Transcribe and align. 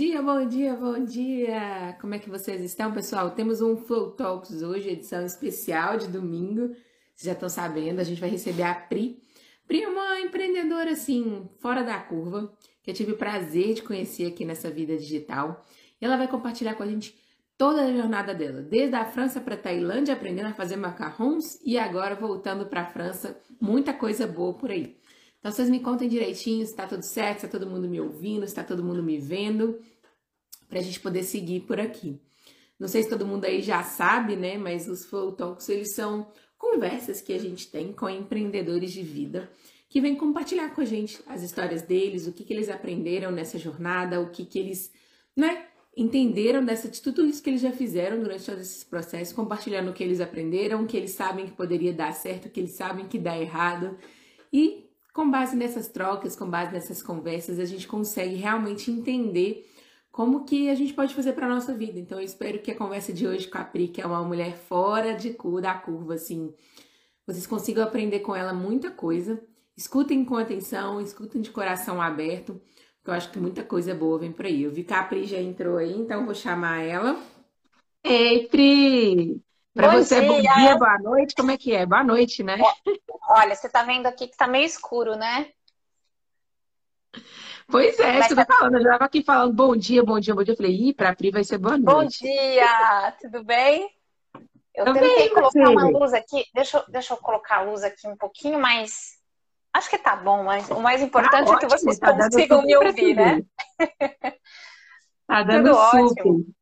dia, 0.00 0.22
bom 0.22 0.46
dia, 0.46 0.74
bom 0.74 1.04
dia! 1.04 1.94
Como 2.00 2.14
é 2.14 2.18
que 2.18 2.30
vocês 2.30 2.62
estão, 2.62 2.90
pessoal? 2.90 3.32
Temos 3.32 3.60
um 3.60 3.76
Flow 3.76 4.12
Talks 4.12 4.62
hoje, 4.62 4.88
edição 4.88 5.26
especial 5.26 5.98
de 5.98 6.08
domingo. 6.08 6.68
Vocês 6.68 7.26
já 7.26 7.32
estão 7.32 7.50
sabendo, 7.50 8.00
a 8.00 8.02
gente 8.02 8.18
vai 8.18 8.30
receber 8.30 8.62
a 8.62 8.74
Pri. 8.74 9.22
Pri 9.68 9.82
é 9.82 9.88
uma 9.88 10.18
empreendedora, 10.18 10.92
assim, 10.92 11.46
fora 11.58 11.82
da 11.82 11.98
curva, 11.98 12.50
que 12.82 12.90
eu 12.90 12.94
tive 12.94 13.12
o 13.12 13.18
prazer 13.18 13.74
de 13.74 13.82
conhecer 13.82 14.28
aqui 14.28 14.42
nessa 14.42 14.70
vida 14.70 14.96
digital. 14.96 15.66
E 16.00 16.04
ela 16.06 16.16
vai 16.16 16.28
compartilhar 16.28 16.76
com 16.76 16.82
a 16.82 16.86
gente 16.86 17.14
toda 17.58 17.82
a 17.82 17.92
jornada 17.94 18.34
dela, 18.34 18.62
desde 18.62 18.96
a 18.96 19.04
França 19.04 19.38
para 19.38 19.54
a 19.54 19.58
Tailândia, 19.58 20.14
aprendendo 20.14 20.46
a 20.46 20.54
fazer 20.54 20.76
macarrons 20.76 21.60
e 21.62 21.76
agora 21.78 22.14
voltando 22.14 22.64
para 22.64 22.80
a 22.80 22.86
França. 22.86 23.38
Muita 23.60 23.92
coisa 23.92 24.26
boa 24.26 24.54
por 24.54 24.70
aí. 24.70 24.96
Então 25.40 25.50
vocês 25.50 25.68
me 25.68 25.80
contem 25.80 26.08
direitinho 26.08 26.64
se 26.66 26.74
tá 26.74 26.86
tudo 26.86 27.02
certo, 27.02 27.40
se 27.40 27.48
tá 27.48 27.58
todo 27.58 27.68
mundo 27.68 27.88
me 27.88 28.00
ouvindo, 28.00 28.46
se 28.46 28.54
tá 28.54 28.62
todo 28.62 28.84
mundo 28.84 29.02
me 29.02 29.18
vendo, 29.18 29.80
pra 30.68 30.80
gente 30.80 31.00
poder 31.00 31.24
seguir 31.24 31.60
por 31.60 31.80
aqui. 31.80 32.20
Não 32.78 32.86
sei 32.86 33.02
se 33.02 33.08
todo 33.08 33.26
mundo 33.26 33.46
aí 33.46 33.60
já 33.60 33.82
sabe, 33.82 34.36
né, 34.36 34.56
mas 34.56 34.88
os 34.88 35.04
Flow 35.04 35.32
Talks, 35.32 35.68
eles 35.68 35.94
são 35.94 36.30
conversas 36.56 37.20
que 37.20 37.32
a 37.32 37.38
gente 37.38 37.70
tem 37.70 37.92
com 37.92 38.08
empreendedores 38.08 38.92
de 38.92 39.02
vida 39.02 39.50
que 39.88 40.00
vêm 40.00 40.14
compartilhar 40.14 40.72
com 40.72 40.80
a 40.80 40.84
gente 40.84 41.20
as 41.26 41.42
histórias 41.42 41.82
deles, 41.82 42.26
o 42.26 42.32
que, 42.32 42.44
que 42.44 42.52
eles 42.52 42.68
aprenderam 42.68 43.32
nessa 43.32 43.58
jornada, 43.58 44.20
o 44.20 44.30
que, 44.30 44.44
que 44.44 44.58
eles, 44.58 44.92
né, 45.36 45.66
entenderam 45.96 46.64
dessa, 46.64 46.88
de 46.88 47.02
tudo 47.02 47.26
isso 47.26 47.42
que 47.42 47.50
eles 47.50 47.60
já 47.60 47.72
fizeram 47.72 48.22
durante 48.22 48.46
todos 48.46 48.60
esses 48.60 48.84
processos, 48.84 49.34
compartilhando 49.34 49.90
o 49.90 49.92
que 49.92 50.04
eles 50.04 50.20
aprenderam, 50.20 50.84
o 50.84 50.86
que 50.86 50.96
eles 50.96 51.10
sabem 51.10 51.46
que 51.46 51.52
poderia 51.52 51.92
dar 51.92 52.12
certo, 52.12 52.46
o 52.46 52.50
que 52.50 52.60
eles 52.60 52.72
sabem 52.72 53.08
que 53.08 53.18
dá 53.18 53.36
errado. 53.36 53.98
E 54.52 54.89
com 55.20 55.30
base 55.30 55.54
nessas 55.54 55.86
trocas, 55.86 56.34
com 56.34 56.48
base 56.48 56.72
nessas 56.72 57.02
conversas, 57.02 57.58
a 57.58 57.66
gente 57.66 57.86
consegue 57.86 58.36
realmente 58.36 58.90
entender 58.90 59.70
como 60.10 60.46
que 60.46 60.70
a 60.70 60.74
gente 60.74 60.94
pode 60.94 61.14
fazer 61.14 61.34
para 61.34 61.46
nossa 61.46 61.74
vida. 61.74 61.98
Então 61.98 62.18
eu 62.18 62.24
espero 62.24 62.58
que 62.60 62.70
a 62.70 62.74
conversa 62.74 63.12
de 63.12 63.26
hoje 63.26 63.46
com 63.46 63.58
a 63.58 63.64
Pri, 63.64 63.88
que 63.88 64.00
é 64.00 64.06
uma 64.06 64.24
mulher 64.24 64.56
fora 64.56 65.12
de 65.12 65.36
da 65.60 65.74
curva, 65.74 66.14
assim, 66.14 66.54
vocês 67.26 67.46
consigam 67.46 67.84
aprender 67.84 68.20
com 68.20 68.34
ela 68.34 68.54
muita 68.54 68.90
coisa. 68.90 69.38
Escutem 69.76 70.24
com 70.24 70.36
atenção, 70.36 71.02
escutem 71.02 71.42
de 71.42 71.50
coração 71.50 72.00
aberto, 72.00 72.54
porque 72.96 73.10
eu 73.10 73.14
acho 73.14 73.30
que 73.30 73.38
muita 73.38 73.62
coisa 73.62 73.94
boa 73.94 74.18
vem 74.18 74.32
por 74.32 74.46
aí. 74.46 74.62
Eu 74.62 74.70
vi 74.70 74.84
que 74.84 74.94
a 74.94 75.02
Pri 75.02 75.26
já 75.26 75.38
entrou 75.38 75.76
aí, 75.76 75.92
então 75.92 76.24
vou 76.24 76.34
chamar 76.34 76.80
ela. 76.80 77.22
Ei, 78.02 78.48
Pri! 78.48 79.49
Para 79.74 79.92
você, 79.92 80.20
dia. 80.20 80.28
bom 80.28 80.40
dia, 80.40 80.76
boa 80.76 80.98
noite. 80.98 81.34
Como 81.34 81.50
é 81.50 81.56
que 81.56 81.72
é? 81.72 81.86
Boa 81.86 82.02
noite, 82.02 82.42
né? 82.42 82.58
Olha, 83.28 83.54
você 83.54 83.68
tá 83.68 83.82
vendo 83.84 84.06
aqui 84.06 84.26
que 84.26 84.36
tá 84.36 84.46
meio 84.46 84.66
escuro, 84.66 85.14
né? 85.14 85.50
Pois 87.68 87.98
é, 88.00 88.18
Mas 88.18 88.26
você 88.26 88.34
tá 88.34 88.46
falando. 88.46 88.74
Eu 88.74 88.82
estava 88.82 89.04
aqui 89.04 89.22
falando 89.22 89.54
bom 89.54 89.76
dia, 89.76 90.02
bom 90.02 90.18
dia, 90.18 90.34
bom 90.34 90.42
dia. 90.42 90.52
Eu 90.52 90.56
falei, 90.56 90.72
ih, 90.72 90.92
pra 90.92 91.14
Pri 91.14 91.30
vai 91.30 91.44
ser 91.44 91.58
boa 91.58 91.78
noite. 91.78 92.24
Bom 92.24 92.28
dia, 92.28 93.16
tudo 93.20 93.44
bem? 93.44 93.88
Eu 94.74 94.86
Tô 94.86 94.92
tentei 94.92 95.28
colocar 95.28 95.50
você. 95.50 95.60
uma 95.60 95.88
luz 95.88 96.12
aqui. 96.12 96.44
Deixa, 96.52 96.78
eu, 96.78 96.84
deixa 96.88 97.14
eu 97.14 97.18
colocar 97.18 97.58
a 97.58 97.62
luz 97.62 97.84
aqui 97.84 98.08
um 98.08 98.16
pouquinho 98.16 98.58
mais. 98.58 99.20
Acho 99.72 99.88
que 99.88 99.98
tá 99.98 100.16
bom, 100.16 100.42
mas 100.42 100.68
o 100.68 100.80
mais 100.80 101.00
importante 101.00 101.46
tá 101.46 101.54
é 101.54 101.58
que 101.58 101.66
vocês 101.68 101.98
tá 101.98 102.12
consigam 102.12 102.62
me 102.62 102.76
ouvir, 102.76 103.14
né? 103.14 103.42
Tá 105.28 105.42
dando 105.44 105.70
Tudo 105.70 106.08
super. 106.08 106.22
Ótimo. 106.22 106.59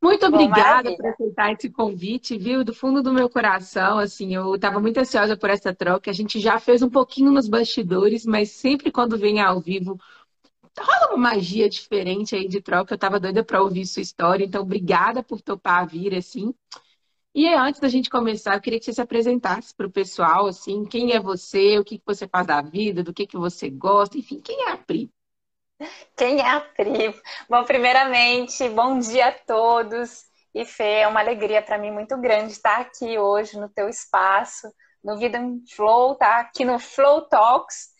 Muito 0.00 0.24
obrigada 0.26 0.92
por 0.92 1.06
aceitar 1.06 1.52
esse 1.52 1.68
convite, 1.70 2.38
viu? 2.38 2.62
Do 2.64 2.72
fundo 2.72 3.02
do 3.02 3.12
meu 3.12 3.28
coração, 3.28 3.98
assim, 3.98 4.34
eu 4.34 4.54
estava 4.54 4.78
muito 4.80 4.98
ansiosa 4.98 5.36
por 5.36 5.50
essa 5.50 5.74
troca. 5.74 6.10
A 6.10 6.14
gente 6.14 6.38
já 6.40 6.58
fez 6.60 6.82
um 6.82 6.90
pouquinho 6.90 7.32
nos 7.32 7.48
bastidores, 7.48 8.24
mas 8.24 8.50
sempre 8.52 8.92
quando 8.92 9.18
vem 9.18 9.40
ao 9.40 9.60
vivo, 9.60 9.98
rola 10.78 11.08
uma 11.14 11.30
magia 11.30 11.68
diferente 11.68 12.36
aí 12.36 12.48
de 12.48 12.60
troca. 12.60 12.94
Eu 12.94 12.96
estava 12.96 13.20
doida 13.20 13.44
para 13.44 13.62
ouvir 13.62 13.86
sua 13.86 14.02
história, 14.02 14.44
então 14.44 14.62
obrigada 14.62 15.22
por 15.22 15.40
topar 15.42 15.86
vir, 15.88 16.14
assim. 16.14 16.54
E 17.34 17.48
antes 17.48 17.80
da 17.80 17.88
gente 17.88 18.10
começar, 18.10 18.54
eu 18.56 18.60
queria 18.60 18.78
que 18.78 18.84
você 18.86 18.94
se 18.94 19.00
apresentasse 19.00 19.74
para 19.74 19.86
o 19.86 19.90
pessoal, 19.92 20.46
assim, 20.46 20.84
quem 20.84 21.12
é 21.12 21.20
você, 21.20 21.78
o 21.78 21.84
que, 21.84 21.98
que 21.98 22.04
você 22.06 22.28
faz 22.28 22.46
da 22.46 22.62
vida, 22.62 23.02
do 23.02 23.14
que, 23.14 23.26
que 23.26 23.36
você 23.38 23.70
gosta, 23.70 24.18
enfim, 24.18 24.40
quem 24.40 24.68
é 24.68 24.72
a 24.72 24.76
Pri? 24.76 25.10
Quem 26.16 26.40
é 26.40 26.50
a 26.50 26.60
Pri? 26.60 27.14
Bom, 27.48 27.64
primeiramente, 27.64 28.68
bom 28.70 28.98
dia 28.98 29.28
a 29.28 29.32
todos. 29.32 30.24
E 30.54 30.64
Fê, 30.64 31.00
é 31.00 31.08
uma 31.08 31.20
alegria 31.20 31.62
para 31.62 31.78
mim 31.78 31.90
muito 31.90 32.16
grande 32.16 32.52
estar 32.52 32.80
aqui 32.80 33.18
hoje 33.18 33.58
no 33.58 33.68
teu 33.68 33.88
espaço, 33.88 34.72
no 35.04 35.16
Vida 35.16 35.38
em 35.38 35.62
Flow, 35.76 36.16
tá? 36.16 36.40
Aqui 36.40 36.64
no 36.64 36.78
Flow 36.78 37.22
Talks. 37.28 37.90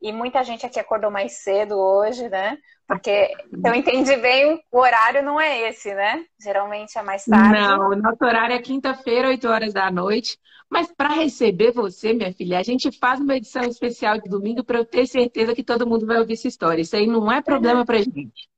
E 0.00 0.12
muita 0.12 0.44
gente 0.44 0.66
aqui 0.66 0.78
acordou 0.78 1.10
mais 1.10 1.42
cedo 1.42 1.78
hoje, 1.78 2.28
né? 2.28 2.58
Porque 2.92 3.32
eu 3.64 3.74
entendi 3.74 4.14
bem, 4.16 4.62
o 4.70 4.78
horário 4.78 5.22
não 5.22 5.40
é 5.40 5.68
esse, 5.68 5.94
né? 5.94 6.26
Geralmente 6.38 6.98
é 6.98 7.02
mais 7.02 7.24
tarde. 7.24 7.58
Não, 7.58 7.88
o 7.88 7.96
nosso 7.96 8.22
horário 8.22 8.54
é 8.54 8.60
quinta-feira, 8.60 9.28
8 9.28 9.48
horas 9.48 9.72
da 9.72 9.90
noite. 9.90 10.38
Mas 10.70 10.92
para 10.92 11.14
receber 11.14 11.72
você, 11.72 12.12
minha 12.12 12.34
filha, 12.34 12.58
a 12.58 12.62
gente 12.62 12.92
faz 12.98 13.18
uma 13.18 13.36
edição 13.36 13.62
especial 13.62 14.18
de 14.18 14.28
domingo 14.28 14.62
para 14.62 14.78
eu 14.78 14.84
ter 14.84 15.06
certeza 15.06 15.54
que 15.54 15.64
todo 15.64 15.86
mundo 15.86 16.06
vai 16.06 16.18
ouvir 16.18 16.34
essa 16.34 16.48
história. 16.48 16.82
Isso 16.82 16.94
aí 16.94 17.06
não 17.06 17.32
é 17.32 17.40
problema 17.40 17.84
para 17.84 17.96
gente. 17.96 18.50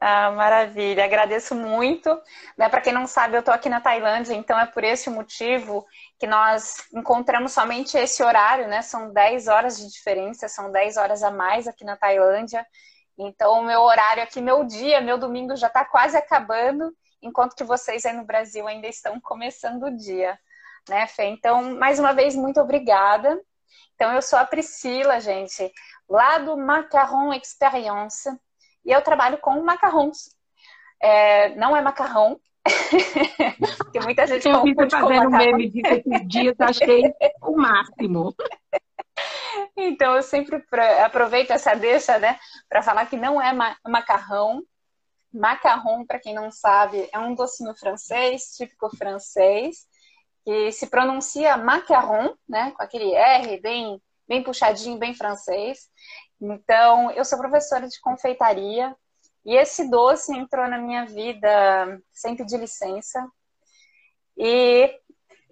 Ah, 0.00 0.30
maravilha. 0.30 1.04
Agradeço 1.04 1.54
muito. 1.54 2.08
Né, 2.56 2.68
para 2.70 2.80
quem 2.80 2.92
não 2.92 3.06
sabe, 3.06 3.36
eu 3.36 3.40
estou 3.40 3.52
aqui 3.52 3.68
na 3.68 3.82
Tailândia, 3.82 4.34
então 4.34 4.58
é 4.58 4.64
por 4.64 4.82
esse 4.82 5.10
motivo 5.10 5.86
que 6.18 6.26
nós 6.26 6.88
encontramos 6.94 7.52
somente 7.52 7.98
esse 7.98 8.22
horário, 8.22 8.66
né? 8.66 8.80
São 8.80 9.12
10 9.12 9.48
horas 9.48 9.78
de 9.78 9.90
diferença, 9.90 10.48
são 10.48 10.72
10 10.72 10.96
horas 10.96 11.22
a 11.22 11.30
mais 11.30 11.68
aqui 11.68 11.84
na 11.84 11.96
Tailândia. 11.96 12.64
Então, 13.18 13.60
o 13.60 13.64
meu 13.64 13.80
horário 13.80 14.22
aqui, 14.22 14.40
meu 14.40 14.64
dia, 14.64 15.00
meu 15.00 15.18
domingo 15.18 15.56
já 15.56 15.68
está 15.68 15.84
quase 15.84 16.16
acabando, 16.16 16.92
enquanto 17.22 17.54
que 17.54 17.64
vocês 17.64 18.04
aí 18.04 18.12
no 18.12 18.24
Brasil 18.24 18.66
ainda 18.66 18.86
estão 18.86 19.20
começando 19.20 19.84
o 19.84 19.96
dia 19.96 20.38
né, 20.88 21.06
Fê? 21.06 21.24
Então, 21.24 21.76
mais 21.76 21.98
uma 21.98 22.12
vez, 22.12 22.34
muito 22.34 22.60
obrigada. 22.60 23.40
Então, 23.94 24.12
eu 24.12 24.22
sou 24.22 24.38
a 24.38 24.44
Priscila, 24.44 25.20
gente, 25.20 25.70
lá 26.08 26.38
do 26.38 26.56
Macaron 26.56 27.32
Experience, 27.32 28.28
e 28.84 28.90
eu 28.90 29.00
trabalho 29.02 29.38
com 29.38 29.62
macarrons. 29.62 30.34
É, 31.00 31.54
não 31.56 31.76
é 31.76 31.82
macarrão, 31.82 32.40
porque 33.78 34.00
muita 34.00 34.26
gente 34.26 34.48
eu 34.48 34.60
confunde 34.60 34.76
com 34.76 35.08
fazendo 35.08 35.30
meme 35.30 35.68
disso 35.68 35.94
esses 35.94 36.28
dias, 36.28 36.56
achei 36.60 37.02
o 37.42 37.56
máximo. 37.56 38.34
Então, 39.76 40.16
eu 40.16 40.22
sempre 40.22 40.64
aproveito 41.04 41.50
essa 41.50 41.74
deixa, 41.74 42.18
né, 42.18 42.38
para 42.68 42.82
falar 42.82 43.06
que 43.06 43.16
não 43.16 43.40
é 43.40 43.52
macarrão. 43.86 44.62
Macarrão, 45.32 46.06
para 46.06 46.18
quem 46.18 46.34
não 46.34 46.50
sabe, 46.50 47.08
é 47.12 47.18
um 47.18 47.34
docinho 47.34 47.74
francês, 47.74 48.54
típico 48.56 48.96
francês, 48.96 49.86
que 50.44 50.70
se 50.72 50.86
pronuncia 50.88 51.56
macaron, 51.56 52.36
né, 52.48 52.72
com 52.76 52.82
aquele 52.82 53.12
R 53.14 53.60
bem, 53.60 54.00
bem 54.28 54.42
puxadinho, 54.42 54.98
bem 54.98 55.14
francês. 55.14 55.88
Então, 56.40 57.10
eu 57.12 57.24
sou 57.24 57.38
professora 57.38 57.88
de 57.88 58.00
confeitaria 58.00 58.94
e 59.44 59.56
esse 59.56 59.90
doce 59.90 60.36
entrou 60.36 60.68
na 60.68 60.78
minha 60.78 61.06
vida 61.06 62.00
sem 62.12 62.36
pedir 62.36 62.58
licença. 62.58 63.26
E, 64.36 65.00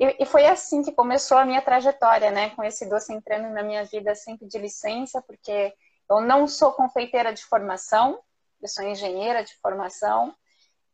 e, 0.02 0.16
e, 0.20 0.26
foi 0.26 0.46
assim 0.46 0.82
que 0.82 0.90
começou 0.90 1.38
a 1.38 1.44
minha 1.44 1.62
trajetória, 1.62 2.32
né, 2.32 2.50
com 2.50 2.64
esse 2.64 2.88
doce 2.88 3.12
entrando 3.12 3.52
na 3.54 3.62
minha 3.62 3.84
vida 3.84 4.14
sem 4.16 4.36
pedir 4.36 4.58
licença, 4.58 5.22
porque 5.22 5.72
eu 6.10 6.20
não 6.20 6.48
sou 6.48 6.72
confeiteira 6.72 7.32
de 7.32 7.44
formação, 7.44 8.20
eu 8.60 8.68
sou 8.68 8.84
engenheira 8.84 9.44
de 9.44 9.54
formação. 9.60 10.34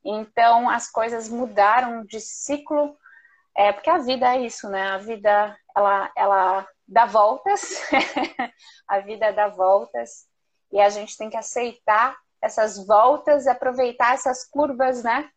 Então, 0.04 0.68
as 0.68 0.90
coisas 0.90 1.28
mudaram 1.28 2.04
de 2.04 2.20
ciclo 2.20 2.98
é, 3.56 3.72
porque 3.72 3.88
a 3.88 3.96
vida 3.96 4.36
é 4.36 4.42
isso, 4.42 4.68
né? 4.68 4.90
A 4.90 4.98
vida, 4.98 5.58
ela, 5.74 6.12
ela 6.14 6.68
dá 6.86 7.06
voltas, 7.06 7.80
a 8.86 9.00
vida 9.00 9.32
dá 9.32 9.48
voltas, 9.48 10.26
e 10.70 10.80
a 10.80 10.90
gente 10.90 11.16
tem 11.16 11.30
que 11.30 11.36
aceitar 11.36 12.14
essas 12.42 12.86
voltas 12.86 13.46
e 13.46 13.48
aproveitar 13.48 14.12
essas 14.12 14.44
curvas, 14.44 15.02
né? 15.02 15.30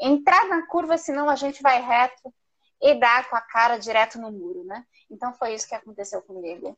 Entrar 0.00 0.48
na 0.48 0.66
curva, 0.66 0.96
senão 0.96 1.28
a 1.28 1.36
gente 1.36 1.62
vai 1.62 1.82
reto 1.82 2.32
e 2.80 2.94
dar 2.94 3.28
com 3.28 3.36
a 3.36 3.40
cara 3.40 3.78
direto 3.78 4.18
no 4.18 4.30
muro, 4.30 4.64
né? 4.64 4.84
Então 5.10 5.32
foi 5.32 5.54
isso 5.54 5.68
que 5.68 5.74
aconteceu 5.74 6.20
comigo. 6.22 6.76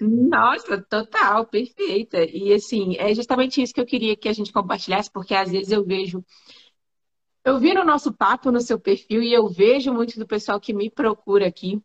Nossa, 0.00 0.80
total, 0.82 1.46
perfeita. 1.46 2.24
E 2.24 2.52
assim, 2.52 2.96
é 2.96 3.14
justamente 3.14 3.62
isso 3.62 3.74
que 3.74 3.80
eu 3.80 3.86
queria 3.86 4.16
que 4.16 4.28
a 4.28 4.32
gente 4.32 4.52
compartilhasse, 4.52 5.10
porque 5.10 5.34
às 5.34 5.50
vezes 5.50 5.70
eu 5.72 5.84
vejo 5.84 6.24
eu 7.44 7.58
vi 7.58 7.72
no 7.72 7.84
nosso 7.84 8.12
papo, 8.12 8.50
no 8.50 8.60
seu 8.60 8.78
perfil, 8.78 9.22
e 9.22 9.32
eu 9.32 9.48
vejo 9.48 9.92
muito 9.92 10.18
do 10.18 10.26
pessoal 10.26 10.60
que 10.60 10.74
me 10.74 10.90
procura 10.90 11.46
aqui, 11.46 11.80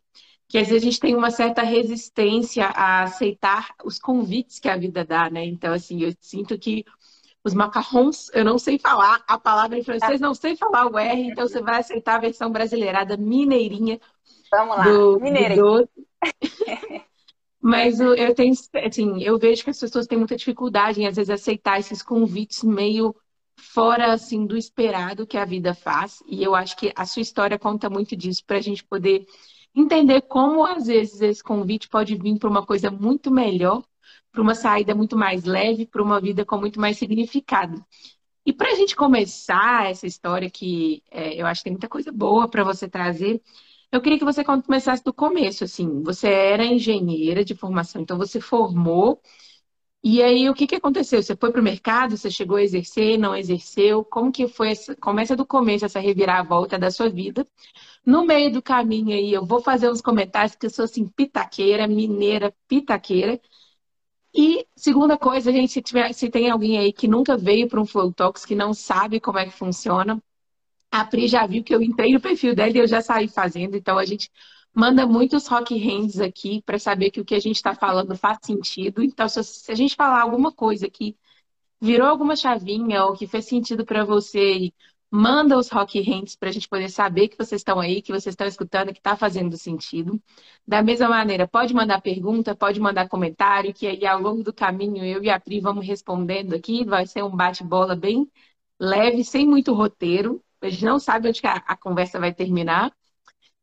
que 0.47 0.57
às 0.57 0.67
vezes 0.67 0.83
a 0.83 0.85
gente 0.85 0.99
tem 0.99 1.15
uma 1.15 1.31
certa 1.31 1.61
resistência 1.63 2.65
a 2.65 3.03
aceitar 3.03 3.73
os 3.83 3.97
convites 3.97 4.59
que 4.59 4.69
a 4.69 4.77
vida 4.77 5.03
dá, 5.05 5.29
né? 5.29 5.45
Então, 5.45 5.73
assim, 5.73 6.01
eu 6.03 6.13
sinto 6.19 6.57
que 6.59 6.83
os 7.45 7.53
macarrons, 7.53 8.29
eu 8.33 8.43
não 8.43 8.57
sei 8.57 8.79
falar 8.79 9.23
a 9.27 9.37
palavra 9.37 9.77
em 9.77 9.83
francês, 9.83 10.19
não 10.19 10.33
sei 10.33 10.55
falar 10.55 10.87
o 10.87 10.97
R, 10.97 11.29
então 11.29 11.47
você 11.47 11.61
vai 11.61 11.79
aceitar 11.79 12.15
a 12.15 12.21
versão 12.21 12.51
brasileirada 12.51 13.15
mineirinha. 13.15 14.01
Vamos 14.51 14.75
lá, 14.75 14.83
do, 14.83 15.19
mineirinha. 15.19 15.61
Do 15.61 15.89
Mas 17.61 17.99
eu 17.99 18.33
tenho, 18.33 18.53
assim, 18.85 19.23
eu 19.23 19.37
vejo 19.37 19.63
que 19.63 19.69
as 19.69 19.79
pessoas 19.79 20.07
têm 20.07 20.17
muita 20.17 20.35
dificuldade 20.35 21.01
em 21.01 21.07
às 21.07 21.15
vezes 21.15 21.29
aceitar 21.29 21.79
esses 21.79 22.01
convites 22.01 22.63
meio 22.63 23.15
fora 23.57 24.11
assim 24.11 24.45
do 24.45 24.57
esperado 24.57 25.25
que 25.25 25.37
a 25.37 25.45
vida 25.45 25.73
faz. 25.73 26.23
E 26.27 26.43
eu 26.43 26.55
acho 26.55 26.75
que 26.75 26.91
a 26.95 27.05
sua 27.05 27.21
história 27.21 27.59
conta 27.59 27.89
muito 27.89 28.15
disso 28.15 28.43
para 28.45 28.57
a 28.57 28.61
gente 28.61 28.83
poder 28.83 29.25
entender 29.75 30.21
como 30.21 30.65
às 30.65 30.87
vezes 30.87 31.21
esse 31.21 31.43
convite 31.43 31.89
pode 31.89 32.15
vir 32.15 32.39
para 32.39 32.49
uma 32.49 32.65
coisa 32.65 32.89
muito 32.89 33.31
melhor, 33.31 33.83
para 34.35 34.43
uma 34.43 34.55
saída 34.55 34.93
muito 34.93 35.17
mais 35.17 35.45
leve, 35.45 35.87
para 35.87 36.03
uma 36.03 36.21
vida 36.21 36.45
com 36.45 36.57
muito 36.57 36.79
mais 36.79 36.97
significado. 36.97 37.83
E 38.45 38.53
para 38.53 38.71
a 38.71 38.75
gente 38.75 38.95
começar 38.95 39.89
essa 39.89 40.05
história 40.05 40.49
que 40.49 41.01
é, 41.09 41.41
eu 41.41 41.47
acho 41.47 41.61
que 41.61 41.65
tem 41.65 41.73
muita 41.73 41.89
coisa 41.89 42.11
boa 42.11 42.47
para 42.49 42.63
você 42.63 42.87
trazer, 42.87 43.41
eu 43.91 44.01
queria 44.01 44.19
que 44.19 44.25
você 44.25 44.43
começasse 44.43 45.03
do 45.03 45.13
começo, 45.13 45.63
assim. 45.63 46.03
Você 46.03 46.27
era 46.27 46.65
engenheira 46.65 47.45
de 47.45 47.55
formação, 47.55 48.01
então 48.01 48.17
você 48.17 48.41
formou. 48.41 49.21
E 50.03 50.21
aí, 50.21 50.49
o 50.49 50.53
que, 50.53 50.67
que 50.67 50.75
aconteceu? 50.75 51.21
Você 51.23 51.35
foi 51.35 51.51
para 51.51 51.61
o 51.61 51.63
mercado? 51.63 52.15
Você 52.15 52.29
chegou 52.29 52.57
a 52.57 52.63
exercer? 52.63 53.17
Não 53.17 53.35
exerceu? 53.35 54.03
Como 54.05 54.31
que 54.31 54.47
foi? 54.47 54.71
Essa... 54.71 54.95
Começa 54.95 55.35
do 55.35 55.45
começo 55.45 55.85
essa 55.85 55.99
reviravolta 55.99 56.77
da 56.77 56.91
sua 56.91 57.09
vida. 57.09 57.47
No 58.05 58.25
meio 58.25 58.51
do 58.51 58.61
caminho 58.61 59.15
aí, 59.15 59.33
eu 59.33 59.45
vou 59.45 59.61
fazer 59.61 59.89
uns 59.89 60.01
comentários 60.01 60.55
que 60.55 60.67
eu 60.67 60.69
sou 60.69 60.85
assim, 60.85 61.07
pitaqueira, 61.07 61.87
mineira, 61.87 62.53
pitaqueira. 62.67 63.41
E 64.37 64.67
segunda 64.75 65.17
coisa, 65.17 65.51
gente, 65.51 65.71
se, 65.71 65.81
tiver, 65.81 66.11
se 66.13 66.29
tem 66.29 66.49
alguém 66.49 66.77
aí 66.77 66.91
que 66.91 67.07
nunca 67.07 67.37
veio 67.37 67.69
para 67.69 67.79
um 67.79 67.85
Flow 67.85 68.11
Talks, 68.11 68.45
que 68.45 68.53
não 68.53 68.73
sabe 68.73 69.19
como 69.19 69.39
é 69.39 69.45
que 69.45 69.51
funciona, 69.51 70.21
a 70.91 71.05
Pri 71.05 71.27
já 71.27 71.45
viu 71.47 71.63
que 71.63 71.73
eu 71.73 71.81
entrei 71.81 72.11
no 72.13 72.19
perfil 72.19 72.53
dela 72.53 72.71
e 72.71 72.77
eu 72.79 72.87
já 72.87 73.01
saí 73.01 73.27
fazendo, 73.29 73.77
então 73.77 73.97
a 73.97 74.05
gente 74.05 74.29
manda 74.73 75.07
muitos 75.07 75.47
rock 75.47 75.77
hands 75.77 76.19
aqui 76.19 76.61
para 76.65 76.77
saber 76.77 77.11
que 77.11 77.21
o 77.21 77.25
que 77.25 77.33
a 77.35 77.39
gente 77.39 77.55
está 77.55 77.73
falando 77.73 78.15
faz 78.17 78.39
sentido. 78.43 79.01
Então, 79.01 79.27
se 79.29 79.71
a 79.71 79.75
gente 79.75 79.95
falar 79.95 80.21
alguma 80.21 80.51
coisa 80.51 80.89
que 80.89 81.15
virou 81.81 82.07
alguma 82.07 82.35
chavinha 82.35 83.05
ou 83.05 83.13
que 83.13 83.27
fez 83.27 83.45
sentido 83.45 83.85
para 83.85 84.03
você, 84.03 84.73
manda 85.15 85.57
os 85.57 85.69
rock 85.69 86.01
hands 86.01 86.35
para 86.35 86.49
a 86.49 86.51
gente 86.51 86.67
poder 86.67 86.89
saber 86.89 87.29
que 87.29 87.37
vocês 87.37 87.61
estão 87.61 87.79
aí, 87.79 88.01
que 88.01 88.11
vocês 88.11 88.33
estão 88.33 88.45
escutando, 88.45 88.91
que 88.91 88.99
está 88.99 89.15
fazendo 89.15 89.57
sentido. 89.57 90.21
Da 90.67 90.83
mesma 90.83 91.07
maneira, 91.07 91.47
pode 91.47 91.73
mandar 91.73 92.01
pergunta, 92.01 92.55
pode 92.55 92.79
mandar 92.79 93.07
comentário, 93.07 93.73
que 93.73 93.87
aí 93.87 94.05
ao 94.05 94.19
longo 94.19 94.43
do 94.43 94.53
caminho 94.53 95.03
eu 95.05 95.23
e 95.23 95.29
a 95.29 95.39
Pri 95.39 95.59
vamos 95.61 95.87
respondendo 95.87 96.53
aqui. 96.53 96.83
Vai 96.83 97.05
ser 97.07 97.23
um 97.23 97.35
bate-bola 97.35 97.95
bem 97.95 98.29
leve, 98.79 99.23
sem 99.23 99.47
muito 99.47 99.73
roteiro. 99.73 100.43
A 100.61 100.69
gente 100.69 100.83
não 100.83 100.99
sabe 100.99 101.29
onde 101.29 101.41
a, 101.45 101.55
a 101.65 101.77
conversa 101.77 102.19
vai 102.19 102.33
terminar. 102.33 102.91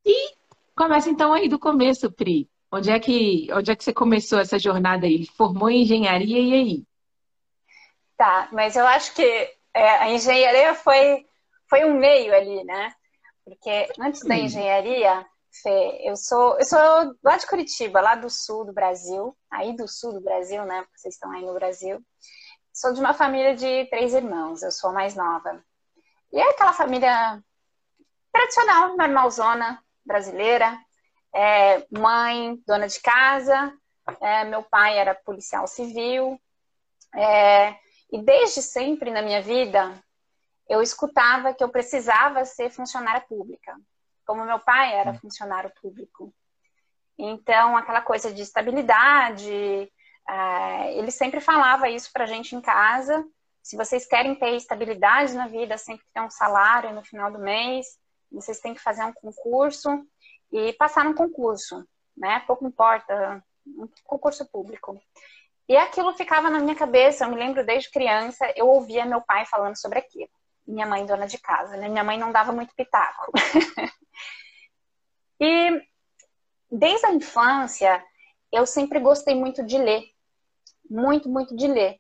E 0.04 0.34
começa 0.74 1.10
então 1.10 1.32
aí 1.32 1.48
do 1.48 1.58
começo, 1.58 2.10
Pri. 2.10 2.48
Onde 2.70 2.90
é 2.90 2.98
que, 2.98 3.48
onde 3.52 3.70
é 3.70 3.76
que 3.76 3.84
você 3.84 3.92
começou 3.92 4.38
essa 4.38 4.58
jornada 4.58 5.06
aí? 5.06 5.26
Formou 5.26 5.68
em 5.68 5.82
engenharia 5.82 6.40
e 6.40 6.52
aí? 6.54 6.84
Tá, 8.16 8.48
mas 8.52 8.76
eu 8.76 8.86
acho 8.86 9.14
que 9.14 9.22
é, 9.74 9.88
a 9.98 10.10
engenharia 10.10 10.74
foi, 10.74 11.26
foi 11.72 11.86
um 11.86 11.94
meio 11.94 12.34
ali, 12.34 12.62
né? 12.64 12.92
Porque 13.46 13.90
antes 13.98 14.22
da 14.24 14.36
engenharia, 14.36 15.26
Fê, 15.62 16.00
eu 16.04 16.14
sou, 16.16 16.58
eu 16.58 16.66
sou 16.66 16.78
lá 17.24 17.38
de 17.38 17.46
Curitiba, 17.46 17.98
lá 17.98 18.14
do 18.14 18.28
sul 18.28 18.66
do 18.66 18.74
Brasil, 18.74 19.34
aí 19.50 19.74
do 19.74 19.88
sul 19.88 20.12
do 20.12 20.20
Brasil, 20.20 20.66
né? 20.66 20.82
Porque 20.82 20.98
vocês 20.98 21.14
estão 21.14 21.32
aí 21.32 21.42
no 21.42 21.54
Brasil. 21.54 21.98
Sou 22.74 22.92
de 22.92 23.00
uma 23.00 23.14
família 23.14 23.56
de 23.56 23.86
três 23.86 24.12
irmãos, 24.12 24.62
eu 24.62 24.70
sou 24.70 24.90
a 24.90 24.92
mais 24.92 25.14
nova. 25.14 25.64
E 26.30 26.38
é 26.38 26.50
aquela 26.50 26.74
família 26.74 27.42
tradicional, 28.30 28.94
normalzona, 28.94 29.82
brasileira. 30.04 30.78
É, 31.34 31.86
mãe, 31.90 32.58
dona 32.66 32.86
de 32.86 33.00
casa. 33.00 33.72
É, 34.20 34.44
meu 34.44 34.62
pai 34.62 34.98
era 34.98 35.14
policial 35.14 35.66
civil. 35.66 36.38
É, 37.14 37.74
e 38.12 38.20
desde 38.22 38.60
sempre 38.60 39.10
na 39.10 39.22
minha 39.22 39.40
vida, 39.40 39.90
eu 40.68 40.82
escutava 40.82 41.54
que 41.54 41.62
eu 41.62 41.68
precisava 41.68 42.44
ser 42.44 42.70
funcionária 42.70 43.20
pública. 43.20 43.76
Como 44.26 44.44
meu 44.44 44.58
pai 44.60 44.94
era 44.94 45.14
funcionário 45.14 45.72
público. 45.80 46.32
Então, 47.18 47.76
aquela 47.76 48.00
coisa 48.00 48.32
de 48.32 48.42
estabilidade, 48.42 49.90
é, 50.28 50.98
ele 50.98 51.10
sempre 51.10 51.40
falava 51.40 51.88
isso 51.88 52.10
pra 52.12 52.26
gente 52.26 52.54
em 52.54 52.60
casa. 52.60 53.24
Se 53.62 53.76
vocês 53.76 54.06
querem 54.06 54.34
ter 54.34 54.56
estabilidade 54.56 55.34
na 55.34 55.46
vida, 55.46 55.78
sempre 55.78 56.04
ter 56.12 56.20
um 56.20 56.30
salário 56.30 56.92
no 56.92 57.04
final 57.04 57.30
do 57.30 57.38
mês, 57.38 57.86
vocês 58.30 58.60
têm 58.60 58.74
que 58.74 58.80
fazer 58.80 59.04
um 59.04 59.12
concurso 59.12 60.04
e 60.50 60.72
passar 60.74 61.04
no 61.04 61.14
concurso, 61.14 61.86
né? 62.16 62.40
Pouco 62.46 62.66
importa, 62.66 63.44
um 63.66 63.88
concurso 64.04 64.44
público. 64.50 65.00
E 65.68 65.76
aquilo 65.76 66.12
ficava 66.14 66.50
na 66.50 66.58
minha 66.58 66.74
cabeça, 66.74 67.24
eu 67.24 67.30
me 67.30 67.36
lembro 67.36 67.64
desde 67.64 67.90
criança, 67.90 68.52
eu 68.56 68.68
ouvia 68.68 69.04
meu 69.04 69.20
pai 69.20 69.46
falando 69.46 69.76
sobre 69.76 69.98
aquilo. 69.98 70.30
Minha 70.66 70.86
mãe 70.86 71.04
dona 71.04 71.26
de 71.26 71.38
casa, 71.38 71.76
né? 71.76 71.88
Minha 71.88 72.04
mãe 72.04 72.18
não 72.18 72.32
dava 72.32 72.52
muito 72.52 72.74
pitaco. 72.74 73.32
e 75.40 75.82
desde 76.70 77.06
a 77.06 77.12
infância, 77.12 78.02
eu 78.50 78.66
sempre 78.66 79.00
gostei 79.00 79.34
muito 79.34 79.64
de 79.64 79.78
ler. 79.78 80.04
Muito, 80.88 81.28
muito 81.28 81.56
de 81.56 81.66
ler. 81.66 81.98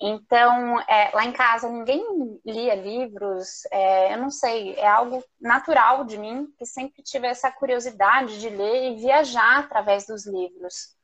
Então, 0.00 0.80
é, 0.80 1.10
lá 1.14 1.24
em 1.24 1.32
casa 1.32 1.68
ninguém 1.68 2.04
lia 2.44 2.74
livros, 2.74 3.64
é, 3.70 4.12
eu 4.12 4.18
não 4.18 4.28
sei, 4.28 4.74
é 4.74 4.86
algo 4.86 5.22
natural 5.40 6.04
de 6.04 6.18
mim, 6.18 6.48
que 6.58 6.66
sempre 6.66 7.02
tive 7.02 7.26
essa 7.28 7.50
curiosidade 7.50 8.40
de 8.40 8.48
ler 8.48 8.92
e 8.92 8.96
viajar 8.96 9.60
através 9.60 10.04
dos 10.06 10.26
livros. 10.26 10.94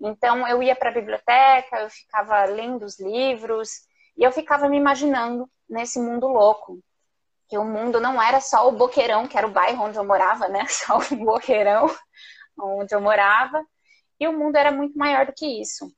Então, 0.00 0.46
eu 0.48 0.62
ia 0.62 0.74
para 0.74 0.90
a 0.90 0.94
biblioteca, 0.94 1.80
eu 1.80 1.88
ficava 1.88 2.44
lendo 2.44 2.84
os 2.84 2.98
livros 2.98 3.70
e 4.16 4.24
eu 4.24 4.32
ficava 4.32 4.68
me 4.68 4.76
imaginando 4.76 5.48
nesse 5.68 5.98
mundo 5.98 6.26
louco. 6.28 6.78
Que 7.48 7.58
o 7.58 7.64
mundo 7.64 8.00
não 8.00 8.20
era 8.22 8.40
só 8.40 8.68
o 8.68 8.72
Boqueirão, 8.72 9.26
que 9.26 9.36
era 9.36 9.46
o 9.46 9.50
bairro 9.50 9.84
onde 9.84 9.98
eu 9.98 10.04
morava, 10.04 10.48
né? 10.48 10.64
Só 10.68 10.98
o 10.98 11.16
Boqueirão 11.16 11.86
onde 12.58 12.94
eu 12.94 13.00
morava. 13.00 13.62
E 14.18 14.26
o 14.26 14.32
mundo 14.32 14.56
era 14.56 14.70
muito 14.70 14.96
maior 14.96 15.26
do 15.26 15.32
que 15.32 15.60
isso. 15.60 15.92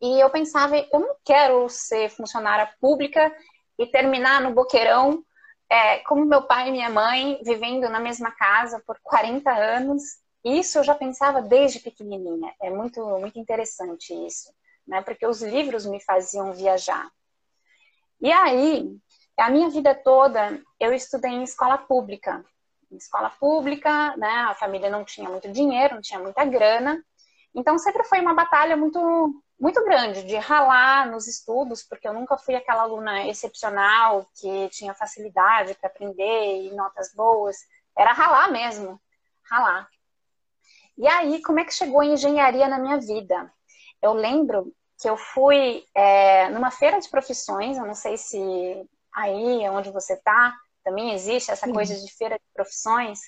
E 0.00 0.20
eu 0.22 0.30
pensava, 0.30 0.76
eu 0.76 1.00
não 1.00 1.16
quero 1.24 1.68
ser 1.68 2.08
funcionária 2.10 2.72
pública 2.80 3.34
e 3.78 3.86
terminar 3.86 4.40
no 4.40 4.52
boqueirão, 4.52 5.24
é, 5.70 5.98
como 6.00 6.24
meu 6.24 6.42
pai 6.42 6.68
e 6.68 6.72
minha 6.72 6.88
mãe, 6.88 7.40
vivendo 7.44 7.88
na 7.88 7.98
mesma 7.98 8.30
casa 8.30 8.82
por 8.86 8.98
40 9.02 9.50
anos. 9.50 10.02
Isso 10.44 10.78
eu 10.78 10.84
já 10.84 10.94
pensava 10.94 11.42
desde 11.42 11.80
pequenininha. 11.80 12.54
É 12.62 12.70
muito, 12.70 13.04
muito 13.18 13.38
interessante 13.38 14.14
isso, 14.26 14.52
né? 14.86 15.02
Porque 15.02 15.26
os 15.26 15.42
livros 15.42 15.84
me 15.84 16.00
faziam 16.00 16.52
viajar. 16.52 17.10
E 18.20 18.32
aí, 18.32 18.90
a 19.36 19.50
minha 19.50 19.70
vida 19.70 19.94
toda, 19.94 20.60
eu 20.80 20.92
estudei 20.92 21.30
em 21.30 21.44
escola 21.44 21.78
pública. 21.78 22.44
Em 22.90 22.96
escola 22.96 23.30
pública, 23.30 24.16
né? 24.16 24.46
A 24.48 24.54
família 24.54 24.90
não 24.90 25.04
tinha 25.04 25.28
muito 25.28 25.50
dinheiro, 25.50 25.94
não 25.94 26.02
tinha 26.02 26.18
muita 26.18 26.44
grana. 26.44 27.02
Então, 27.54 27.78
sempre 27.78 28.04
foi 28.04 28.20
uma 28.20 28.34
batalha 28.34 28.76
muito 28.76 29.42
muito 29.60 29.82
grande 29.84 30.22
de 30.22 30.36
ralar 30.36 31.10
nos 31.10 31.26
estudos, 31.26 31.82
porque 31.82 32.06
eu 32.06 32.12
nunca 32.12 32.38
fui 32.38 32.54
aquela 32.54 32.82
aluna 32.82 33.26
excepcional 33.26 34.24
que 34.40 34.68
tinha 34.68 34.94
facilidade 34.94 35.74
para 35.74 35.88
aprender 35.88 36.62
e 36.62 36.70
notas 36.74 37.12
boas. 37.12 37.56
Era 37.96 38.12
ralar 38.12 38.52
mesmo, 38.52 39.00
ralar. 39.50 39.88
E 40.96 41.08
aí, 41.08 41.42
como 41.42 41.58
é 41.58 41.64
que 41.64 41.74
chegou 41.74 42.00
a 42.00 42.06
engenharia 42.06 42.68
na 42.68 42.78
minha 42.78 42.98
vida? 42.98 43.52
Eu 44.00 44.12
lembro 44.12 44.72
que 45.00 45.08
eu 45.08 45.16
fui 45.16 45.84
é, 45.94 46.48
numa 46.50 46.70
feira 46.70 47.00
de 47.00 47.08
profissões, 47.08 47.76
eu 47.76 47.86
não 47.86 47.94
sei 47.94 48.16
se 48.16 48.38
aí 49.14 49.68
onde 49.68 49.90
você 49.90 50.14
está 50.14 50.54
também 50.88 51.12
existe 51.12 51.50
essa 51.50 51.66
Sim. 51.66 51.72
coisa 51.72 51.94
de 51.94 52.10
feira 52.14 52.36
de 52.36 52.44
profissões, 52.54 53.20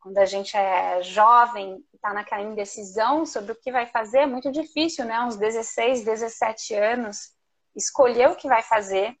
quando 0.00 0.18
a 0.18 0.24
gente 0.24 0.56
é 0.56 1.02
jovem, 1.02 1.82
está 1.94 2.12
naquela 2.12 2.42
indecisão 2.42 3.24
sobre 3.24 3.52
o 3.52 3.54
que 3.54 3.72
vai 3.72 3.86
fazer, 3.86 4.18
é 4.18 4.26
muito 4.26 4.50
difícil, 4.50 5.04
né? 5.04 5.20
Uns 5.20 5.36
16, 5.36 6.04
17 6.04 6.74
anos, 6.74 7.32
escolher 7.74 8.30
o 8.30 8.36
que 8.36 8.48
vai 8.48 8.62
fazer. 8.62 9.14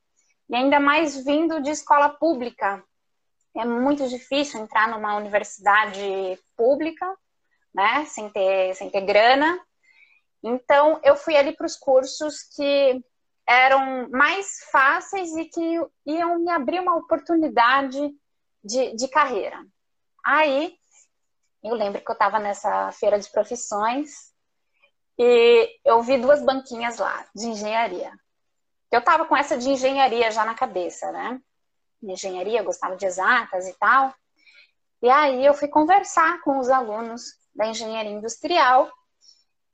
E 0.48 0.54
ainda 0.54 0.78
mais 0.78 1.16
vindo 1.24 1.62
de 1.62 1.70
escola 1.70 2.10
pública. 2.10 2.82
É 3.56 3.64
muito 3.64 4.08
difícil 4.08 4.60
entrar 4.60 4.88
numa 4.88 5.16
universidade 5.16 6.38
pública, 6.56 7.06
né? 7.74 8.04
Sem 8.06 8.28
ter, 8.28 8.74
sem 8.74 8.90
ter 8.90 9.02
grana. 9.02 9.58
Então, 10.46 11.00
eu 11.02 11.16
fui 11.16 11.34
ali 11.34 11.56
para 11.56 11.64
os 11.64 11.74
cursos 11.74 12.42
que 12.54 13.02
eram 13.48 14.10
mais 14.10 14.60
fáceis 14.70 15.34
e 15.34 15.46
que 15.46 15.80
iam 16.04 16.38
me 16.38 16.50
abrir 16.50 16.80
uma 16.80 16.96
oportunidade 16.96 17.98
de, 18.62 18.94
de 18.94 19.08
carreira. 19.08 19.64
Aí, 20.22 20.76
eu 21.62 21.74
lembro 21.74 22.02
que 22.02 22.10
eu 22.10 22.12
estava 22.12 22.38
nessa 22.38 22.92
feira 22.92 23.18
de 23.18 23.30
profissões 23.30 24.34
e 25.18 25.80
eu 25.82 26.02
vi 26.02 26.18
duas 26.18 26.42
banquinhas 26.42 26.98
lá, 26.98 27.26
de 27.34 27.46
engenharia. 27.46 28.12
Eu 28.90 28.98
estava 28.98 29.24
com 29.24 29.34
essa 29.34 29.56
de 29.56 29.70
engenharia 29.70 30.30
já 30.30 30.44
na 30.44 30.54
cabeça, 30.54 31.10
né? 31.10 31.40
Engenharia, 32.02 32.62
gostava 32.62 32.96
de 32.96 33.06
exatas 33.06 33.66
e 33.66 33.72
tal. 33.78 34.14
E 35.00 35.08
aí 35.08 35.44
eu 35.44 35.54
fui 35.54 35.68
conversar 35.68 36.42
com 36.42 36.58
os 36.58 36.68
alunos 36.68 37.22
da 37.54 37.66
engenharia 37.66 38.12
industrial 38.12 38.92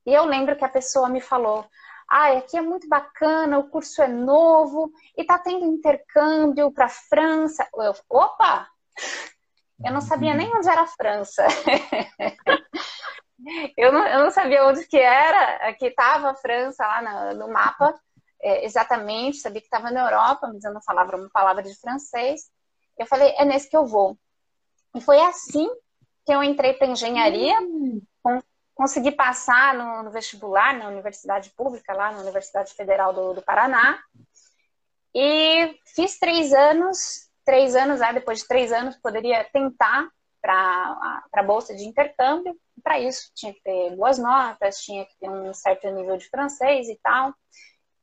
E 0.07 0.12
eu 0.12 0.25
lembro 0.25 0.57
que 0.57 0.64
a 0.64 0.69
pessoa 0.69 1.09
me 1.09 1.21
falou: 1.21 1.66
ah, 2.11 2.33
aqui 2.33 2.57
é 2.57 2.61
muito 2.61 2.88
bacana, 2.88 3.59
o 3.59 3.69
curso 3.69 4.02
é 4.02 4.09
novo 4.09 4.92
e 5.16 5.25
tá 5.25 5.38
tendo 5.38 5.64
intercâmbio 5.64 6.73
para 6.73 6.88
França. 6.88 7.66
Eu, 7.75 7.95
opa! 8.09 8.69
Eu 9.85 9.92
não 9.92 10.00
sabia 10.00 10.35
nem 10.35 10.54
onde 10.54 10.69
era 10.69 10.83
a 10.83 10.87
França. 10.87 11.47
eu, 13.76 13.92
não, 13.92 14.07
eu 14.07 14.25
não 14.25 14.30
sabia 14.30 14.66
onde 14.66 14.87
que 14.87 14.99
era, 14.99 15.69
aqui 15.69 15.87
estava 15.87 16.30
a 16.30 16.35
França 16.35 16.87
lá 16.87 17.33
no, 17.33 17.47
no 17.47 17.52
mapa, 17.52 17.95
é, 18.42 18.64
exatamente, 18.64 19.38
sabia 19.38 19.61
que 19.61 19.66
estava 19.66 19.90
na 19.90 20.00
Europa, 20.00 20.50
mas 20.52 20.64
eu 20.64 20.75
não 20.75 20.83
falava 20.83 21.16
uma 21.16 21.30
palavra 21.30 21.62
de 21.62 21.78
francês. 21.78 22.50
Eu 22.99 23.07
falei, 23.07 23.33
é 23.38 23.45
nesse 23.45 23.71
que 23.71 23.76
eu 23.76 23.87
vou. 23.87 24.19
E 24.95 25.00
foi 25.00 25.21
assim 25.21 25.71
que 26.26 26.35
eu 26.35 26.42
entrei 26.42 26.75
para 26.75 26.88
engenharia, 26.88 27.59
hum. 27.61 28.02
Consegui 28.80 29.12
passar 29.12 29.75
no, 29.75 30.04
no, 30.04 30.10
vestibular 30.10 30.72
na 30.72 30.88
universidade 30.88 31.50
pública, 31.50 31.92
lá 31.92 32.12
na 32.12 32.20
Universidade 32.20 32.72
Federal 32.72 33.12
do, 33.12 33.34
do 33.34 33.42
Paraná. 33.42 34.02
E 35.14 35.78
fiz 35.94 36.18
três 36.18 36.54
anos, 36.54 37.28
três 37.44 37.76
anos, 37.76 38.00
aí 38.00 38.14
depois 38.14 38.38
de 38.38 38.49
três 38.49 38.72
anos 38.72 38.96
poderia 38.96 39.44
tentar 39.52 40.08
para 40.40 41.22
a 41.30 41.42
bolsa 41.42 41.76
de 41.76 41.84
intercâmbio. 41.84 42.58
Para 42.82 42.99
isso 42.99 43.30
tinha 43.34 43.52
que 43.52 43.60
ter 43.60 43.94
boas 43.96 44.16
notas, 44.16 44.78
tinha 44.78 45.04
que 45.04 45.14
ter 45.18 45.28
um 45.28 45.52
certo 45.52 45.87
nível 45.90 46.16
de 46.16 46.26
francês 46.30 46.88
e 46.88 46.99
tal. 47.02 47.34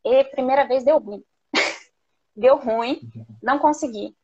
E 0.06 0.26
primeira 0.26 0.64
vez 0.64 0.84
deu 0.84 1.00
ruim. 1.00 1.24
deu 2.38 2.56
ruim, 2.56 3.02
não 3.42 3.58
consegui. 3.58 4.16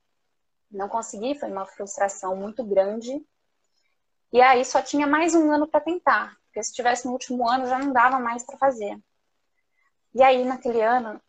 Não 0.70 0.88
consegui, 0.88 1.34
foi 1.34 1.50
uma 1.50 1.66
frustração 1.66 2.36
muito 2.36 2.64
grande. 2.64 3.26
E 4.32 4.40
aí 4.40 4.64
só 4.64 4.84
tinha 4.84 5.08
mais 5.08 5.34
um 5.34 5.52
ano 5.52 5.68
para 5.68 5.80
tentar, 5.80 6.38
porque 6.54 6.64
se 6.64 6.72
tivesse 6.72 7.08
no 7.08 7.14
último 7.14 7.50
ano 7.50 7.66
já 7.66 7.80
não 7.80 7.92
dava 7.92 8.20
mais 8.20 8.46
para 8.46 8.60
fazer. 8.60 8.96
E 10.14 10.22
aí 10.22 10.46
naquele 10.46 10.82
ano 10.84 11.20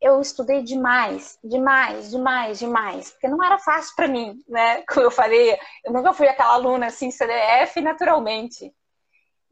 eu 0.00 0.18
estudei 0.22 0.62
demais, 0.62 1.38
demais, 1.44 2.10
demais, 2.10 2.58
demais, 2.58 3.10
porque 3.10 3.28
não 3.28 3.44
era 3.44 3.58
fácil 3.58 3.94
para 3.94 4.08
mim, 4.08 4.42
né? 4.48 4.82
Como 4.88 5.02
eu 5.02 5.10
falei, 5.10 5.58
eu 5.84 5.92
nunca 5.92 6.14
fui 6.14 6.26
aquela 6.26 6.54
aluna 6.54 6.86
assim 6.86 7.10
CDF 7.10 7.78
naturalmente. 7.82 8.74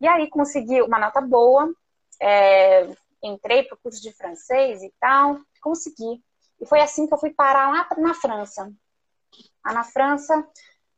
E 0.00 0.08
aí 0.08 0.30
consegui 0.30 0.80
uma 0.80 0.98
nota 0.98 1.20
boa, 1.20 1.70
é, 2.22 2.88
entrei 3.22 3.64
para 3.64 3.74
o 3.74 3.80
curso 3.82 4.00
de 4.00 4.10
francês 4.12 4.82
e 4.82 4.90
tal, 4.98 5.38
consegui. 5.60 6.22
E 6.58 6.66
foi 6.66 6.80
assim 6.80 7.06
que 7.06 7.12
eu 7.12 7.18
fui 7.18 7.34
parar 7.34 7.70
lá 7.70 7.86
na 7.98 8.14
França. 8.14 8.72
Lá 9.62 9.74
na 9.74 9.84
França, 9.84 10.48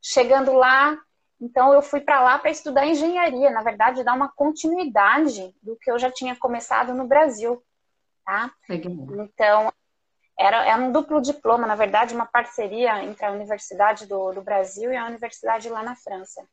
chegando 0.00 0.52
lá, 0.52 0.96
então 1.40 1.72
eu 1.72 1.80
fui 1.80 2.00
para 2.00 2.20
lá 2.20 2.38
para 2.38 2.50
estudar 2.50 2.86
engenharia, 2.86 3.50
na 3.50 3.62
verdade, 3.62 4.04
dar 4.04 4.14
uma 4.14 4.28
continuidade 4.28 5.54
do 5.62 5.76
que 5.76 5.90
eu 5.90 5.98
já 5.98 6.10
tinha 6.10 6.36
começado 6.36 6.92
no 6.92 7.06
Brasil, 7.06 7.62
tá? 8.24 8.52
Então 9.24 9.72
era, 10.38 10.66
era 10.66 10.82
um 10.82 10.92
duplo 10.92 11.20
diploma, 11.20 11.66
na 11.66 11.74
verdade, 11.74 12.14
uma 12.14 12.26
parceria 12.26 13.02
entre 13.04 13.24
a 13.24 13.32
Universidade 13.32 14.06
do, 14.06 14.32
do 14.32 14.42
Brasil 14.42 14.92
e 14.92 14.96
a 14.96 15.06
Universidade 15.06 15.68
lá 15.68 15.82
na 15.82 15.94
França. 15.94 16.46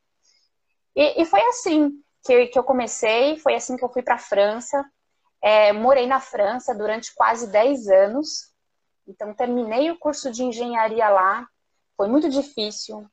E, 0.96 1.22
e 1.22 1.24
foi 1.24 1.40
assim 1.42 1.92
que, 2.24 2.46
que 2.46 2.58
eu 2.58 2.64
comecei, 2.64 3.38
foi 3.38 3.54
assim 3.54 3.76
que 3.76 3.84
eu 3.84 3.88
fui 3.88 4.02
para 4.02 4.14
a 4.14 4.18
França. 4.18 4.84
É, 5.40 5.72
morei 5.72 6.06
na 6.06 6.18
França 6.18 6.74
durante 6.74 7.14
quase 7.14 7.50
10 7.50 7.88
anos, 7.88 8.52
então 9.06 9.32
terminei 9.32 9.90
o 9.90 9.98
curso 9.98 10.30
de 10.30 10.44
engenharia 10.44 11.08
lá. 11.08 11.46
Foi 11.96 12.08
muito 12.08 12.28
difícil, 12.28 13.08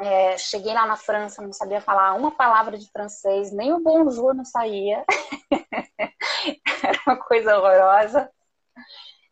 é, 0.00 0.36
cheguei 0.36 0.74
lá 0.74 0.86
na 0.86 0.96
França, 0.96 1.40
não 1.40 1.52
sabia 1.52 1.80
falar 1.80 2.14
uma 2.14 2.30
palavra 2.30 2.76
de 2.78 2.90
francês, 2.90 3.50
nem 3.50 3.72
o 3.72 3.80
bonjour 3.80 4.34
não 4.34 4.44
saía. 4.44 5.04
era 6.84 7.00
uma 7.06 7.16
coisa 7.16 7.56
horrorosa. 7.58 8.30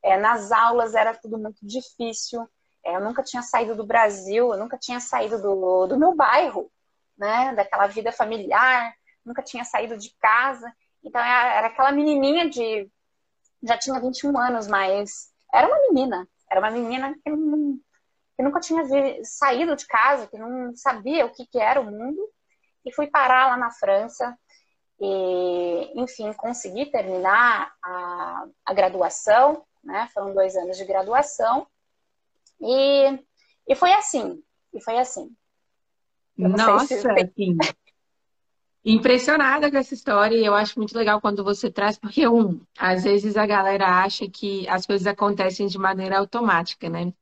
É, 0.02 0.16
nas 0.16 0.52
aulas 0.52 0.94
era 0.94 1.14
tudo 1.14 1.38
muito 1.38 1.58
difícil. 1.66 2.48
É, 2.84 2.96
eu 2.96 3.00
nunca 3.00 3.22
tinha 3.22 3.42
saído 3.42 3.74
do 3.74 3.86
Brasil, 3.86 4.52
eu 4.52 4.58
nunca 4.58 4.78
tinha 4.78 5.00
saído 5.00 5.40
do, 5.40 5.86
do 5.86 5.98
meu 5.98 6.14
bairro, 6.14 6.70
né? 7.16 7.54
Daquela 7.54 7.86
vida 7.86 8.12
familiar, 8.12 8.94
nunca 9.24 9.42
tinha 9.42 9.64
saído 9.64 9.96
de 9.96 10.14
casa. 10.18 10.72
Então 11.02 11.20
era 11.20 11.66
aquela 11.68 11.92
menininha 11.92 12.48
de. 12.48 12.90
Já 13.62 13.78
tinha 13.78 14.00
21 14.00 14.38
anos, 14.38 14.66
mas 14.66 15.30
era 15.52 15.66
uma 15.66 15.80
menina. 15.88 16.28
Era 16.50 16.60
uma 16.60 16.70
menina 16.70 17.14
que 17.22 17.30
não, 17.30 17.80
que 18.36 18.42
nunca 18.42 18.60
tinha 18.60 18.84
saído 19.22 19.76
de 19.76 19.86
casa, 19.86 20.26
que 20.26 20.38
não 20.38 20.74
sabia 20.74 21.26
o 21.26 21.30
que, 21.30 21.46
que 21.46 21.58
era 21.58 21.80
o 21.80 21.84
mundo, 21.84 22.20
e 22.84 22.92
fui 22.92 23.06
parar 23.06 23.48
lá 23.48 23.56
na 23.56 23.70
França. 23.70 24.36
E, 25.00 26.00
enfim, 26.00 26.32
consegui 26.34 26.86
terminar 26.86 27.72
a, 27.84 28.44
a 28.64 28.74
graduação, 28.74 29.64
né? 29.82 30.08
Foram 30.14 30.34
dois 30.34 30.56
anos 30.56 30.76
de 30.76 30.84
graduação. 30.84 31.66
E, 32.60 33.18
e 33.68 33.74
foi 33.74 33.92
assim, 33.92 34.42
e 34.72 34.80
foi 34.80 34.98
assim. 34.98 35.30
Nossa, 36.36 36.86
se... 36.86 37.08
assim, 37.08 37.56
impressionada 38.84 39.70
com 39.70 39.78
essa 39.78 39.94
história 39.94 40.36
e 40.36 40.44
eu 40.44 40.54
acho 40.54 40.78
muito 40.78 40.96
legal 40.96 41.20
quando 41.20 41.42
você 41.42 41.70
traz, 41.70 41.96
porque 41.96 42.28
um, 42.28 42.60
às 42.78 43.04
vezes 43.04 43.36
a 43.36 43.46
galera 43.46 44.02
acha 44.02 44.28
que 44.28 44.68
as 44.68 44.84
coisas 44.84 45.06
acontecem 45.06 45.66
de 45.66 45.78
maneira 45.78 46.18
automática, 46.18 46.88
né? 46.88 47.12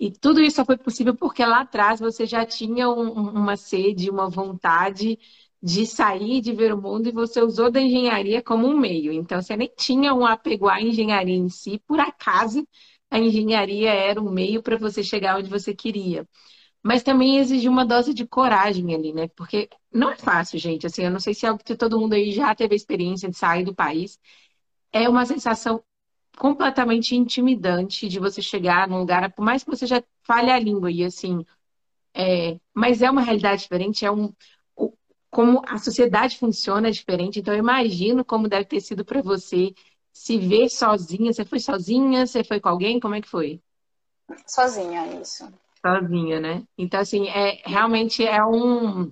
E 0.00 0.10
tudo 0.12 0.42
isso 0.42 0.56
só 0.56 0.66
foi 0.66 0.78
possível 0.78 1.16
porque 1.16 1.44
lá 1.46 1.62
atrás 1.62 2.00
você 2.00 2.26
já 2.26 2.46
tinha 2.46 2.90
um, 2.90 3.10
uma 3.32 3.56
sede, 3.56 4.10
uma 4.10 4.30
vontade 4.30 5.18
de 5.62 5.86
sair, 5.86 6.40
de 6.40 6.54
ver 6.54 6.72
o 6.74 6.80
mundo, 6.82 7.08
e 7.08 7.12
você 7.12 7.42
usou 7.42 7.70
da 7.70 7.80
engenharia 7.82 8.42
como 8.42 8.66
um 8.66 8.78
meio. 8.78 9.12
Então, 9.12 9.42
você 9.42 9.56
nem 9.56 9.70
tinha 9.76 10.14
um 10.14 10.26
apego 10.26 10.68
à 10.68 10.80
engenharia 10.82 11.36
em 11.36 11.50
si, 11.50 11.78
por 11.86 12.00
acaso 12.00 12.66
a 13.10 13.18
engenharia 13.20 13.90
era 13.92 14.20
um 14.22 14.30
meio 14.30 14.62
para 14.62 14.78
você 14.78 15.02
chegar 15.04 15.38
onde 15.38 15.50
você 15.50 15.74
queria. 15.74 16.26
Mas 16.82 17.02
também 17.02 17.38
exigiu 17.38 17.70
uma 17.72 17.84
dose 17.86 18.14
de 18.14 18.26
coragem 18.26 18.94
ali, 18.94 19.12
né? 19.12 19.28
Porque 19.36 19.68
não 19.92 20.10
é 20.10 20.16
fácil, 20.16 20.58
gente. 20.58 20.86
Assim, 20.86 21.04
eu 21.04 21.10
não 21.10 21.20
sei 21.20 21.34
se, 21.34 21.46
é 21.46 21.50
se 21.66 21.76
todo 21.76 21.98
mundo 22.00 22.14
aí 22.14 22.32
já 22.32 22.54
teve 22.54 22.74
a 22.74 22.76
experiência 22.76 23.28
de 23.30 23.36
sair 23.36 23.64
do 23.64 23.74
país. 23.74 24.18
É 24.92 25.08
uma 25.08 25.26
sensação 25.26 25.82
completamente 26.36 27.14
intimidante 27.14 28.08
de 28.08 28.18
você 28.18 28.40
chegar 28.40 28.88
num 28.88 28.98
lugar, 28.98 29.32
por 29.32 29.44
mais 29.44 29.62
que 29.62 29.70
você 29.70 29.86
já 29.86 30.02
fale 30.22 30.50
a 30.50 30.58
língua 30.58 30.90
e 30.90 31.04
assim, 31.04 31.44
é, 32.14 32.58
mas 32.74 33.02
é 33.02 33.10
uma 33.10 33.22
realidade 33.22 33.62
diferente, 33.62 34.04
é 34.04 34.10
um 34.10 34.32
como 35.30 35.62
a 35.66 35.78
sociedade 35.78 36.38
funciona 36.38 36.88
é 36.88 36.90
diferente. 36.90 37.38
Então 37.38 37.54
eu 37.54 37.60
imagino 37.60 38.24
como 38.24 38.48
deve 38.48 38.64
ter 38.64 38.80
sido 38.80 39.04
para 39.04 39.22
você 39.22 39.72
se 40.12 40.36
ver 40.38 40.68
sozinha. 40.68 41.32
Você 41.32 41.44
foi 41.44 41.60
sozinha? 41.60 42.26
Você 42.26 42.42
foi 42.42 42.60
com 42.60 42.68
alguém? 42.68 42.98
Como 42.98 43.14
é 43.14 43.20
que 43.20 43.28
foi? 43.28 43.60
Sozinha, 44.46 45.20
isso. 45.20 45.48
Sozinha, 45.80 46.40
né? 46.40 46.64
Então 46.76 47.00
assim, 47.00 47.28
é 47.28 47.62
realmente 47.64 48.24
é 48.24 48.44
um 48.44 49.10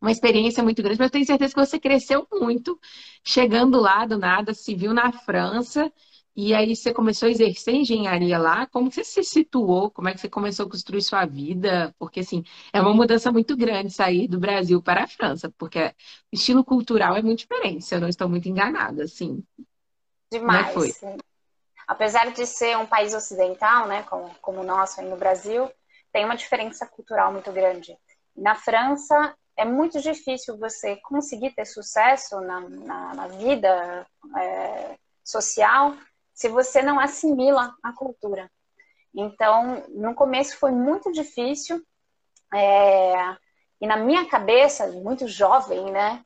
uma 0.00 0.12
experiência 0.12 0.62
muito 0.62 0.80
grande, 0.80 0.98
mas 0.98 1.08
eu 1.08 1.12
tenho 1.12 1.26
certeza 1.26 1.52
que 1.52 1.60
você 1.60 1.78
cresceu 1.78 2.26
muito 2.32 2.78
chegando 3.26 3.80
lá 3.80 4.06
do 4.06 4.16
nada, 4.16 4.54
se 4.54 4.72
viu 4.72 4.94
na 4.94 5.10
França 5.10 5.92
e 6.40 6.54
aí 6.54 6.76
você 6.76 6.94
começou 6.94 7.26
a 7.26 7.32
exercer 7.32 7.74
engenharia 7.74 8.38
lá. 8.38 8.64
Como 8.68 8.92
você 8.92 9.02
se 9.02 9.24
situou? 9.24 9.90
Como 9.90 10.08
é 10.08 10.14
que 10.14 10.20
você 10.20 10.28
começou 10.28 10.66
a 10.66 10.70
construir 10.70 11.02
sua 11.02 11.26
vida? 11.26 11.92
Porque 11.98 12.20
assim, 12.20 12.44
é 12.72 12.80
uma 12.80 12.94
mudança 12.94 13.32
muito 13.32 13.56
grande 13.56 13.90
sair 13.90 14.28
do 14.28 14.38
Brasil 14.38 14.80
para 14.80 15.02
a 15.02 15.08
França, 15.08 15.52
porque 15.58 15.86
o 16.32 16.36
estilo 16.36 16.64
cultural 16.64 17.16
é 17.16 17.22
muito 17.22 17.40
diferente, 17.40 17.84
se 17.84 17.92
eu 17.92 18.00
não 18.00 18.08
estou 18.08 18.28
muito 18.28 18.48
enganada, 18.48 19.02
assim. 19.02 19.42
Demais. 20.30 20.72
Como 20.72 20.84
é 20.84 20.92
foi? 20.92 21.16
Apesar 21.88 22.30
de 22.30 22.46
ser 22.46 22.78
um 22.78 22.86
país 22.86 23.14
ocidental, 23.14 23.88
né, 23.88 24.04
como, 24.04 24.32
como 24.40 24.60
o 24.60 24.64
nosso 24.64 25.00
aí 25.00 25.08
no 25.08 25.16
Brasil, 25.16 25.68
tem 26.12 26.24
uma 26.24 26.36
diferença 26.36 26.86
cultural 26.86 27.32
muito 27.32 27.50
grande. 27.50 27.98
Na 28.36 28.54
França, 28.54 29.34
é 29.56 29.64
muito 29.64 30.00
difícil 30.00 30.56
você 30.56 30.94
conseguir 30.98 31.50
ter 31.50 31.64
sucesso 31.64 32.40
na, 32.42 32.60
na, 32.60 33.14
na 33.14 33.26
vida 33.26 34.06
é, 34.36 34.94
social 35.24 35.96
se 36.38 36.48
você 36.48 36.80
não 36.80 37.00
assimila 37.00 37.74
a 37.82 37.92
cultura. 37.92 38.48
Então, 39.12 39.82
no 39.88 40.14
começo 40.14 40.56
foi 40.56 40.70
muito 40.70 41.10
difícil, 41.10 41.84
é, 42.54 43.36
e 43.80 43.86
na 43.88 43.96
minha 43.96 44.24
cabeça, 44.24 44.86
muito 44.86 45.26
jovem, 45.26 45.90
né, 45.90 46.22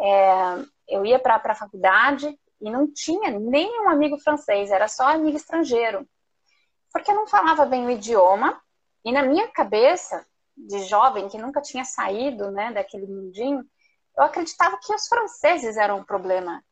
é, 0.00 0.64
eu 0.88 1.04
ia 1.04 1.18
para 1.18 1.40
a 1.44 1.54
faculdade 1.56 2.38
e 2.60 2.70
não 2.70 2.86
tinha 2.86 3.32
nenhum 3.32 3.88
amigo 3.88 4.16
francês, 4.20 4.70
era 4.70 4.86
só 4.86 5.08
amigo 5.08 5.36
estrangeiro, 5.36 6.08
porque 6.92 7.10
eu 7.10 7.16
não 7.16 7.26
falava 7.26 7.66
bem 7.66 7.84
o 7.84 7.90
idioma, 7.90 8.62
e 9.04 9.10
na 9.10 9.24
minha 9.24 9.48
cabeça, 9.48 10.24
de 10.56 10.84
jovem, 10.84 11.28
que 11.28 11.36
nunca 11.36 11.60
tinha 11.60 11.84
saído 11.84 12.52
né, 12.52 12.72
daquele 12.72 13.08
mundinho, 13.08 13.64
eu 14.16 14.22
acreditava 14.22 14.78
que 14.80 14.94
os 14.94 15.08
franceses 15.08 15.76
eram 15.76 15.98
o 15.98 16.04
problema. 16.04 16.62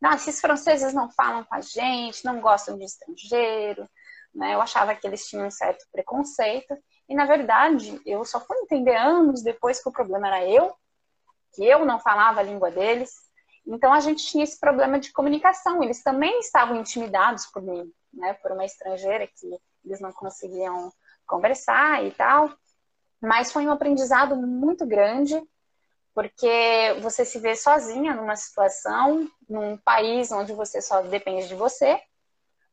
Não, 0.00 0.12
esses 0.12 0.40
franceses 0.40 0.92
não 0.92 1.10
falam 1.10 1.44
com 1.44 1.54
a 1.54 1.60
gente, 1.60 2.24
não 2.24 2.40
gostam 2.40 2.76
de 2.76 2.84
estrangeiro, 2.84 3.88
né? 4.34 4.54
Eu 4.54 4.60
achava 4.60 4.94
que 4.94 5.06
eles 5.06 5.26
tinham 5.26 5.46
um 5.46 5.50
certo 5.50 5.86
preconceito. 5.90 6.76
E, 7.08 7.14
na 7.14 7.24
verdade, 7.24 8.00
eu 8.04 8.24
só 8.24 8.40
fui 8.40 8.56
entender 8.58 8.94
anos 8.94 9.42
depois 9.42 9.82
que 9.82 9.88
o 9.88 9.92
problema 9.92 10.28
era 10.28 10.46
eu, 10.46 10.74
que 11.54 11.64
eu 11.64 11.84
não 11.84 11.98
falava 11.98 12.40
a 12.40 12.42
língua 12.42 12.70
deles. 12.70 13.10
Então 13.66 13.92
a 13.92 14.00
gente 14.00 14.24
tinha 14.24 14.44
esse 14.44 14.60
problema 14.60 15.00
de 15.00 15.12
comunicação. 15.12 15.82
Eles 15.82 16.02
também 16.02 16.38
estavam 16.40 16.76
intimidados 16.76 17.46
por 17.46 17.62
mim, 17.62 17.90
né? 18.12 18.34
Por 18.34 18.52
uma 18.52 18.64
estrangeira 18.64 19.26
que 19.26 19.58
eles 19.84 20.00
não 20.00 20.12
conseguiam 20.12 20.92
conversar 21.26 22.04
e 22.04 22.10
tal. 22.12 22.52
Mas 23.20 23.50
foi 23.50 23.66
um 23.66 23.72
aprendizado 23.72 24.36
muito 24.36 24.86
grande, 24.86 25.42
porque 26.16 26.96
você 27.02 27.26
se 27.26 27.38
vê 27.38 27.54
sozinha 27.54 28.14
numa 28.14 28.36
situação, 28.36 29.30
num 29.46 29.76
país 29.76 30.32
onde 30.32 30.54
você 30.54 30.80
só 30.80 31.02
depende 31.02 31.46
de 31.46 31.54
você, 31.54 32.00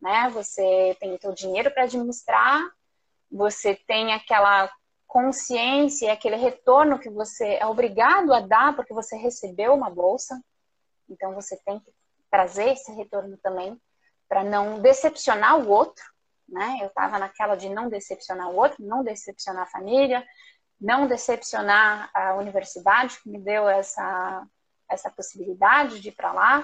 né? 0.02 0.30
Você 0.30 0.96
tem 0.98 1.20
o 1.26 1.34
dinheiro 1.34 1.70
para 1.70 1.84
administrar, 1.84 2.62
você 3.30 3.76
tem 3.76 4.14
aquela 4.14 4.72
consciência, 5.06 6.14
aquele 6.14 6.38
retorno 6.38 6.98
que 6.98 7.10
você 7.10 7.56
é 7.56 7.66
obrigado 7.66 8.34
a 8.34 8.40
dar 8.40 8.78
porque 8.78 8.94
você 8.94 9.18
recebeu 9.18 9.74
uma 9.74 9.90
bolsa. 9.90 10.42
Então 11.10 11.36
você 11.36 11.58
tem 11.66 11.82
que 11.82 11.92
trazer 12.32 12.70
esse 12.70 12.94
retorno 12.94 13.36
também 13.44 13.78
para 14.30 14.42
não 14.42 14.80
decepcionar 14.80 15.60
o 15.60 15.70
outro, 15.70 16.06
né? 16.48 16.78
Eu 16.80 16.88
estava 16.88 17.20
naquela 17.20 17.58
de 17.58 17.68
não 17.68 17.90
decepcionar 17.90 18.50
o 18.50 18.56
outro, 18.56 18.78
não 18.80 19.04
decepcionar 19.04 19.64
a 19.64 19.70
família, 19.70 20.26
não 20.80 21.08
decepcionar 21.08 22.10
a 22.14 22.36
universidade 22.36 23.20
que 23.22 23.30
me 23.30 23.40
deu 23.40 23.68
essa 23.68 24.46
essa 24.90 25.10
possibilidade 25.10 26.00
de 26.00 26.10
ir 26.10 26.12
para 26.12 26.32
lá. 26.32 26.64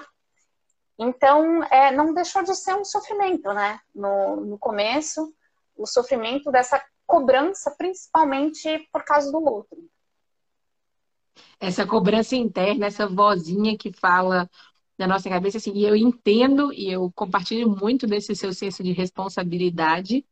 Então, 0.98 1.64
é, 1.64 1.90
não 1.90 2.14
deixou 2.14 2.42
de 2.42 2.54
ser 2.54 2.74
um 2.74 2.84
sofrimento, 2.84 3.52
né? 3.52 3.80
No, 3.94 4.36
no 4.36 4.58
começo, 4.58 5.34
o 5.76 5.86
sofrimento 5.86 6.50
dessa 6.50 6.80
cobrança, 7.06 7.74
principalmente 7.76 8.88
por 8.92 9.02
causa 9.02 9.32
do 9.32 9.42
outro. 9.42 9.78
Essa 11.58 11.86
cobrança 11.86 12.36
interna, 12.36 12.86
essa 12.86 13.06
vozinha 13.06 13.76
que 13.76 13.92
fala 13.92 14.48
na 14.98 15.06
nossa 15.06 15.28
cabeça, 15.28 15.56
assim, 15.56 15.72
e 15.72 15.84
eu 15.84 15.96
entendo 15.96 16.72
e 16.72 16.92
eu 16.92 17.10
compartilho 17.12 17.68
muito 17.68 18.06
desse 18.06 18.36
seu 18.36 18.52
senso 18.52 18.82
de 18.82 18.92
responsabilidade. 18.92 20.24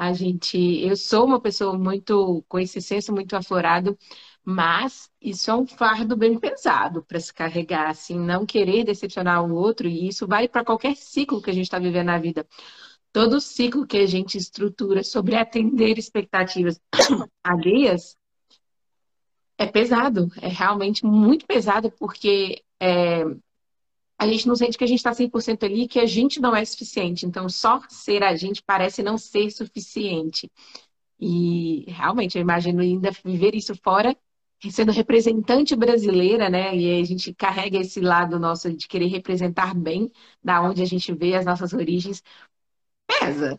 A 0.00 0.14
gente, 0.14 0.56
eu 0.82 0.96
sou 0.96 1.26
uma 1.26 1.38
pessoa 1.38 1.76
muito 1.78 2.42
com 2.48 2.58
esse 2.58 2.80
senso 2.80 3.12
muito 3.12 3.36
aflorado, 3.36 3.98
mas 4.42 5.10
isso 5.20 5.50
é 5.50 5.54
um 5.54 5.66
fardo 5.66 6.16
bem 6.16 6.38
pesado 6.38 7.02
para 7.02 7.20
se 7.20 7.34
carregar, 7.34 7.90
assim, 7.90 8.18
não 8.18 8.46
querer 8.46 8.82
decepcionar 8.82 9.44
o 9.44 9.52
outro, 9.54 9.86
e 9.86 10.08
isso 10.08 10.26
vai 10.26 10.48
para 10.48 10.64
qualquer 10.64 10.96
ciclo 10.96 11.42
que 11.42 11.50
a 11.50 11.52
gente 11.52 11.64
está 11.64 11.78
vivendo 11.78 12.06
na 12.06 12.18
vida. 12.18 12.46
Todo 13.12 13.42
ciclo 13.42 13.86
que 13.86 13.98
a 13.98 14.06
gente 14.06 14.38
estrutura 14.38 15.04
sobre 15.04 15.36
atender 15.36 15.98
expectativas 15.98 16.80
alheias 17.44 18.16
é 19.58 19.66
pesado, 19.66 20.28
é 20.40 20.48
realmente 20.48 21.04
muito 21.04 21.46
pesado, 21.46 21.90
porque 21.90 22.64
é, 22.80 23.22
a 24.20 24.26
gente 24.26 24.46
não 24.46 24.54
sente 24.54 24.76
que 24.76 24.84
a 24.84 24.86
gente 24.86 24.98
está 24.98 25.14
100% 25.14 25.64
ali, 25.64 25.88
que 25.88 25.98
a 25.98 26.04
gente 26.04 26.40
não 26.40 26.54
é 26.54 26.62
suficiente. 26.62 27.24
Então, 27.24 27.48
só 27.48 27.80
ser 27.88 28.22
a 28.22 28.36
gente 28.36 28.62
parece 28.62 29.02
não 29.02 29.16
ser 29.16 29.50
suficiente. 29.50 30.50
E 31.18 31.86
realmente, 31.88 32.36
eu 32.36 32.42
imagino 32.42 32.82
ainda 32.82 33.10
viver 33.24 33.54
isso 33.54 33.74
fora, 33.82 34.14
sendo 34.70 34.92
representante 34.92 35.74
brasileira, 35.74 36.50
né? 36.50 36.76
E 36.76 37.00
a 37.00 37.04
gente 37.04 37.32
carrega 37.32 37.78
esse 37.78 37.98
lado 37.98 38.38
nosso 38.38 38.70
de 38.70 38.86
querer 38.86 39.06
representar 39.06 39.74
bem 39.74 40.12
da 40.44 40.60
onde 40.60 40.82
a 40.82 40.86
gente 40.86 41.14
vê 41.14 41.34
as 41.34 41.46
nossas 41.46 41.72
origens, 41.72 42.22
pesa. 43.06 43.58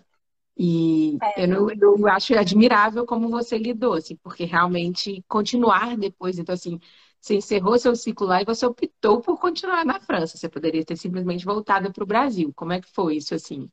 E 0.56 1.18
é. 1.24 1.44
eu, 1.44 1.48
não, 1.48 1.72
eu 1.72 2.08
acho 2.08 2.38
admirável 2.38 3.04
como 3.04 3.30
você 3.30 3.58
lidou, 3.58 3.94
assim, 3.94 4.16
porque 4.18 4.44
realmente 4.44 5.24
continuar 5.28 5.98
depois, 5.98 6.38
então 6.38 6.54
assim, 6.54 6.80
você 7.22 7.36
encerrou 7.36 7.78
seu 7.78 7.96
ciclo 7.96 8.26
lá 8.26 8.42
e 8.42 8.46
você 8.46 8.66
optou 8.66 9.22
por 9.22 9.40
continuar 9.40 9.86
na 9.86 10.00
França. 10.00 10.38
Você 10.38 10.50
poderia 10.50 10.84
ter 10.84 10.98
simplesmente 10.98 11.46
voltado 11.46 11.94
para 11.94 12.04
o 12.04 12.08
Brasil. 12.08 12.52
Como 12.56 12.74
é 12.74 12.82
que 12.82 12.92
foi 12.92 13.18
isso 13.18 13.36
assim? 13.36 13.70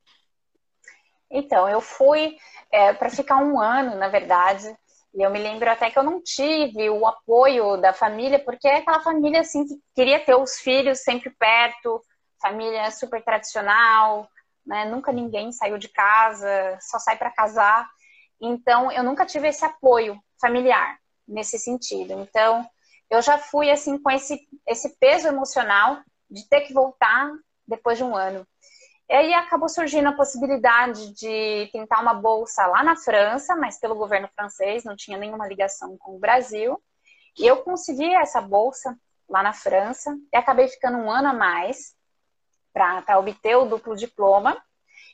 Então, 1.30 1.66
eu 1.66 1.80
fui 1.80 2.36
é, 2.70 2.92
para 2.92 3.08
ficar 3.08 3.38
um 3.38 3.58
ano, 3.58 3.96
na 3.96 4.08
verdade. 4.08 4.76
E 5.14 5.22
eu 5.22 5.30
me 5.30 5.38
lembro 5.38 5.70
até 5.70 5.90
que 5.90 5.98
eu 5.98 6.02
não 6.02 6.22
tive 6.22 6.90
o 6.90 7.06
apoio 7.06 7.78
da 7.78 7.94
família, 7.94 8.38
porque 8.38 8.68
é 8.68 8.76
aquela 8.76 9.00
família 9.00 9.40
assim 9.40 9.66
que 9.66 9.74
queria 9.94 10.20
ter 10.20 10.34
os 10.34 10.56
filhos 10.58 11.00
sempre 11.00 11.30
perto, 11.30 12.02
família 12.42 12.90
super 12.90 13.24
tradicional, 13.24 14.28
né? 14.66 14.84
Nunca 14.84 15.10
ninguém 15.10 15.52
saiu 15.52 15.78
de 15.78 15.88
casa, 15.88 16.78
só 16.82 16.98
sai 16.98 17.16
para 17.16 17.30
casar. 17.30 17.88
Então, 18.38 18.92
eu 18.92 19.02
nunca 19.02 19.24
tive 19.24 19.48
esse 19.48 19.64
apoio 19.64 20.20
familiar 20.38 20.98
nesse 21.26 21.58
sentido. 21.58 22.12
Então, 22.12 22.68
eu 23.10 23.22
já 23.22 23.38
fui 23.38 23.70
assim 23.70 23.98
com 23.98 24.10
esse, 24.10 24.46
esse 24.66 24.96
peso 24.98 25.28
emocional 25.28 26.02
de 26.30 26.46
ter 26.48 26.62
que 26.62 26.72
voltar 26.72 27.30
depois 27.66 27.98
de 27.98 28.04
um 28.04 28.14
ano. 28.14 28.46
E 29.08 29.14
aí 29.14 29.32
acabou 29.32 29.70
surgindo 29.70 30.08
a 30.08 30.14
possibilidade 30.14 31.14
de 31.14 31.68
tentar 31.72 32.00
uma 32.00 32.12
bolsa 32.12 32.66
lá 32.66 32.82
na 32.82 32.94
França, 32.94 33.56
mas 33.56 33.80
pelo 33.80 33.94
governo 33.94 34.28
francês, 34.34 34.84
não 34.84 34.94
tinha 34.94 35.16
nenhuma 35.16 35.48
ligação 35.48 35.96
com 35.96 36.16
o 36.16 36.18
Brasil. 36.18 36.78
E 37.38 37.46
eu 37.46 37.62
consegui 37.62 38.14
essa 38.14 38.40
bolsa 38.40 38.98
lá 39.26 39.42
na 39.42 39.54
França 39.54 40.14
e 40.32 40.36
acabei 40.36 40.68
ficando 40.68 40.98
um 40.98 41.10
ano 41.10 41.28
a 41.28 41.32
mais 41.32 41.94
para 42.72 43.18
obter 43.18 43.56
o 43.56 43.64
duplo 43.64 43.96
diploma. 43.96 44.62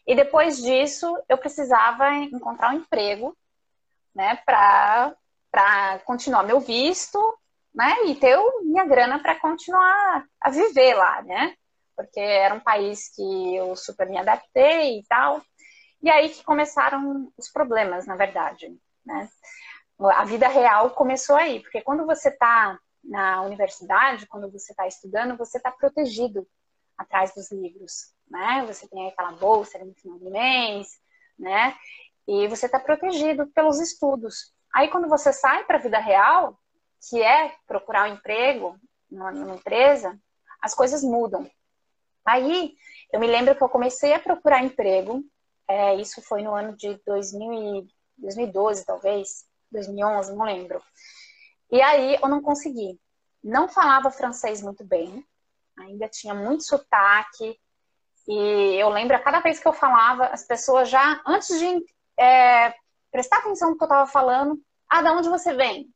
E 0.05 0.17
depois 0.17 0.61
disso, 0.61 1.17
eu 1.29 1.39
precisava 1.39 2.13
encontrar 2.15 2.71
um 2.71 2.79
emprego, 2.79 3.37
né, 4.15 4.37
para 4.45 5.15
continuar 6.05 6.43
meu 6.43 6.61
visto, 6.61 7.19
né, 7.75 8.05
e 8.07 8.15
ter 8.15 8.39
minha 8.63 8.85
grana 8.85 9.19
para 9.19 9.39
continuar 9.41 10.25
a 10.41 10.51
viver 10.51 10.95
lá, 10.95 11.23
né, 11.23 11.55
porque 11.97 12.21
era 12.21 12.55
um 12.55 12.61
país 12.61 13.09
que 13.15 13.57
eu 13.57 13.75
super 13.77 14.09
me 14.09 14.19
adaptei 14.19 14.99
e 14.99 15.05
tal. 15.09 15.43
E 16.03 16.11
aí 16.11 16.29
que 16.29 16.45
começaram 16.45 17.33
os 17.37 17.51
problemas, 17.51 18.07
na 18.07 18.17
verdade, 18.17 18.77
né. 19.05 19.29
A 19.99 20.25
vida 20.25 20.49
real 20.49 20.91
começou 20.91 21.37
aí, 21.37 21.61
porque 21.61 21.81
quando 21.81 22.05
você 22.05 22.29
está 22.29 22.79
na 23.03 23.43
universidade, 23.43 24.27
quando 24.27 24.51
você 24.51 24.73
está 24.73 24.87
estudando, 24.87 25.37
você 25.37 25.59
está 25.59 25.71
protegido 25.71 26.47
atrás 26.97 27.35
dos 27.35 27.51
livros, 27.53 28.13
né? 28.29 28.65
Você 28.67 28.89
tem 28.89 29.09
aquela 29.09 29.33
bolsa 29.33 29.79
no 29.79 29.95
final 29.95 30.19
do 30.19 30.31
mês, 30.31 30.89
né? 31.39 31.77
E 32.27 32.49
você 32.49 32.67
está 32.67 32.81
protegido 32.81 33.47
pelos 33.49 33.81
estudos. 33.81 34.53
Aí 34.75 34.89
quando 34.89 35.09
você 35.09 35.33
sai 35.33 35.65
para 35.65 35.77
a 35.77 35.81
vida 35.81 35.99
real, 35.99 36.59
que 37.09 37.23
é 37.23 37.55
procurar 37.67 38.09
um 38.09 38.15
emprego 38.15 38.79
numa, 39.11 39.55
empresa, 39.55 40.19
as 40.61 40.75
coisas 40.75 41.03
mudam. 41.03 41.49
Aí 42.27 42.75
eu 43.13 43.21
me 43.21 43.27
lembro 43.27 43.55
que 43.55 43.63
eu 43.63 43.69
comecei 43.69 44.13
a 44.13 44.21
procurar 44.21 44.63
emprego, 44.63 45.23
é, 45.69 45.95
isso 45.97 46.23
foi 46.23 46.43
no 46.43 46.55
ano 46.55 46.77
de 46.77 47.01
2000 47.07 47.87
2012, 48.19 48.85
talvez, 48.85 49.45
2011, 49.71 50.35
não 50.35 50.45
lembro. 50.45 50.83
E 51.71 51.81
aí 51.81 52.17
eu 52.23 52.29
não 52.29 52.43
consegui. 52.43 52.99
Não 53.43 53.69
falava 53.69 54.11
francês 54.11 54.63
muito 54.63 54.85
bem, 54.85 55.25
ainda 55.79 56.09
tinha 56.09 56.35
muito 56.35 56.65
sotaque. 56.65 57.59
E 58.27 58.77
eu 58.77 58.89
lembro, 58.89 59.17
a 59.17 59.21
cada 59.21 59.41
vez 59.41 59.59
que 59.59 59.69
eu 59.69 59.73
falava, 59.73 60.27
as 60.27 60.47
pessoas 60.47 60.89
já, 60.89 61.21
antes 61.27 61.59
de 61.59 61.85
é, 62.19 62.75
prestar 63.11 63.39
atenção 63.39 63.71
no 63.71 63.77
que 63.77 63.83
eu 63.83 63.87
estava 63.87 64.11
falando, 64.11 64.59
ah, 64.89 65.03
de 65.03 65.09
onde 65.09 65.29
você 65.29 65.53
vem? 65.53 65.94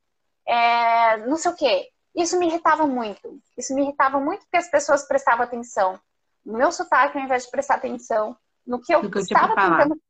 É, 0.49 1.19
não 1.27 1.37
sei 1.37 1.51
o 1.51 1.57
quê. 1.57 1.89
Isso 2.15 2.39
me 2.39 2.47
irritava 2.47 2.87
muito. 2.87 3.41
Isso 3.57 3.75
me 3.75 3.83
irritava 3.83 4.19
muito 4.19 4.41
porque 4.41 4.57
as 4.57 4.71
pessoas 4.71 5.07
prestavam 5.07 5.45
atenção 5.45 6.01
no 6.45 6.57
meu 6.57 6.73
sotaque 6.73 7.19
ao 7.19 7.25
invés 7.25 7.45
de 7.45 7.51
prestar 7.51 7.75
atenção 7.75 8.37
no 8.67 8.81
que 8.81 8.95
eu, 8.95 9.09
que 9.09 9.19
eu 9.19 9.23
estava 9.23 9.55
tentando. 9.55 10.01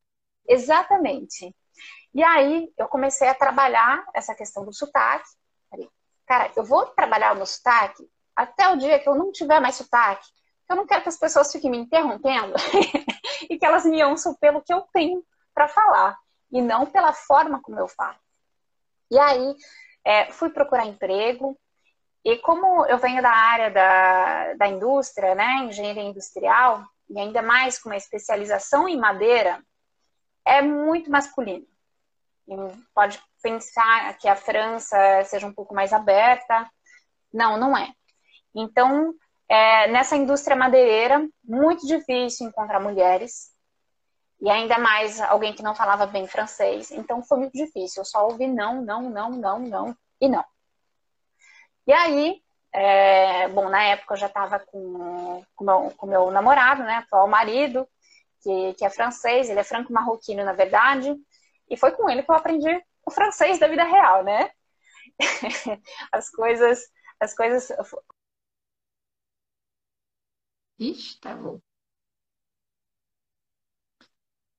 Exatamente. 0.47 1.55
E 2.15 2.23
aí 2.23 2.73
eu 2.79 2.89
comecei 2.89 3.29
a 3.29 3.35
trabalhar 3.35 4.07
essa 4.15 4.35
questão 4.35 4.65
do 4.65 4.73
sotaque. 4.73 5.29
Falei, 5.69 5.89
cara, 6.27 6.51
eu 6.57 6.65
vou 6.65 6.87
trabalhar 6.87 7.33
o 7.33 7.37
meu 7.37 7.47
sotaque 7.47 8.09
até 8.39 8.69
o 8.69 8.77
dia 8.77 9.01
que 9.01 9.09
eu 9.09 9.17
não 9.17 9.33
tiver 9.33 9.59
mais 9.59 9.75
sotaque, 9.75 10.25
eu 10.69 10.77
não 10.77 10.87
quero 10.87 11.03
que 11.03 11.09
as 11.09 11.19
pessoas 11.19 11.51
fiquem 11.51 11.69
me 11.69 11.79
interrompendo 11.79 12.55
e 13.51 13.59
que 13.59 13.67
elas 13.67 13.85
me 13.85 14.03
ouçam 14.05 14.33
pelo 14.37 14.63
que 14.63 14.73
eu 14.73 14.83
tenho 14.93 15.25
para 15.53 15.67
falar 15.67 16.17
e 16.53 16.63
não 16.63 16.87
pela 16.87 17.13
forma 17.13 17.61
como 17.61 17.81
eu 17.81 17.89
falo. 17.89 18.17
E 19.11 19.19
aí 19.19 19.57
é, 20.09 20.33
fui 20.33 20.49
procurar 20.49 20.87
emprego 20.87 21.55
e 22.25 22.39
como 22.39 22.87
eu 22.87 22.97
venho 22.97 23.21
da 23.21 23.31
área 23.31 23.71
da, 23.71 24.55
da 24.55 24.67
indústria, 24.67 25.35
né, 25.35 25.57
engenharia 25.65 26.03
industrial 26.03 26.83
e 27.11 27.21
ainda 27.21 27.43
mais 27.43 27.79
com 27.79 27.91
uma 27.91 27.97
especialização 27.97 28.89
em 28.89 28.97
madeira, 28.97 29.63
é 30.47 30.63
muito 30.63 31.11
masculino. 31.11 31.67
E 32.49 32.55
pode 32.95 33.23
pensar 33.43 34.17
que 34.17 34.27
a 34.27 34.35
França 34.35 34.97
seja 35.25 35.47
um 35.47 35.53
pouco 35.53 35.75
mais 35.75 35.93
aberta. 35.93 36.67
Não, 37.31 37.59
não 37.59 37.77
é. 37.77 37.93
Então, 38.55 39.15
é, 39.47 39.89
nessa 39.89 40.17
indústria 40.17 40.57
madeireira, 40.57 41.29
muito 41.45 41.87
difícil 41.87 42.49
encontrar 42.49 42.81
mulheres. 42.81 43.51
E 44.41 44.51
ainda 44.51 44.79
mais 44.79 45.21
alguém 45.21 45.55
que 45.55 45.63
não 45.63 45.75
falava 45.75 46.07
bem 46.07 46.27
francês. 46.29 46.91
Então, 46.91 47.23
foi 47.23 47.39
muito 47.39 47.53
difícil. 47.55 48.01
Eu 48.03 48.05
só 48.05 48.25
ouvi 48.27 48.47
não, 48.47 48.83
não, 48.83 49.11
não, 49.11 49.31
não, 49.31 49.59
não 49.61 49.97
e 50.21 50.29
não. 50.29 50.45
E 51.87 51.93
aí, 51.93 52.43
É, 52.73 53.49
bom, 53.51 53.69
na 53.71 53.83
época 53.85 54.15
eu 54.15 54.19
já 54.19 54.29
estava 54.29 54.61
com, 54.61 55.45
com, 55.57 55.65
meu, 55.65 55.95
meu 56.05 56.31
namorado, 56.33 56.85
né, 56.85 56.97
atual 56.97 57.29
marido, 57.29 57.89
que, 58.43 58.75
que 58.77 58.85
é 58.87 58.91
francês, 58.91 59.51
ele 59.51 59.61
é 59.61 59.65
franco-marroquino, 59.65 60.45
na 60.45 60.55
verdade, 60.55 61.15
e 61.71 61.77
foi 61.77 61.93
com 61.93 62.11
ele 62.11 62.23
que 62.25 62.31
eu 62.33 62.37
aprendi 62.37 62.71
o 63.07 63.11
francês 63.13 63.59
da 63.61 63.69
vida 63.69 63.85
real, 63.85 64.25
né? 64.25 64.51
as 66.13 66.31
coisas, 66.31 66.81
as 67.21 67.35
coisas. 67.35 67.71
Ixi, 70.87 71.21
tá 71.21 71.37
bom. 71.37 71.61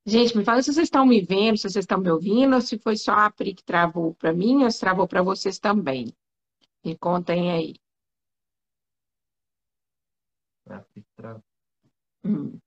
Gente, 0.10 0.36
me 0.36 0.44
fala 0.44 0.64
se 0.64 0.74
vocês 0.74 0.88
estão 0.88 1.06
me 1.06 1.22
vendo, 1.22 1.58
se 1.58 1.70
vocês 1.70 1.84
estão 1.84 2.00
me 2.00 2.10
ouvindo, 2.10 2.56
ou 2.56 2.62
se 2.62 2.80
foi 2.80 2.98
só 2.98 3.12
a 3.12 3.30
Pri 3.30 3.54
que 3.54 3.64
travou 3.64 4.16
para 4.16 4.34
mim, 4.34 4.64
ou 4.64 4.72
se 4.72 4.80
travou 4.80 5.08
para 5.08 5.22
vocês 5.22 5.60
também. 5.60 6.12
Me 6.84 6.98
contem 6.98 7.52
aí. 7.52 7.76
Hum. 12.24 12.58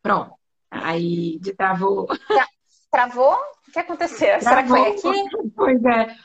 Pronto. 0.00 0.34
Aí 0.70 1.40
travou. 1.56 2.06
Travou? 2.90 3.34
O 3.66 3.72
que 3.72 3.80
aconteceu? 3.80 4.38
Travou. 4.38 4.40
Será 4.40 4.62
que 4.62 5.00
foi 5.00 5.20
aqui? 5.20 5.50
Pois 5.56 5.84
é. 5.84 6.16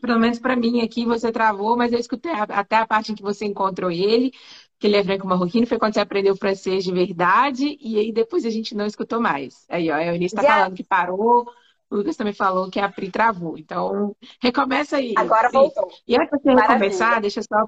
Pelo 0.00 0.20
menos 0.20 0.38
para 0.38 0.54
mim 0.54 0.80
aqui 0.80 1.04
você 1.04 1.32
travou, 1.32 1.76
mas 1.76 1.92
eu 1.92 1.98
escutei 1.98 2.32
até 2.32 2.76
a 2.76 2.86
parte 2.86 3.10
em 3.10 3.14
que 3.16 3.22
você 3.22 3.44
encontrou 3.44 3.90
ele, 3.90 4.32
que 4.78 4.86
ele 4.86 4.96
é 4.96 5.04
franco-marroquino, 5.04 5.66
foi 5.66 5.78
quando 5.78 5.94
você 5.94 6.00
aprendeu 6.00 6.36
francês 6.36 6.84
de 6.84 6.92
verdade, 6.92 7.78
e 7.80 7.98
aí 7.98 8.12
depois 8.12 8.44
a 8.44 8.50
gente 8.50 8.74
não 8.74 8.86
escutou 8.86 9.20
mais. 9.20 9.64
Aí, 9.68 9.90
ó, 9.90 9.94
a 9.94 10.04
Eunice 10.04 10.34
está 10.34 10.42
falando 10.42 10.74
que 10.74 10.84
parou, 10.84 11.50
o 11.90 11.96
Lucas 11.96 12.16
também 12.16 12.32
falou 12.32 12.70
que 12.70 12.80
a 12.80 12.88
Pri 12.88 13.10
travou. 13.10 13.56
Então, 13.56 14.14
recomeça 14.40 14.96
aí. 14.96 15.14
Agora 15.16 15.48
Pri. 15.48 15.58
voltou. 15.58 15.88
E 16.06 16.16
antes 16.16 16.30
de 16.30 16.42
você 16.42 16.54
Maravilha. 16.54 16.74
recomeçar, 16.74 17.20
deixa 17.20 17.40
eu 17.40 17.44
só 17.44 17.64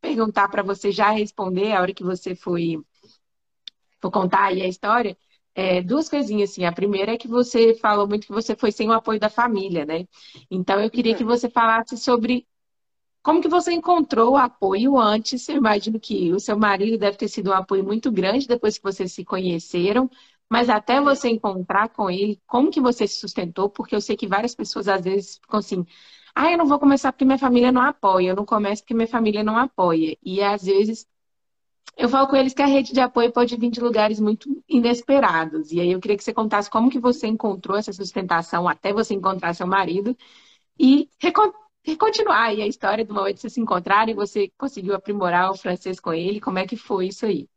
perguntar 0.00 0.48
para 0.48 0.62
você 0.62 0.92
já 0.92 1.10
responder 1.10 1.72
a 1.72 1.80
hora 1.80 1.94
que 1.94 2.04
você 2.04 2.34
foi 2.34 2.78
for 4.00 4.10
contar 4.10 4.44
aí 4.44 4.60
a 4.60 4.68
história. 4.68 5.16
É, 5.54 5.80
duas 5.80 6.08
coisinhas, 6.08 6.50
assim. 6.50 6.64
A 6.64 6.72
primeira 6.72 7.12
é 7.12 7.16
que 7.16 7.28
você 7.28 7.74
falou 7.74 8.06
muito 8.06 8.26
que 8.26 8.32
você 8.32 8.54
foi 8.54 8.70
sem 8.70 8.88
o 8.88 8.92
apoio 8.92 9.18
da 9.18 9.30
família, 9.30 9.86
né? 9.86 10.06
Então, 10.50 10.80
eu 10.80 10.90
queria 10.90 11.14
que 11.14 11.24
você 11.24 11.48
falasse 11.48 11.96
sobre 11.96 12.46
como 13.24 13.40
que 13.40 13.48
você 13.48 13.72
encontrou 13.72 14.32
o 14.32 14.36
apoio 14.36 14.98
antes? 14.98 15.48
Eu 15.48 15.56
imagino 15.56 15.98
que 15.98 16.32
o 16.32 16.38
seu 16.40 16.58
marido 16.58 16.98
deve 16.98 17.16
ter 17.16 17.28
sido 17.28 17.50
um 17.50 17.54
apoio 17.54 17.82
muito 17.84 18.12
grande 18.12 18.46
depois 18.46 18.76
que 18.78 18.84
vocês 18.84 19.12
se 19.12 19.24
conheceram, 19.24 20.10
mas 20.50 20.68
até 20.68 21.00
você 21.00 21.30
encontrar 21.30 21.88
com 21.88 22.10
ele, 22.10 22.40
como 22.46 22.70
que 22.70 22.80
você 22.82 23.06
se 23.08 23.18
sustentou? 23.18 23.70
Porque 23.70 23.96
eu 23.96 24.00
sei 24.02 24.16
que 24.16 24.26
várias 24.28 24.54
pessoas 24.54 24.88
às 24.88 25.02
vezes 25.02 25.36
ficam 25.38 25.58
assim, 25.60 25.86
ah, 26.34 26.52
eu 26.52 26.58
não 26.58 26.66
vou 26.66 26.78
começar 26.78 27.12
porque 27.12 27.24
minha 27.24 27.38
família 27.38 27.72
não 27.72 27.80
apoia, 27.82 28.30
eu 28.30 28.36
não 28.36 28.44
começo 28.44 28.82
porque 28.82 28.94
minha 28.94 29.08
família 29.08 29.42
não 29.42 29.56
apoia. 29.56 30.16
E 30.22 30.42
às 30.42 30.64
vezes 30.64 31.06
eu 31.96 32.08
falo 32.10 32.28
com 32.28 32.36
eles 32.36 32.52
que 32.54 32.62
a 32.62 32.66
rede 32.66 32.92
de 32.92 33.00
apoio 33.00 33.32
pode 33.32 33.56
vir 33.56 33.70
de 33.70 33.80
lugares 33.80 34.20
muito 34.20 34.62
inesperados. 34.68 35.72
E 35.72 35.80
aí 35.80 35.92
eu 35.92 36.00
queria 36.00 36.16
que 36.16 36.24
você 36.24 36.34
contasse 36.34 36.68
como 36.70 36.90
que 36.90 36.98
você 36.98 37.26
encontrou 37.26 37.76
essa 37.78 37.92
sustentação 37.92 38.68
até 38.68 38.92
você 38.92 39.14
encontrar 39.14 39.54
seu 39.54 39.66
marido 39.66 40.16
e 40.78 41.08
e 41.86 41.96
continuar 41.96 42.44
aí 42.44 42.62
a 42.62 42.66
história 42.66 43.04
do 43.04 43.12
momento 43.12 43.34
de 43.34 43.40
vocês 43.42 43.52
se 43.52 43.60
encontrarem, 43.60 44.14
você 44.14 44.50
conseguiu 44.56 44.94
aprimorar 44.94 45.50
o 45.50 45.56
francês 45.56 46.00
com 46.00 46.14
ele, 46.14 46.40
como 46.40 46.58
é 46.58 46.66
que 46.66 46.76
foi 46.76 47.08
isso 47.08 47.26
aí? 47.26 47.48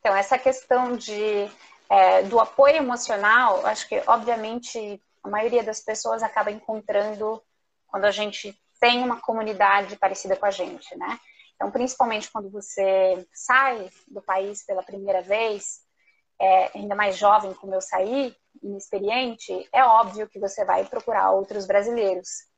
Então, 0.00 0.16
essa 0.16 0.38
questão 0.38 0.96
de, 0.96 1.48
é, 1.90 2.22
do 2.22 2.40
apoio 2.40 2.76
emocional, 2.76 3.64
acho 3.66 3.86
que, 3.86 4.02
obviamente, 4.06 5.00
a 5.22 5.28
maioria 5.28 5.62
das 5.62 5.80
pessoas 5.80 6.22
acaba 6.22 6.50
encontrando 6.50 7.40
quando 7.86 8.06
a 8.06 8.10
gente 8.10 8.58
tem 8.80 9.02
uma 9.04 9.20
comunidade 9.20 9.94
parecida 9.96 10.34
com 10.34 10.46
a 10.46 10.50
gente, 10.50 10.96
né? 10.96 11.20
Então, 11.54 11.70
principalmente 11.70 12.30
quando 12.30 12.50
você 12.50 13.24
sai 13.32 13.90
do 14.08 14.22
país 14.22 14.64
pela 14.64 14.82
primeira 14.82 15.22
vez, 15.22 15.82
é, 16.40 16.76
ainda 16.76 16.96
mais 16.96 17.16
jovem 17.16 17.54
como 17.54 17.74
eu 17.74 17.80
saí, 17.80 18.34
inexperiente, 18.62 19.68
é 19.72 19.84
óbvio 19.84 20.28
que 20.28 20.40
você 20.40 20.64
vai 20.64 20.84
procurar 20.84 21.30
outros 21.30 21.66
brasileiros 21.66 22.50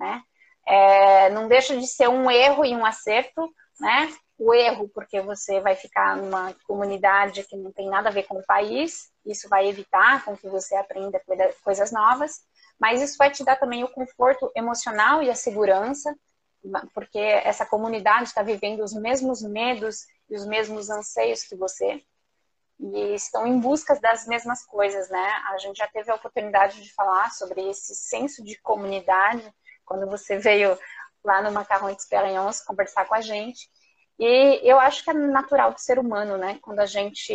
né? 0.00 0.22
É, 0.66 1.30
não 1.30 1.46
deixa 1.46 1.76
de 1.76 1.86
ser 1.86 2.08
um 2.08 2.30
erro 2.30 2.64
e 2.64 2.74
um 2.74 2.84
acerto, 2.84 3.48
né? 3.78 4.12
O 4.38 4.54
erro 4.54 4.88
porque 4.88 5.20
você 5.20 5.60
vai 5.60 5.76
ficar 5.76 6.16
numa 6.16 6.54
comunidade 6.66 7.44
que 7.44 7.56
não 7.56 7.70
tem 7.70 7.88
nada 7.88 8.08
a 8.08 8.12
ver 8.12 8.22
com 8.22 8.38
o 8.38 8.46
país, 8.46 9.10
isso 9.26 9.48
vai 9.48 9.68
evitar 9.68 10.24
com 10.24 10.34
que 10.36 10.48
você 10.48 10.74
aprenda 10.74 11.20
coisas 11.62 11.92
novas, 11.92 12.40
mas 12.78 13.02
isso 13.02 13.18
vai 13.18 13.30
te 13.30 13.44
dar 13.44 13.56
também 13.56 13.84
o 13.84 13.92
conforto 13.92 14.50
emocional 14.56 15.22
e 15.22 15.30
a 15.30 15.34
segurança, 15.34 16.14
porque 16.94 17.18
essa 17.18 17.66
comunidade 17.66 18.28
está 18.28 18.42
vivendo 18.42 18.82
os 18.82 18.94
mesmos 18.94 19.42
medos 19.42 20.06
e 20.30 20.34
os 20.34 20.46
mesmos 20.46 20.88
anseios 20.88 21.42
que 21.42 21.54
você, 21.54 22.02
e 22.78 23.14
estão 23.14 23.46
em 23.46 23.60
busca 23.60 23.98
das 24.00 24.26
mesmas 24.26 24.64
coisas, 24.64 25.10
né? 25.10 25.32
A 25.50 25.58
gente 25.58 25.76
já 25.76 25.86
teve 25.88 26.10
a 26.10 26.14
oportunidade 26.14 26.82
de 26.82 26.92
falar 26.94 27.30
sobre 27.30 27.68
esse 27.68 27.94
senso 27.94 28.42
de 28.42 28.58
comunidade 28.62 29.52
quando 29.90 30.06
você 30.06 30.38
veio 30.38 30.78
lá 31.24 31.42
no 31.42 31.50
Macarrão 31.50 31.90
Experience 31.90 32.64
conversar 32.64 33.06
com 33.06 33.14
a 33.16 33.20
gente. 33.20 33.68
E 34.16 34.60
eu 34.62 34.78
acho 34.78 35.02
que 35.02 35.10
é 35.10 35.14
natural 35.14 35.72
do 35.72 35.80
ser 35.80 35.98
humano, 35.98 36.38
né? 36.38 36.60
Quando 36.62 36.78
a 36.78 36.86
gente 36.86 37.34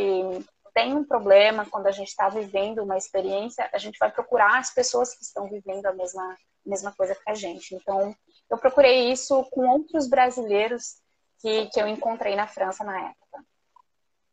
tem 0.74 0.96
um 0.96 1.04
problema, 1.04 1.66
quando 1.66 1.88
a 1.88 1.92
gente 1.92 2.08
está 2.08 2.30
vivendo 2.30 2.82
uma 2.82 2.98
experiência, 2.98 3.70
a 3.74 3.78
gente 3.78 3.98
vai 4.00 4.10
procurar 4.10 4.58
as 4.58 4.74
pessoas 4.74 5.14
que 5.14 5.24
estão 5.24 5.50
vivendo 5.50 5.86
a 5.86 5.94
mesma, 5.94 6.38
mesma 6.66 6.94
coisa 6.94 7.14
que 7.14 7.30
a 7.30 7.34
gente. 7.34 7.76
Então, 7.76 8.16
eu 8.50 8.58
procurei 8.58 9.12
isso 9.12 9.44
com 9.52 9.68
outros 9.68 10.08
brasileiros 10.08 11.02
que, 11.42 11.66
que 11.68 11.82
eu 11.82 11.88
encontrei 11.88 12.38
na 12.38 12.48
França 12.48 12.86
na 12.86 13.10
época. 13.10 13.46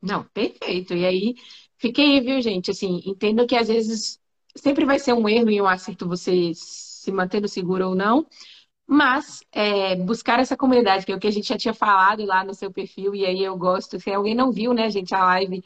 Não, 0.00 0.24
perfeito. 0.24 0.94
E 0.94 1.04
aí, 1.04 1.34
fiquei, 1.76 2.20
viu, 2.20 2.40
gente? 2.40 2.70
Assim, 2.70 3.02
entendo 3.04 3.46
que 3.46 3.56
às 3.56 3.66
vezes 3.66 4.20
sempre 4.56 4.84
vai 4.84 5.00
ser 5.00 5.12
um 5.12 5.28
erro 5.28 5.50
e 5.50 5.60
um 5.60 5.66
acerto 5.66 6.08
vocês 6.08 6.91
se 7.02 7.12
mantendo 7.12 7.48
seguro 7.48 7.88
ou 7.88 7.94
não. 7.94 8.26
Mas 8.86 9.42
é, 9.52 9.96
buscar 9.96 10.40
essa 10.40 10.56
comunidade, 10.56 11.06
que 11.06 11.12
é 11.12 11.16
o 11.16 11.20
que 11.20 11.26
a 11.26 11.30
gente 11.30 11.48
já 11.48 11.56
tinha 11.56 11.74
falado 11.74 12.24
lá 12.26 12.44
no 12.44 12.54
seu 12.54 12.70
perfil, 12.72 13.14
e 13.14 13.24
aí 13.24 13.42
eu 13.42 13.56
gosto. 13.56 13.98
Se 14.00 14.12
alguém 14.12 14.34
não 14.34 14.52
viu, 14.52 14.74
né, 14.74 14.90
gente, 14.90 15.14
a 15.14 15.24
live, 15.24 15.62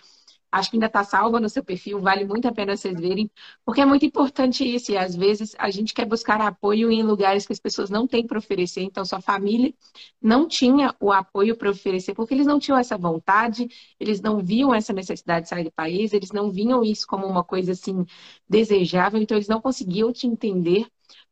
acho 0.50 0.70
que 0.70 0.76
ainda 0.76 0.86
está 0.86 1.04
salva 1.04 1.40
no 1.40 1.48
seu 1.48 1.62
perfil, 1.64 2.00
vale 2.00 2.24
muito 2.24 2.46
a 2.48 2.52
pena 2.52 2.76
vocês 2.76 2.98
verem, 2.98 3.30
porque 3.64 3.80
é 3.80 3.86
muito 3.86 4.06
importante 4.06 4.64
isso. 4.64 4.92
E 4.92 4.96
às 4.96 5.14
vezes 5.16 5.54
a 5.58 5.70
gente 5.70 5.92
quer 5.94 6.06
buscar 6.06 6.40
apoio 6.40 6.90
em 6.90 7.02
lugares 7.02 7.46
que 7.46 7.52
as 7.52 7.60
pessoas 7.60 7.90
não 7.90 8.06
têm 8.06 8.26
para 8.26 8.38
oferecer. 8.38 8.82
Então, 8.82 9.04
sua 9.04 9.20
família 9.20 9.74
não 10.20 10.46
tinha 10.48 10.94
o 11.00 11.12
apoio 11.12 11.56
para 11.56 11.70
oferecer, 11.70 12.14
porque 12.14 12.34
eles 12.34 12.46
não 12.46 12.58
tinham 12.58 12.78
essa 12.78 12.96
vontade, 12.96 13.68
eles 13.98 14.20
não 14.20 14.38
viam 14.38 14.74
essa 14.74 14.92
necessidade 14.92 15.44
de 15.44 15.48
sair 15.50 15.64
do 15.64 15.72
país, 15.72 16.12
eles 16.12 16.32
não 16.32 16.50
viam 16.50 16.82
isso 16.84 17.06
como 17.06 17.26
uma 17.26 17.44
coisa 17.44 17.72
assim 17.72 18.04
desejável, 18.48 19.20
então 19.20 19.36
eles 19.36 19.48
não 19.48 19.60
conseguiam 19.60 20.12
te 20.12 20.26
entender 20.26 20.86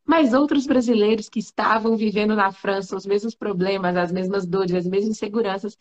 mas 0.04 0.34
outros 0.34 0.66
brasileiros 0.66 1.28
que 1.28 1.38
estavam 1.38 1.96
vivendo 1.96 2.36
na 2.36 2.52
França 2.52 2.96
os 2.96 3.06
mesmos 3.06 3.34
problemas, 3.34 3.96
as 3.96 4.12
mesmas 4.12 4.46
dores, 4.46 4.74
as 4.74 4.86
mesmas 4.86 5.10
inseguranças, 5.10 5.76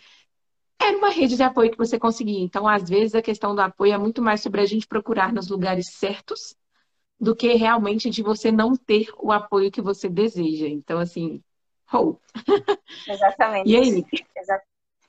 era 0.82 0.98
uma 0.98 1.10
rede 1.10 1.36
de 1.36 1.44
apoio 1.44 1.72
que 1.72 1.78
você 1.78 2.00
conseguia. 2.00 2.44
Então, 2.44 2.68
às 2.68 2.90
vezes, 2.90 3.16
a 3.16 3.22
questão 3.22 3.56
do 3.56 3.62
apoio 3.62 3.94
é 3.94 3.98
muito 3.98 4.22
mais 4.22 4.42
sobre 4.42 4.62
a 4.62 4.66
gente 4.66 4.88
procurar 4.88 5.34
nos 5.34 5.50
lugares 5.50 5.88
certos 5.88 6.56
do 7.20 7.36
que 7.36 7.54
realmente 7.54 8.10
de 8.10 8.22
você 8.22 8.52
não 8.52 8.76
ter 8.76 9.08
o 9.18 9.32
apoio 9.32 9.72
que 9.72 9.82
você 9.82 10.10
deseja. 10.10 10.68
Então, 10.68 11.00
assim, 11.00 11.42
oh. 11.94 12.18
Exatamente. 13.08 13.70
E 13.70 13.78
aí? 13.78 14.06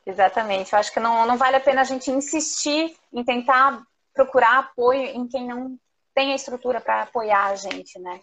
Exatamente. 0.07 0.73
Eu 0.73 0.79
acho 0.79 0.93
que 0.93 1.01
não, 1.01 1.27
não 1.27 1.37
vale 1.37 1.57
a 1.57 1.61
pena 1.61 1.81
a 1.81 1.85
gente 1.85 2.11
insistir 2.11 2.95
em 3.13 3.25
tentar 3.25 3.83
procurar 4.13 4.59
apoio 4.59 5.03
em 5.03 5.27
quem 5.27 5.49
não 5.49 5.79
tem 6.15 6.33
a 6.33 6.37
estrutura 6.37 6.81
para 6.81 7.03
apoiar 7.03 7.47
a 7.47 7.57
gente, 7.57 7.99
né? 7.99 8.21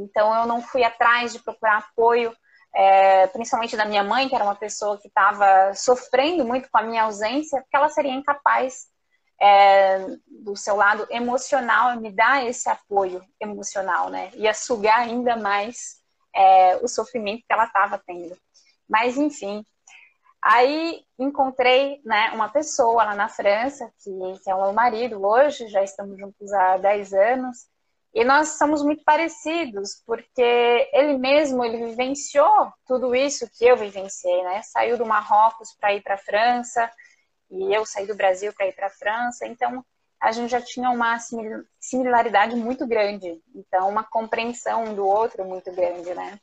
Então, 0.00 0.34
eu 0.34 0.46
não 0.46 0.62
fui 0.62 0.84
atrás 0.84 1.32
de 1.32 1.38
procurar 1.38 1.78
apoio, 1.78 2.34
é, 2.74 3.26
principalmente 3.28 3.76
da 3.76 3.84
minha 3.84 4.04
mãe, 4.04 4.28
que 4.28 4.34
era 4.34 4.44
uma 4.44 4.54
pessoa 4.54 4.98
que 4.98 5.08
estava 5.08 5.74
sofrendo 5.74 6.44
muito 6.44 6.68
com 6.70 6.78
a 6.78 6.82
minha 6.82 7.04
ausência, 7.04 7.60
porque 7.60 7.76
ela 7.76 7.88
seria 7.88 8.12
incapaz 8.12 8.86
é, 9.40 10.06
do 10.26 10.56
seu 10.56 10.76
lado 10.76 11.06
emocional 11.10 11.98
me 12.00 12.10
dar 12.10 12.44
esse 12.46 12.68
apoio 12.68 13.24
emocional, 13.40 14.10
né? 14.10 14.30
Ia 14.34 14.52
sugar 14.52 15.00
ainda 15.00 15.36
mais 15.36 16.00
é, 16.34 16.76
o 16.76 16.88
sofrimento 16.88 17.44
que 17.46 17.52
ela 17.52 17.64
estava 17.64 18.02
tendo. 18.06 18.36
Mas, 18.88 19.16
enfim, 19.16 19.64
Aí 20.42 21.02
encontrei 21.18 22.00
né, 22.04 22.30
uma 22.32 22.48
pessoa 22.48 23.04
lá 23.04 23.14
na 23.14 23.28
França, 23.28 23.92
que, 24.02 24.10
que, 24.42 24.50
é 24.50 24.54
o 24.54 24.62
meu 24.62 24.72
marido 24.72 25.24
hoje, 25.24 25.68
já 25.68 25.82
estamos 25.82 26.18
juntos 26.18 26.52
há 26.52 26.76
10 26.76 27.12
anos, 27.12 27.66
e 28.20 28.24
nós 28.24 28.58
somos 28.58 28.82
muito 28.82 29.02
parecidos, 29.04 30.02
porque 30.06 30.90
ele 30.92 31.16
mesmo 31.18 31.64
ele 31.64 31.78
vivenciou 31.86 32.72
tudo 32.86 33.14
isso 33.14 33.48
que 33.56 33.64
eu 33.64 33.76
vivenciei, 33.76 34.42
né? 34.44 34.62
Saiu 34.62 34.96
do 34.98 35.06
Marrocos 35.06 35.74
para 35.78 35.94
ir 35.94 36.02
para 36.02 36.14
a 36.14 36.18
França, 36.28 36.90
e 37.50 37.72
eu 37.76 37.84
saí 37.86 38.06
do 38.06 38.14
Brasil 38.16 38.52
para 38.52 38.66
ir 38.66 38.74
para 38.74 38.88
a 38.88 38.96
França, 39.00 39.46
então 39.46 39.84
a 40.20 40.32
gente 40.32 40.50
já 40.50 40.60
tinha 40.60 40.90
uma 40.90 41.16
similaridade 41.80 42.56
muito 42.56 42.86
grande, 42.86 43.40
então 43.54 43.88
uma 43.88 44.04
compreensão 44.04 44.84
um 44.84 44.94
do 44.94 45.06
outro 45.06 45.44
muito 45.44 45.70
grande, 45.72 46.14
né? 46.14 46.38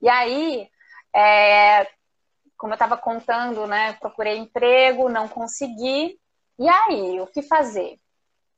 E 0.00 0.08
aí 0.08 0.68
É, 1.14 1.86
como 2.56 2.72
eu 2.72 2.76
estava 2.76 2.96
contando, 2.96 3.66
né? 3.66 3.94
Procurei 3.94 4.36
emprego, 4.38 5.08
não 5.08 5.28
consegui. 5.28 6.20
E 6.58 6.68
aí, 6.68 7.20
o 7.20 7.26
que 7.26 7.42
fazer? 7.42 7.98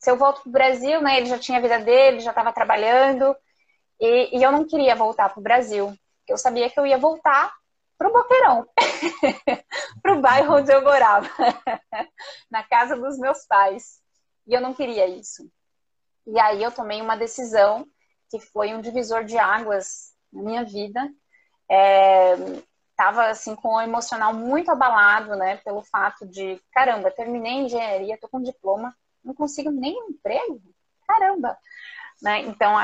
Se 0.03 0.11
eu 0.11 0.17
volto 0.17 0.43
para 0.43 0.49
o 0.49 0.53
Brasil, 0.53 1.01
né? 1.01 1.17
Ele 1.17 1.27
já 1.27 1.39
tinha 1.39 1.59
a 1.59 1.61
vida 1.61 1.79
dele, 1.79 2.21
já 2.21 2.31
estava 2.31 2.53
trabalhando. 2.53 3.37
E, 4.01 4.37
e, 4.37 4.43
eu 4.43 4.51
não 4.51 4.67
queria 4.67 4.97
voltar 4.97 5.29
para 5.29 5.39
o 5.39 5.43
Brasil. 5.43 5.97
Eu 6.27 6.37
sabia 6.37 6.69
que 6.69 6.79
eu 6.79 6.85
ia 6.85 6.99
voltar 6.99 7.55
para 7.97 8.09
o 8.09 8.13
Boqueirão, 8.13 8.67
para 10.03 10.15
o 10.15 10.21
bairro 10.21 10.57
onde 10.57 10.73
eu 10.73 10.83
morava, 10.83 11.29
na 12.51 12.65
casa 12.65 12.97
dos 12.97 13.17
meus 13.17 13.47
pais. 13.47 14.01
E 14.45 14.53
eu 14.53 14.61
não 14.61 14.75
queria 14.75 15.07
isso. 15.07 15.49
E 16.27 16.39
aí 16.41 16.61
eu 16.61 16.73
tomei 16.73 17.01
uma 17.01 17.17
decisão 17.17 17.87
que 18.29 18.41
foi 18.41 18.75
um 18.75 18.81
divisor 18.81 19.23
de 19.23 19.39
águas 19.39 20.13
na 20.33 20.43
minha 20.43 20.65
vida. 20.65 21.01
É, 21.71 22.35
tava 22.97 23.27
assim 23.29 23.55
com 23.55 23.77
o 23.77 23.81
emocional 23.81 24.35
muito 24.35 24.69
abalado, 24.71 25.37
né, 25.37 25.59
pelo 25.59 25.83
fato 25.83 26.27
de, 26.27 26.61
caramba, 26.73 27.11
terminei 27.11 27.53
engenharia, 27.53 28.19
tô 28.19 28.29
com 28.29 28.43
diploma, 28.43 28.93
não 29.25 29.35
consigo 29.35 29.71
nem 29.71 30.01
um 30.03 30.11
emprego. 30.11 30.61
Caramba. 31.07 31.57
Né? 32.23 32.41
Então, 32.43 32.75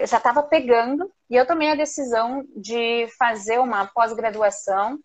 eu 0.00 0.06
já 0.06 0.16
estava 0.18 0.42
pegando 0.42 1.10
e 1.30 1.36
eu 1.36 1.46
tomei 1.46 1.70
a 1.70 1.76
decisão 1.76 2.44
de 2.56 3.06
fazer 3.16 3.60
uma 3.60 3.86
pós-graduação 3.86 4.98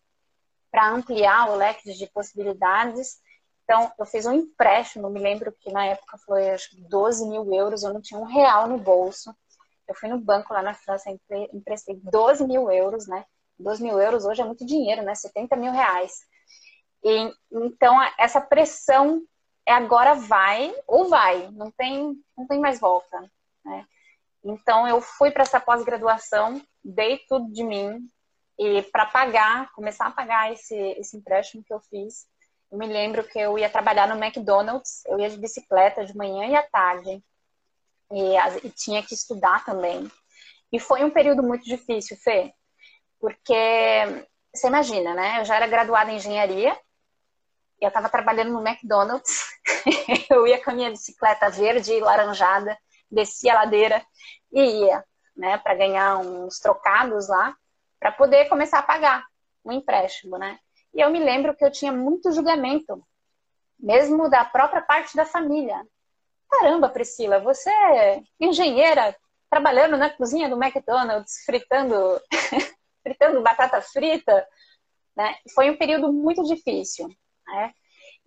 para 0.71 0.89
ampliar 0.89 1.49
o 1.49 1.55
leque 1.55 1.93
de 1.93 2.07
possibilidades. 2.07 3.19
Então, 3.63 3.91
eu 3.99 4.05
fiz 4.05 4.25
um 4.25 4.33
empréstimo, 4.33 5.09
me 5.09 5.19
lembro 5.19 5.55
que 5.59 5.71
na 5.71 5.85
época 5.85 6.17
foi 6.25 6.49
acho, 6.49 6.69
12 6.89 7.27
mil 7.27 7.53
euros, 7.53 7.83
eu 7.83 7.93
não 7.93 8.01
tinha 8.01 8.19
um 8.19 8.25
real 8.25 8.67
no 8.67 8.79
bolso. 8.79 9.35
Eu 9.87 9.95
fui 9.95 10.09
no 10.09 10.19
banco 10.19 10.53
lá 10.53 10.61
na 10.61 10.73
França, 10.73 11.09
emprestei 11.53 11.99
12 12.03 12.45
mil 12.45 12.71
euros, 12.71 13.07
né? 13.07 13.25
12 13.59 13.83
mil 13.83 13.99
euros 13.99 14.25
hoje 14.25 14.41
é 14.41 14.45
muito 14.45 14.65
dinheiro, 14.65 15.03
né? 15.03 15.13
70 15.13 15.55
mil 15.55 15.71
reais. 15.71 16.13
E, 17.03 17.33
então, 17.51 17.95
essa 18.17 18.41
pressão 18.41 19.21
é 19.69 19.71
agora 19.71 20.15
vai 20.15 20.73
ou 20.87 21.09
vai, 21.09 21.47
não 21.51 21.69
tem, 21.69 22.19
não 22.35 22.47
tem 22.47 22.59
mais 22.59 22.79
volta. 22.79 23.21
Né? 23.63 23.85
Então, 24.43 24.87
eu 24.87 24.99
fui 24.99 25.29
para 25.29 25.43
essa 25.43 25.59
pós-graduação, 25.59 26.59
dei 26.83 27.19
tudo 27.29 27.53
de 27.53 27.63
mim, 27.63 27.99
e 28.57 28.81
para 28.81 29.05
pagar, 29.05 29.71
começar 29.73 30.07
a 30.07 30.11
pagar 30.11 30.51
esse, 30.51 30.75
esse 30.75 31.15
empréstimo 31.15 31.63
que 31.63 31.71
eu 31.71 31.79
fiz, 31.81 32.25
eu 32.71 32.79
me 32.79 32.87
lembro 32.87 33.23
que 33.23 33.37
eu 33.37 33.59
ia 33.59 33.69
trabalhar 33.69 34.07
no 34.07 34.21
McDonald's, 34.21 35.03
eu 35.05 35.19
ia 35.19 35.29
de 35.29 35.37
bicicleta 35.37 36.03
de 36.03 36.17
manhã 36.17 36.47
e 36.47 36.55
à 36.55 36.63
tarde, 36.63 37.23
e, 38.11 38.37
e 38.63 38.69
tinha 38.71 39.03
que 39.03 39.13
estudar 39.13 39.63
também. 39.65 40.11
E 40.71 40.79
foi 40.79 41.03
um 41.03 41.11
período 41.11 41.43
muito 41.43 41.63
difícil, 41.63 42.17
Fê, 42.17 42.51
porque 43.19 44.25
você 44.51 44.65
imagina, 44.65 45.13
né? 45.13 45.39
Eu 45.39 45.45
já 45.45 45.57
era 45.57 45.67
graduada 45.67 46.11
em 46.11 46.15
engenharia, 46.15 46.75
eu 47.81 47.87
estava 47.87 48.09
trabalhando 48.09 48.51
no 48.51 48.65
McDonald's, 48.65 49.45
eu 50.29 50.45
ia 50.45 50.63
com 50.63 50.71
a 50.71 50.73
minha 50.73 50.89
bicicleta 50.89 51.49
verde 51.49 51.93
e 51.93 51.99
laranjada, 51.99 52.77
descia 53.09 53.53
a 53.53 53.63
ladeira 53.63 54.05
e 54.51 54.83
ia, 54.83 55.03
né, 55.35 55.57
para 55.57 55.75
ganhar 55.75 56.17
uns 56.17 56.59
trocados 56.59 57.27
lá, 57.27 57.55
para 57.99 58.11
poder 58.11 58.47
começar 58.49 58.79
a 58.79 58.83
pagar 58.83 59.25
um 59.63 59.71
empréstimo, 59.71 60.37
né? 60.37 60.57
E 60.93 61.01
eu 61.01 61.09
me 61.09 61.19
lembro 61.19 61.55
que 61.55 61.63
eu 61.63 61.71
tinha 61.71 61.91
muito 61.91 62.31
julgamento, 62.31 63.03
mesmo 63.79 64.29
da 64.29 64.43
própria 64.43 64.81
parte 64.81 65.15
da 65.15 65.25
família. 65.25 65.85
Caramba, 66.49 66.89
Priscila, 66.89 67.39
você 67.39 67.69
é 67.69 68.21
engenheira, 68.39 69.15
trabalhando 69.49 69.97
na 69.97 70.09
cozinha 70.09 70.49
do 70.49 70.61
McDonald's, 70.61 71.43
fritando, 71.45 72.19
fritando 73.03 73.41
batata 73.41 73.81
frita, 73.81 74.47
né? 75.15 75.35
Foi 75.53 75.69
um 75.69 75.77
período 75.77 76.11
muito 76.11 76.43
difícil, 76.43 77.07
né? 77.51 77.73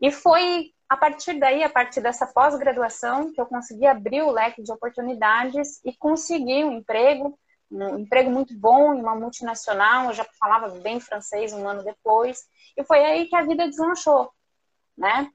E 0.01 0.11
foi 0.11 0.73
a 0.93 0.97
partir 0.97 1.39
daí, 1.39 1.65
a 1.65 1.71
partir 1.71 2.03
dessa 2.03 2.27
pós-graduação, 2.27 3.33
que 3.33 3.41
eu 3.41 3.47
consegui 3.47 3.87
abrir 3.87 4.21
o 4.21 4.31
leque 4.31 4.63
de 4.63 4.71
oportunidades 4.71 5.81
e 5.87 5.97
consegui 5.97 6.65
um 6.65 6.73
emprego, 6.73 7.39
um 7.71 8.01
emprego 8.01 8.31
muito 8.31 8.55
bom 8.55 8.93
em 8.93 9.01
uma 9.01 9.15
multinacional, 9.15 10.09
eu 10.09 10.13
já 10.13 10.27
falava 10.39 10.69
bem 10.81 11.01
francês 11.01 11.55
um 11.55 11.67
ano 11.67 11.83
depois, 11.83 12.45
e 12.77 12.85
foi 12.85 13.03
aí 13.03 13.27
que 13.27 13.35
a 13.35 13.43
vida 13.43 13.67
deslanchou, 13.67 14.31
né? 14.95 15.31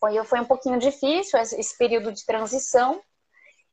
Foi, 0.00 0.24
foi 0.24 0.40
um 0.40 0.44
pouquinho 0.44 0.76
difícil 0.76 1.38
esse 1.38 1.78
período 1.78 2.10
de 2.10 2.26
transição, 2.26 3.00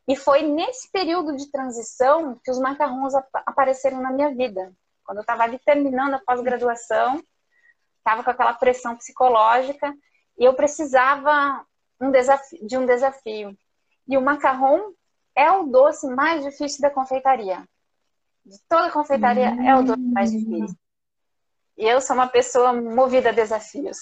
e 0.08 0.16
foi 0.16 0.44
nesse 0.44 0.92
período 0.92 1.36
de 1.36 1.50
transição 1.50 2.40
que 2.44 2.52
os 2.52 2.60
macarrons 2.60 3.14
apareceram 3.34 4.02
na 4.02 4.12
minha 4.12 4.30
vida. 4.36 4.72
Quando 5.04 5.18
eu 5.18 5.22
estava 5.22 5.44
ali 5.44 5.58
terminando 5.66 6.14
a 6.14 6.20
pós-graduação, 6.20 7.24
estava 8.08 8.24
com 8.24 8.30
aquela 8.30 8.54
pressão 8.54 8.96
psicológica, 8.96 9.94
e 10.38 10.46
eu 10.46 10.54
precisava 10.54 11.66
um 12.00 12.10
de 12.66 12.78
um 12.78 12.86
desafio. 12.86 13.58
E 14.08 14.18
o 14.18 14.22
macarrão 14.22 14.94
é 15.36 15.52
o 15.52 15.64
doce 15.64 16.08
mais 16.08 16.44
difícil 16.44 16.82
da 16.82 16.90
confeitaria. 16.90 17.68
De 18.46 18.58
toda 18.70 18.88
a 18.88 18.92
confeitaria 18.92 19.54
é 19.68 19.76
o 19.76 19.84
doce 19.84 20.00
mais 20.00 20.32
hum. 20.32 20.38
difícil. 20.38 20.78
E 21.78 21.86
eu 21.86 22.00
sou 22.00 22.16
uma 22.16 22.28
pessoa 22.28 22.72
movida 22.72 23.30
a 23.30 23.34
desafios. 23.34 23.98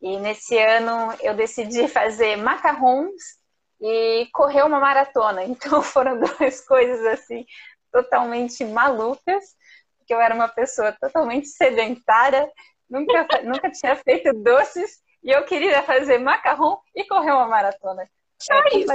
E 0.00 0.18
nesse 0.20 0.56
ano 0.58 1.14
eu 1.20 1.34
decidi 1.34 1.88
fazer 1.88 2.36
macarrons 2.36 3.38
e 3.80 4.28
correr 4.32 4.62
uma 4.62 4.78
maratona. 4.78 5.42
Então 5.48 5.80
foram 5.80 6.20
duas 6.20 6.60
coisas 6.66 7.04
assim 7.06 7.46
totalmente 7.90 8.62
malucas, 8.66 9.56
porque 9.96 10.12
eu 10.12 10.20
era 10.20 10.34
uma 10.34 10.48
pessoa 10.48 10.92
totalmente 10.92 11.48
sedentária, 11.48 12.46
nunca, 12.88 13.26
nunca 13.44 13.70
tinha 13.70 13.96
feito 13.96 14.32
doces 14.32 15.02
e 15.22 15.30
eu 15.30 15.44
queria 15.44 15.82
fazer 15.82 16.18
macarrão 16.18 16.78
e 16.94 17.04
correr 17.04 17.32
uma 17.32 17.48
maratona. 17.48 18.08
Só 18.40 18.54
é 18.54 18.78
isso. 18.78 18.92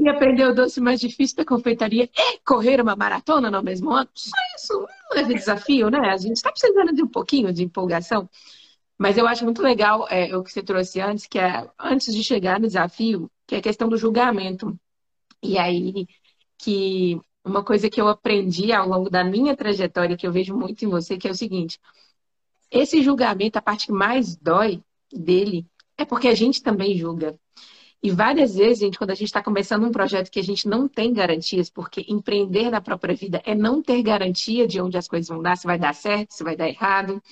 E 0.00 0.08
aprender 0.08 0.44
o 0.44 0.54
doce 0.54 0.80
mais 0.80 1.00
difícil 1.00 1.36
da 1.38 1.44
confeitaria 1.44 2.04
é 2.04 2.38
correr 2.44 2.80
uma 2.80 2.94
maratona 2.94 3.50
no 3.50 3.62
mesmo 3.62 3.90
ano. 3.90 4.08
Só 4.14 4.36
isso. 4.56 4.86
Não 5.10 5.18
é 5.18 5.24
desafio, 5.24 5.90
né? 5.90 6.10
A 6.10 6.16
gente 6.18 6.36
está 6.36 6.50
precisando 6.50 6.94
de 6.94 7.02
um 7.02 7.08
pouquinho 7.08 7.52
de 7.52 7.64
empolgação. 7.64 8.28
Mas 8.98 9.16
eu 9.16 9.26
acho 9.26 9.44
muito 9.44 9.62
legal 9.62 10.06
é, 10.10 10.36
o 10.36 10.44
que 10.44 10.52
você 10.52 10.62
trouxe 10.62 11.00
antes, 11.00 11.26
que 11.26 11.38
é 11.38 11.66
antes 11.78 12.14
de 12.14 12.22
chegar 12.22 12.60
no 12.60 12.66
desafio, 12.66 13.30
que 13.46 13.54
é 13.54 13.58
a 13.58 13.62
questão 13.62 13.88
do 13.88 13.96
julgamento. 13.96 14.78
E 15.42 15.58
aí, 15.58 16.06
que 16.58 17.20
uma 17.44 17.64
coisa 17.64 17.90
que 17.90 18.00
eu 18.00 18.08
aprendi 18.08 18.72
ao 18.72 18.88
longo 18.88 19.10
da 19.10 19.24
minha 19.24 19.56
trajetória, 19.56 20.16
que 20.16 20.26
eu 20.26 20.32
vejo 20.32 20.56
muito 20.56 20.84
em 20.84 20.88
você, 20.88 21.16
que 21.16 21.28
é 21.28 21.30
o 21.30 21.34
seguinte: 21.34 21.78
esse 22.70 23.02
julgamento, 23.02 23.58
a 23.58 23.62
parte 23.62 23.86
que 23.86 23.92
mais 23.92 24.36
dói 24.36 24.82
dele, 25.12 25.66
é 25.96 26.04
porque 26.04 26.28
a 26.28 26.34
gente 26.34 26.62
também 26.62 26.96
julga. 26.96 27.38
E 28.02 28.10
várias 28.10 28.56
vezes, 28.56 28.80
gente, 28.80 28.98
quando 28.98 29.10
a 29.10 29.14
gente 29.14 29.28
está 29.28 29.42
começando 29.42 29.84
um 29.84 29.92
projeto 29.92 30.30
que 30.30 30.40
a 30.40 30.42
gente 30.42 30.66
não 30.66 30.88
tem 30.88 31.12
garantias, 31.12 31.70
porque 31.70 32.04
empreender 32.08 32.68
na 32.68 32.80
própria 32.80 33.14
vida 33.14 33.40
é 33.44 33.54
não 33.54 33.80
ter 33.80 34.02
garantia 34.02 34.66
de 34.66 34.80
onde 34.80 34.98
as 34.98 35.06
coisas 35.06 35.28
vão 35.28 35.40
dar, 35.40 35.56
se 35.56 35.66
vai 35.66 35.78
dar 35.78 35.94
certo, 35.94 36.32
se 36.32 36.42
vai 36.42 36.56
dar 36.56 36.68
errado. 36.68 37.22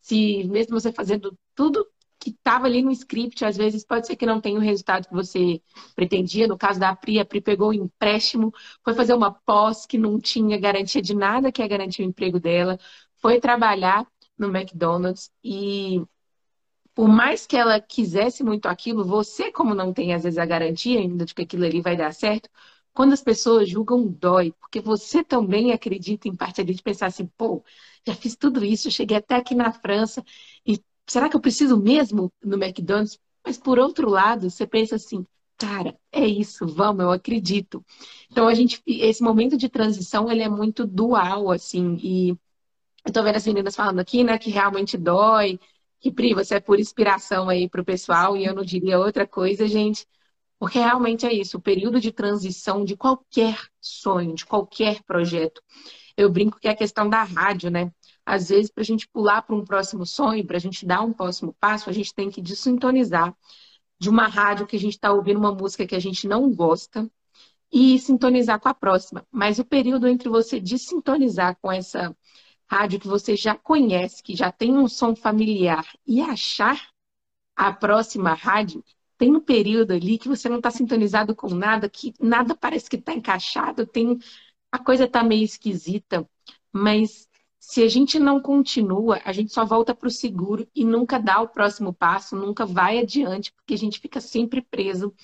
Se 0.00 0.44
mesmo 0.44 0.78
você 0.78 0.92
fazendo 0.92 1.36
tudo 1.54 1.84
que 2.24 2.30
estava 2.30 2.66
ali 2.66 2.82
no 2.82 2.90
script, 2.90 3.44
às 3.44 3.56
vezes 3.56 3.84
pode 3.84 4.06
ser 4.06 4.16
que 4.16 4.24
não 4.26 4.40
tenha 4.40 4.58
o 4.58 4.62
resultado 4.62 5.06
que 5.06 5.14
você 5.14 5.60
pretendia. 5.94 6.48
No 6.48 6.56
caso 6.56 6.80
da 6.80 6.94
Pri, 6.96 7.20
a 7.20 7.24
Pri 7.24 7.40
pegou 7.40 7.68
o 7.68 7.74
empréstimo, 7.74 8.52
foi 8.82 8.94
fazer 8.94 9.14
uma 9.14 9.30
pós 9.30 9.86
que 9.86 9.98
não 9.98 10.18
tinha 10.18 10.58
garantia 10.58 11.02
de 11.02 11.14
nada 11.14 11.52
que 11.52 11.62
ia 11.62 11.68
garantir 11.68 12.02
o 12.02 12.04
emprego 12.06 12.40
dela, 12.40 12.78
foi 13.20 13.40
trabalhar 13.40 14.06
no 14.38 14.48
McDonald's 14.48 15.30
e 15.42 16.02
por 16.94 17.08
mais 17.08 17.46
que 17.46 17.56
ela 17.56 17.80
quisesse 17.80 18.42
muito 18.44 18.66
aquilo, 18.66 19.04
você, 19.04 19.50
como 19.52 19.74
não 19.74 19.92
tem 19.92 20.14
às 20.14 20.22
vezes 20.22 20.38
a 20.38 20.46
garantia 20.46 21.00
ainda 21.00 21.24
de 21.24 21.34
que 21.34 21.42
aquilo 21.42 21.64
ali 21.64 21.80
vai 21.80 21.96
dar 21.96 22.12
certo, 22.14 22.48
quando 22.92 23.12
as 23.12 23.22
pessoas 23.22 23.68
julgam, 23.68 24.06
dói, 24.06 24.52
porque 24.60 24.80
você 24.80 25.24
também 25.24 25.72
acredita 25.72 26.28
em 26.28 26.36
parte 26.36 26.60
ali 26.60 26.74
de 26.74 26.82
pensar 26.82 27.06
assim, 27.06 27.26
pô, 27.36 27.64
já 28.06 28.14
fiz 28.14 28.36
tudo 28.36 28.64
isso, 28.64 28.90
cheguei 28.90 29.16
até 29.16 29.34
aqui 29.36 29.54
na 29.54 29.72
França, 29.72 30.24
e 30.66 30.78
será 31.06 31.28
que 31.28 31.36
eu 31.36 31.40
preciso 31.40 31.78
mesmo 31.80 32.32
no 32.42 32.56
McDonald's? 32.62 33.18
Mas 33.44 33.58
por 33.58 33.78
outro 33.78 34.08
lado, 34.08 34.50
você 34.50 34.66
pensa 34.66 34.96
assim, 34.96 35.26
cara, 35.58 35.96
é 36.12 36.26
isso, 36.26 36.66
vamos, 36.66 37.02
eu 37.02 37.10
acredito. 37.10 37.84
Então 38.30 38.48
a 38.48 38.54
gente, 38.54 38.82
esse 38.86 39.22
momento 39.22 39.56
de 39.56 39.68
transição, 39.68 40.30
ele 40.30 40.42
é 40.42 40.48
muito 40.48 40.86
dual, 40.86 41.50
assim, 41.50 41.96
e 42.02 42.30
eu 43.06 43.12
tô 43.12 43.22
vendo 43.22 43.36
as 43.36 43.46
meninas 43.46 43.76
falando 43.76 44.00
aqui, 44.00 44.24
né, 44.24 44.38
que 44.38 44.50
realmente 44.50 44.96
dói, 44.96 45.58
que 46.00 46.10
Pri, 46.12 46.34
você 46.34 46.56
é 46.56 46.60
por 46.60 46.80
inspiração 46.80 47.48
aí 47.48 47.68
pro 47.68 47.84
pessoal, 47.84 48.36
e 48.36 48.44
eu 48.44 48.54
não 48.54 48.64
diria 48.64 48.98
outra 48.98 49.26
coisa, 49.26 49.66
gente, 49.66 50.06
porque 50.58 50.78
realmente 50.78 51.26
é 51.26 51.32
isso, 51.32 51.58
o 51.58 51.60
período 51.60 52.00
de 52.00 52.12
transição 52.12 52.84
de 52.84 52.96
qualquer 52.96 53.58
sonho, 53.80 54.34
de 54.34 54.46
qualquer 54.46 55.02
projeto. 55.04 55.62
Eu 56.16 56.30
brinco 56.30 56.58
que 56.60 56.68
é 56.68 56.70
a 56.72 56.76
questão 56.76 57.08
da 57.08 57.22
rádio, 57.24 57.70
né? 57.70 57.92
Às 58.26 58.48
vezes, 58.48 58.70
para 58.70 58.82
a 58.82 58.86
gente 58.86 59.08
pular 59.08 59.42
para 59.42 59.54
um 59.54 59.64
próximo 59.64 60.06
sonho, 60.06 60.46
para 60.46 60.56
a 60.56 60.60
gente 60.60 60.86
dar 60.86 61.02
um 61.02 61.12
próximo 61.12 61.54
passo, 61.60 61.90
a 61.90 61.92
gente 61.92 62.14
tem 62.14 62.30
que 62.30 62.40
desintonizar 62.40 63.36
de 63.98 64.08
uma 64.08 64.26
rádio 64.26 64.66
que 64.66 64.76
a 64.76 64.80
gente 64.80 64.94
está 64.94 65.12
ouvindo 65.12 65.38
uma 65.38 65.52
música 65.52 65.86
que 65.86 65.94
a 65.94 66.00
gente 66.00 66.26
não 66.26 66.52
gosta, 66.52 67.10
e 67.74 67.98
sintonizar 67.98 68.60
com 68.60 68.68
a 68.68 68.74
próxima. 68.74 69.26
Mas 69.32 69.58
o 69.58 69.64
período 69.64 70.06
entre 70.06 70.28
você 70.28 70.60
desintonizar 70.60 71.58
com 71.60 71.72
essa 71.72 72.16
rádio 72.68 73.00
que 73.00 73.08
você 73.08 73.36
já 73.36 73.56
conhece, 73.56 74.22
que 74.22 74.36
já 74.36 74.52
tem 74.52 74.76
um 74.76 74.86
som 74.86 75.16
familiar, 75.16 75.84
e 76.06 76.20
achar 76.20 76.88
a 77.56 77.72
próxima 77.72 78.32
rádio, 78.32 78.82
tem 79.18 79.34
um 79.34 79.40
período 79.40 79.92
ali 79.92 80.18
que 80.18 80.28
você 80.28 80.48
não 80.48 80.58
está 80.58 80.70
sintonizado 80.70 81.34
com 81.34 81.48
nada, 81.48 81.88
que 81.88 82.14
nada 82.20 82.54
parece 82.54 82.88
que 82.88 82.96
está 82.96 83.12
encaixado, 83.12 83.86
tem 83.86 84.18
a 84.70 84.78
coisa 84.78 85.04
está 85.04 85.22
meio 85.22 85.44
esquisita, 85.44 86.28
mas 86.72 87.28
se 87.66 87.82
a 87.82 87.88
gente 87.88 88.18
não 88.18 88.40
continua, 88.40 89.20
a 89.24 89.32
gente 89.32 89.52
só 89.52 89.64
volta 89.64 89.94
para 89.94 90.06
o 90.06 90.10
seguro 90.10 90.68
e 90.74 90.84
nunca 90.84 91.18
dá 91.18 91.40
o 91.40 91.48
próximo 91.48 91.94
passo, 91.94 92.36
nunca 92.36 92.66
vai 92.66 92.98
adiante, 92.98 93.52
porque 93.54 93.72
a 93.72 93.78
gente 93.78 93.98
fica 93.98 94.20
sempre 94.20 94.60
preso 94.60 95.14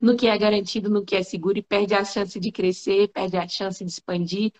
no 0.00 0.16
que 0.16 0.26
é 0.26 0.36
garantido, 0.38 0.88
no 0.88 1.04
que 1.04 1.14
é 1.14 1.22
seguro 1.22 1.58
e 1.58 1.62
perde 1.62 1.94
a 1.94 2.02
chance 2.02 2.40
de 2.40 2.50
crescer, 2.50 3.08
perde 3.08 3.36
a 3.36 3.46
chance 3.46 3.84
de 3.84 3.90
expandir, 3.90 4.52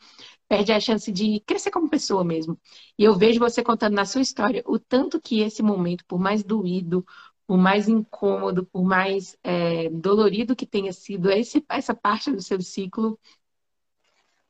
perde 0.47 0.73
a 0.73 0.79
chance 0.79 1.11
de 1.11 1.41
crescer 1.47 1.71
como 1.71 1.89
pessoa 1.89 2.23
mesmo. 2.23 2.61
E 2.99 3.05
eu 3.05 3.17
vejo 3.17 3.41
você 3.41 3.63
contando 3.63 3.95
na 3.95 4.05
sua 4.05 4.21
história 4.21 4.63
o 4.67 4.79
tanto 4.79 5.19
que 5.21 5.41
esse 5.41 5.63
momento, 5.63 6.05
por 6.07 6.21
mais 6.21 6.45
doído, 6.45 7.05
por 7.47 7.57
mais 7.57 7.89
incômodo, 7.89 8.67
por 8.67 8.85
mais 8.85 9.37
é, 9.43 9.89
dolorido 9.89 10.55
que 10.55 10.67
tenha 10.67 10.93
sido 10.93 11.31
esse, 11.31 11.65
essa 11.71 11.95
parte 11.95 12.31
do 12.31 12.43
seu 12.43 12.61
ciclo, 12.61 13.19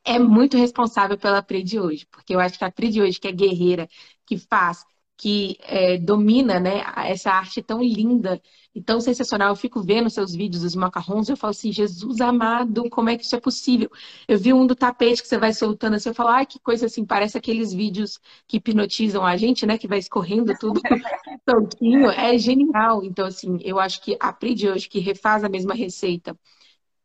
é 0.05 0.19
muito 0.19 0.57
responsável 0.57 1.17
pela 1.19 1.43
Pri 1.43 1.63
de 1.63 1.79
hoje, 1.81 2.07
porque 2.11 2.35
eu 2.35 2.41
acho 2.41 2.59
que 2.59 2.65
a 2.65 2.71
Pri 2.71 2.91
de 2.91 3.01
hoje, 3.03 3.21
que 3.21 3.29
é 3.29 3.33
guerreira, 3.33 3.89
que 4.27 4.37
faz, 4.39 4.85
que 5.17 5.57
é, 5.61 5.99
domina 5.99 6.59
né, 6.59 6.83
essa 7.07 7.31
arte 7.31 7.63
tão 7.63 7.81
linda 7.83 8.43
e 8.75 8.83
tão 8.83 9.01
sensacional. 9.01 9.51
Eu 9.51 9.57
fico 9.57 9.81
vendo 9.83 10.11
seus 10.11 10.35
vídeos 10.35 10.63
dos 10.63 10.75
macarrons 10.75 11.29
eu 11.29 11.37
falo 11.37 11.53
assim, 11.53 11.71
Jesus 11.71 12.21
amado, 12.21 12.89
como 12.91 13.09
é 13.11 13.17
que 13.17 13.25
isso 13.25 13.37
é 13.37 13.41
possível? 13.41 13.89
Eu 14.27 14.39
vi 14.39 14.53
um 14.53 14.67
do 14.67 14.75
tapete 14.75 15.23
que 15.23 15.29
você 15.29 15.39
vai 15.39 15.53
soltando 15.53 15.95
assim, 15.95 16.09
eu 16.09 16.15
falo, 16.15 16.31
ai, 16.31 16.47
que 16.47 16.59
coisa 16.59 16.87
assim, 16.87 17.05
parece 17.05 17.39
aqueles 17.39 17.73
vídeos 17.73 18.19
que 18.49 18.57
hipnotizam 18.57 19.25
a 19.25 19.37
gente, 19.37 19.65
né? 19.67 19.79
Que 19.79 19.87
vai 19.87 19.99
escorrendo 19.99 20.53
tudo 20.59 20.81
soltinho. 21.49 22.11
É 22.11 22.37
genial. 22.39 23.05
Então, 23.05 23.27
assim, 23.27 23.59
eu 23.63 23.79
acho 23.79 24.03
que 24.03 24.17
a 24.21 24.33
Pri 24.33 24.55
de 24.55 24.69
hoje, 24.69 24.89
que 24.89 24.99
refaz 24.99 25.45
a 25.45 25.49
mesma 25.49 25.75
receita 25.75 26.37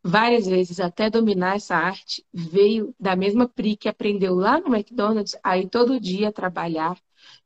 várias 0.08 0.46
vezes 0.48 0.80
até 0.80 1.10
dominar 1.10 1.56
essa 1.58 1.76
arte, 1.76 2.26
veio 2.34 2.93
da 3.00 3.15
mesma 3.15 3.48
Pri 3.48 3.76
que 3.78 3.89
aprendeu 3.89 4.36
lá 4.36 4.60
no 4.60 4.76
McDonald's, 4.76 5.36
aí 5.43 5.70
todo 5.70 6.00
dia 6.00 6.32
trabalhar 6.32 6.98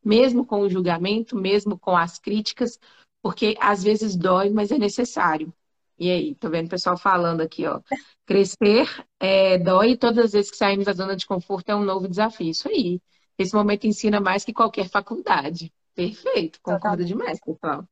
mesmo 0.04 0.46
com 0.46 0.62
o 0.62 0.70
julgamento, 0.70 1.36
mesmo 1.36 1.78
com 1.78 1.96
as 1.96 2.20
críticas, 2.20 2.80
porque 3.22 3.56
às 3.60 3.84
vezes 3.84 4.16
dói, 4.16 4.50
mas 4.50 4.72
é 4.72 4.78
necessário. 4.78 5.54
E 5.98 6.10
aí, 6.10 6.36
tô 6.36 6.50
vendo 6.50 6.68
o 6.68 6.70
pessoal 6.70 6.98
falando 6.98 7.42
aqui, 7.42 7.66
ó. 7.68 7.80
Crescer 8.26 8.88
é, 9.20 9.58
dói 9.58 9.92
e 9.92 9.98
todas 9.98 10.26
as 10.26 10.32
vezes 10.32 10.52
que 10.52 10.58
saímos 10.58 10.86
da 10.86 10.94
zona 10.94 11.16
de 11.16 11.26
conforto 11.26 11.70
é 11.70 11.76
um 11.76 11.84
novo 11.84 12.08
desafio. 12.08 12.50
Isso 12.50 12.68
aí. 12.68 13.00
Esse 13.38 13.56
momento 13.56 13.86
ensina 13.88 14.20
mais 14.20 14.44
que 14.44 14.54
qualquer 14.54 14.90
faculdade. 14.90 15.72
Perfeito, 15.94 16.60
concordo 16.62 17.06
demais, 17.06 17.40
pessoal. 17.40 17.88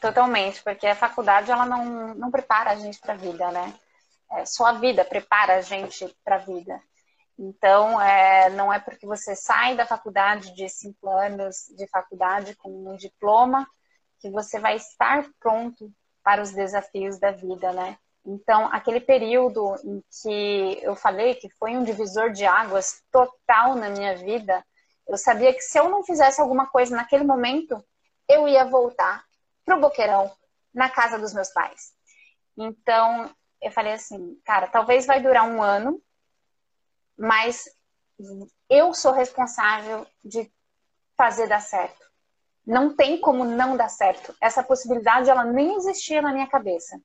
Totalmente, 0.00 0.62
porque 0.62 0.86
a 0.86 0.94
faculdade 0.94 1.50
ela 1.50 1.64
não, 1.64 2.14
não 2.14 2.30
prepara 2.30 2.70
a 2.70 2.76
gente 2.76 2.98
para 3.00 3.14
a 3.14 3.16
vida, 3.16 3.50
né? 3.50 3.74
É, 4.32 4.44
só 4.44 4.66
a 4.66 4.72
vida 4.72 5.04
prepara 5.04 5.56
a 5.56 5.60
gente 5.60 6.06
para 6.24 6.36
a 6.36 6.38
vida. 6.38 6.80
Então, 7.38 8.00
é, 8.00 8.50
não 8.50 8.72
é 8.72 8.78
porque 8.78 9.06
você 9.06 9.34
sai 9.34 9.74
da 9.74 9.86
faculdade 9.86 10.54
de 10.54 10.68
cinco 10.68 11.08
anos 11.08 11.66
de 11.76 11.86
faculdade 11.88 12.54
com 12.56 12.70
um 12.70 12.96
diploma 12.96 13.66
que 14.20 14.30
você 14.30 14.58
vai 14.60 14.76
estar 14.76 15.26
pronto 15.40 15.90
para 16.22 16.42
os 16.42 16.52
desafios 16.52 17.18
da 17.18 17.30
vida, 17.30 17.72
né? 17.72 17.96
Então, 18.24 18.66
aquele 18.72 19.00
período 19.00 19.76
em 19.84 20.02
que 20.22 20.78
eu 20.82 20.96
falei 20.96 21.34
que 21.34 21.50
foi 21.50 21.76
um 21.76 21.84
divisor 21.84 22.30
de 22.30 22.46
águas 22.46 23.02
total 23.10 23.74
na 23.74 23.90
minha 23.90 24.16
vida, 24.16 24.64
eu 25.06 25.18
sabia 25.18 25.52
que 25.52 25.60
se 25.60 25.78
eu 25.78 25.90
não 25.90 26.02
fizesse 26.02 26.40
alguma 26.40 26.66
coisa 26.66 26.96
naquele 26.96 27.24
momento, 27.24 27.84
eu 28.26 28.48
ia 28.48 28.64
voltar 28.64 29.22
pro 29.64 29.80
Boqueirão, 29.80 30.30
na 30.72 30.90
casa 30.90 31.18
dos 31.18 31.32
meus 31.32 31.50
pais. 31.50 31.92
Então, 32.56 33.34
eu 33.60 33.70
falei 33.70 33.94
assim, 33.94 34.40
cara, 34.44 34.66
talvez 34.68 35.06
vai 35.06 35.22
durar 35.22 35.48
um 35.48 35.62
ano, 35.62 36.02
mas 37.16 37.64
eu 38.68 38.92
sou 38.92 39.12
responsável 39.12 40.06
de 40.24 40.52
fazer 41.16 41.48
dar 41.48 41.60
certo. 41.60 42.04
Não 42.66 42.94
tem 42.94 43.20
como 43.20 43.44
não 43.44 43.76
dar 43.76 43.88
certo. 43.88 44.34
Essa 44.40 44.62
possibilidade 44.62 45.30
ela 45.30 45.44
nem 45.44 45.76
existia 45.76 46.22
na 46.22 46.32
minha 46.32 46.46
cabeça 46.46 47.00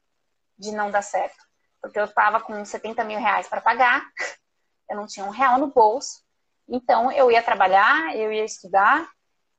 de 0.57 0.71
não 0.71 0.91
dar 0.91 1.01
certo, 1.01 1.37
porque 1.81 1.99
eu 1.99 2.05
estava 2.05 2.41
com 2.41 2.63
70 2.63 3.03
mil 3.05 3.19
reais 3.19 3.47
para 3.47 3.61
pagar, 3.61 4.03
eu 4.89 4.97
não 4.97 5.07
tinha 5.07 5.25
um 5.25 5.29
real 5.29 5.57
no 5.57 5.67
bolso, 5.67 6.21
então 6.67 7.11
eu 7.11 7.31
ia 7.31 7.41
trabalhar, 7.41 8.15
eu 8.15 8.31
ia 8.31 8.43
estudar 8.43 9.09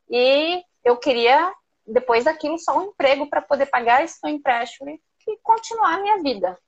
e 0.09 0.63
eu 0.85 0.97
queria 0.99 1.53
depois 1.87 2.25
daquilo 2.25 2.59
só 2.59 2.79
um 2.79 2.89
emprego 2.89 3.29
para 3.29 3.43
poder 3.43 3.67
pagar 3.67 4.05
esse 4.05 4.19
empréstimo 4.29 4.91
e 4.91 5.01
continuar 5.43 5.95
a 5.95 6.01
minha 6.01 6.23
vida, 6.23 6.59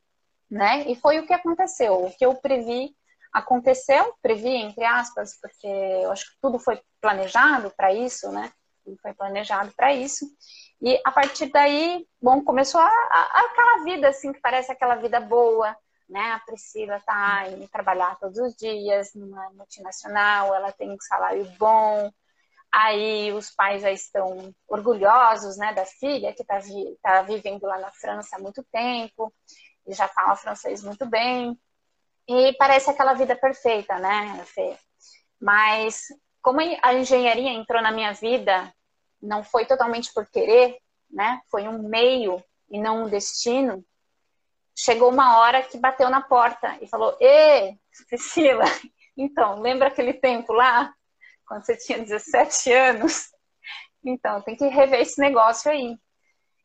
né? 0.51 0.89
E 0.91 0.95
foi 0.97 1.19
o 1.19 1.27
que 1.27 1.33
aconteceu. 1.33 2.05
O 2.05 2.17
que 2.17 2.25
eu 2.25 2.35
previ 2.35 2.95
aconteceu, 3.33 4.15
previ, 4.21 4.51
entre 4.51 4.85
aspas, 4.85 5.39
porque 5.41 5.67
eu 5.67 6.13
acho 6.13 6.27
que 6.27 6.41
tudo 6.41 6.59
foi 6.59 6.81
planejado 7.01 7.73
para 7.77 7.93
isso, 7.93 8.31
né? 8.31 8.53
Tudo 8.85 8.99
foi 9.01 9.15
planejado 9.15 9.73
para 9.75 9.93
isso. 9.95 10.27
E 10.81 11.01
a 11.05 11.11
partir 11.11 11.47
daí, 11.47 12.07
bom, 12.21 12.43
começou 12.45 12.81
a, 12.81 12.89
a, 12.89 13.41
aquela 13.41 13.85
vida, 13.85 14.09
assim, 14.09 14.33
que 14.33 14.41
parece 14.41 14.71
aquela 14.71 14.97
vida 14.97 15.21
boa, 15.21 15.75
né? 16.09 16.33
A 16.33 16.41
Priscila 16.41 17.01
tá 17.01 17.49
indo 17.49 17.67
trabalhar 17.69 18.19
todos 18.19 18.39
os 18.39 18.55
dias 18.55 19.15
numa 19.15 19.51
multinacional, 19.51 20.55
ela 20.55 20.71
tem 20.73 20.91
um 20.91 21.01
salário 21.01 21.45
bom, 21.59 22.13
aí 22.73 23.33
os 23.33 23.51
pais 23.51 23.83
já 23.83 23.91
estão 23.91 24.55
orgulhosos, 24.67 25.57
né, 25.59 25.75
da 25.75 25.85
filha 25.85 26.33
que 26.33 26.43
está 26.43 26.59
tá 27.03 27.23
vivendo 27.23 27.65
lá 27.65 27.79
na 27.79 27.91
França 27.91 28.37
há 28.37 28.39
muito 28.39 28.65
tempo, 28.73 29.33
e 29.87 29.93
já 29.95 30.09
fala 30.09 30.37
francês 30.37 30.83
muito 30.83 31.05
bem, 31.05 31.59
e 32.27 32.53
parece 32.55 32.89
aquela 32.91 33.15
vida 33.15 33.37
perfeita, 33.37 33.99
né, 33.99 34.43
Fê? 34.47 34.77
Mas 35.41 36.07
como 36.41 36.61
a 36.83 36.95
engenharia 36.95 37.51
entrou 37.51 37.83
na 37.83 37.93
minha 37.93 38.13
vida, 38.13 38.73
não 39.21 39.45
foi 39.45 39.65
totalmente 39.65 40.13
por 40.13 40.27
querer, 40.27 40.79
né? 41.11 41.41
Foi 41.51 41.69
um 41.69 41.89
meio 41.89 42.43
e 42.71 42.81
não 42.81 43.05
um 43.05 43.09
destino. 43.09 43.85
Chegou 44.75 45.11
uma 45.11 45.39
hora 45.39 45.63
que 45.63 45.79
bateu 45.79 46.11
na 46.11 46.21
porta 46.21 46.77
e 46.81 46.89
falou: 46.89 47.17
"Ê, 47.21 47.77
Priscila, 48.09 48.65
então, 49.17 49.61
lembra 49.61 49.89
aquele 49.89 50.15
tempo 50.15 50.53
lá 50.53 50.93
quando 51.53 51.67
você 51.67 51.77
tinha 51.77 51.99
17 51.99 52.73
anos? 52.73 53.31
Então, 54.05 54.41
tem 54.41 54.57
que 54.57 54.67
rever 54.67 55.01
esse 55.01 55.21
negócio 55.21 55.71
aí." 55.71 55.97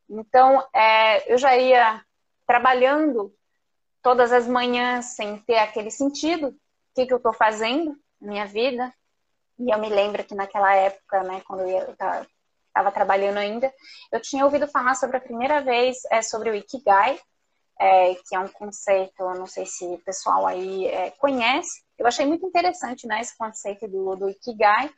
Então, 0.09 0.65
é, 0.73 1.31
eu 1.31 1.37
já 1.37 1.55
ia 1.57 2.01
trabalhando 2.47 3.33
todas 4.01 4.31
as 4.31 4.47
manhãs 4.47 5.15
sem 5.15 5.37
ter 5.41 5.57
aquele 5.57 5.91
sentido. 5.91 6.47
O 6.47 6.55
que, 6.95 7.05
que 7.05 7.13
eu 7.13 7.17
estou 7.17 7.33
fazendo 7.33 7.95
na 8.21 8.31
minha 8.31 8.45
vida? 8.45 8.93
E 9.59 9.69
eu 9.69 9.77
me 9.79 9.89
lembro 9.89 10.23
que 10.23 10.33
naquela 10.33 10.73
época, 10.73 11.23
né, 11.23 11.41
quando 11.45 11.67
eu 11.67 11.91
estava 11.91 12.91
trabalhando 12.93 13.37
ainda, 13.37 13.73
eu 14.11 14.21
tinha 14.21 14.45
ouvido 14.45 14.67
falar 14.67 14.95
sobre 14.95 15.17
a 15.17 15.21
primeira 15.21 15.61
vez 15.61 15.97
é, 16.09 16.21
sobre 16.21 16.49
o 16.49 16.55
Ikigai, 16.55 17.19
é, 17.79 18.15
que 18.15 18.35
é 18.35 18.39
um 18.39 18.47
conceito, 18.47 19.23
não 19.35 19.45
sei 19.45 19.65
se 19.65 19.83
o 19.83 19.99
pessoal 19.99 20.47
aí 20.47 20.87
é, 20.87 21.11
conhece. 21.11 21.86
Eu 21.97 22.05
achei 22.07 22.25
muito 22.25 22.45
interessante 22.45 23.07
né, 23.07 23.21
esse 23.21 23.35
conceito 23.37 23.87
do, 23.87 24.15
do 24.15 24.29
Ikigai, 24.29 24.89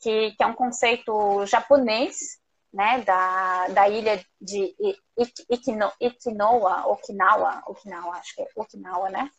que, 0.00 0.32
que 0.32 0.42
é 0.42 0.46
um 0.46 0.54
conceito 0.54 1.46
japonês, 1.46 2.38
né, 2.72 3.02
da, 3.02 3.68
da 3.68 3.88
ilha 3.88 4.22
de 4.40 4.74
Ikino, 5.48 5.92
Ikinoa, 6.00 6.88
Okinawa, 6.88 7.62
Okinawa, 7.66 8.16
acho 8.16 8.34
que 8.34 8.42
é 8.42 8.48
Okinawa, 8.56 9.10
né? 9.10 9.30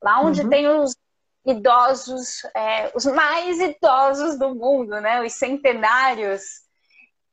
Lá 0.00 0.20
onde 0.20 0.42
uhum. 0.42 0.48
tem 0.48 0.68
os 0.68 0.96
idosos, 1.44 2.44
é, 2.54 2.92
os 2.94 3.04
mais 3.04 3.58
idosos 3.58 4.38
do 4.38 4.54
mundo, 4.54 5.00
né? 5.00 5.20
Os 5.22 5.32
centenários. 5.32 6.42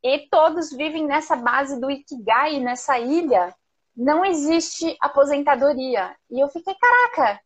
E 0.03 0.28
todos 0.30 0.72
vivem 0.72 1.05
nessa 1.05 1.36
base 1.36 1.80
do 1.80 1.91
Ikigai, 1.91 2.59
nessa 2.59 2.97
ilha. 2.97 3.55
Não 3.95 4.26
existe 4.26 4.97
aposentadoria. 4.99 6.16
E 6.30 6.39
eu 6.39 6.49
fiquei, 6.49 6.74
caraca, 6.76 7.39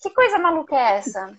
que 0.00 0.10
coisa 0.10 0.38
maluca 0.38 0.76
é 0.76 0.98
essa? 0.98 1.38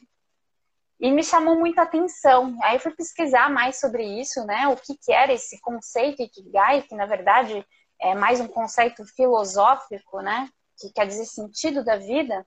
E 0.99 1.11
me 1.11 1.23
chamou 1.23 1.57
muita 1.57 1.83
atenção. 1.83 2.57
Aí 2.63 2.79
fui 2.79 2.91
pesquisar 2.91 3.49
mais 3.51 3.79
sobre 3.79 4.03
isso, 4.19 4.43
né? 4.45 4.67
O 4.67 4.75
que, 4.75 4.97
que 4.97 5.11
era 5.11 5.31
esse 5.31 5.59
conceito 5.61 6.21
Ikigai, 6.21 6.81
que 6.81 6.95
na 6.95 7.05
verdade 7.05 7.65
é 8.01 8.15
mais 8.15 8.39
um 8.39 8.47
conceito 8.47 9.05
filosófico, 9.05 10.21
né? 10.21 10.49
Que 10.79 10.91
quer 10.91 11.05
dizer 11.05 11.25
sentido 11.25 11.83
da 11.83 11.97
vida. 11.97 12.45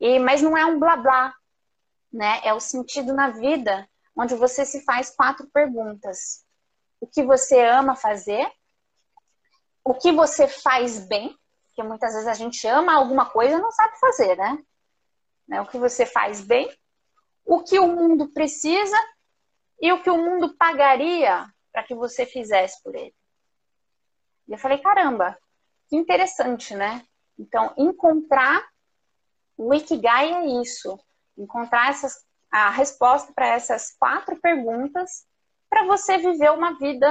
E, 0.00 0.18
mas 0.18 0.40
não 0.40 0.56
é 0.56 0.64
um 0.64 0.78
blá 0.78 0.96
blá, 0.96 1.34
né? 2.12 2.40
É 2.42 2.54
o 2.54 2.60
sentido 2.60 3.12
na 3.12 3.30
vida, 3.30 3.88
onde 4.16 4.34
você 4.34 4.64
se 4.64 4.82
faz 4.84 5.10
quatro 5.10 5.46
perguntas: 5.52 6.44
o 7.00 7.06
que 7.06 7.22
você 7.22 7.62
ama 7.64 7.94
fazer, 7.94 8.50
o 9.84 9.94
que 9.94 10.10
você 10.10 10.48
faz 10.48 11.06
bem 11.06 11.38
Porque 11.66 11.82
muitas 11.82 12.14
vezes 12.14 12.28
a 12.28 12.34
gente 12.34 12.66
ama 12.66 12.94
alguma 12.94 13.26
coisa 13.26 13.56
e 13.56 13.60
não 13.60 13.70
sabe 13.70 13.98
fazer, 13.98 14.36
né? 14.36 14.58
Né? 15.46 15.60
O 15.60 15.66
que 15.66 15.78
você 15.78 16.06
faz 16.06 16.40
bem, 16.40 16.68
o 17.44 17.62
que 17.62 17.78
o 17.78 17.88
mundo 17.88 18.32
precisa 18.32 18.96
e 19.80 19.92
o 19.92 20.02
que 20.02 20.10
o 20.10 20.18
mundo 20.18 20.56
pagaria 20.56 21.46
para 21.72 21.82
que 21.82 21.94
você 21.94 22.24
fizesse 22.24 22.82
por 22.82 22.94
ele. 22.94 23.14
E 24.48 24.52
eu 24.52 24.58
falei, 24.58 24.78
caramba, 24.78 25.36
que 25.88 25.96
interessante, 25.96 26.74
né? 26.74 27.04
Então, 27.38 27.72
encontrar 27.76 28.64
o 29.56 29.72
Ikigai 29.72 30.32
é 30.32 30.46
isso. 30.62 30.98
Encontrar 31.36 31.90
essas, 31.90 32.24
a 32.50 32.70
resposta 32.70 33.32
para 33.32 33.48
essas 33.48 33.94
quatro 33.98 34.40
perguntas 34.40 35.26
para 35.68 35.84
você 35.86 36.18
viver 36.18 36.52
uma 36.52 36.78
vida 36.78 37.08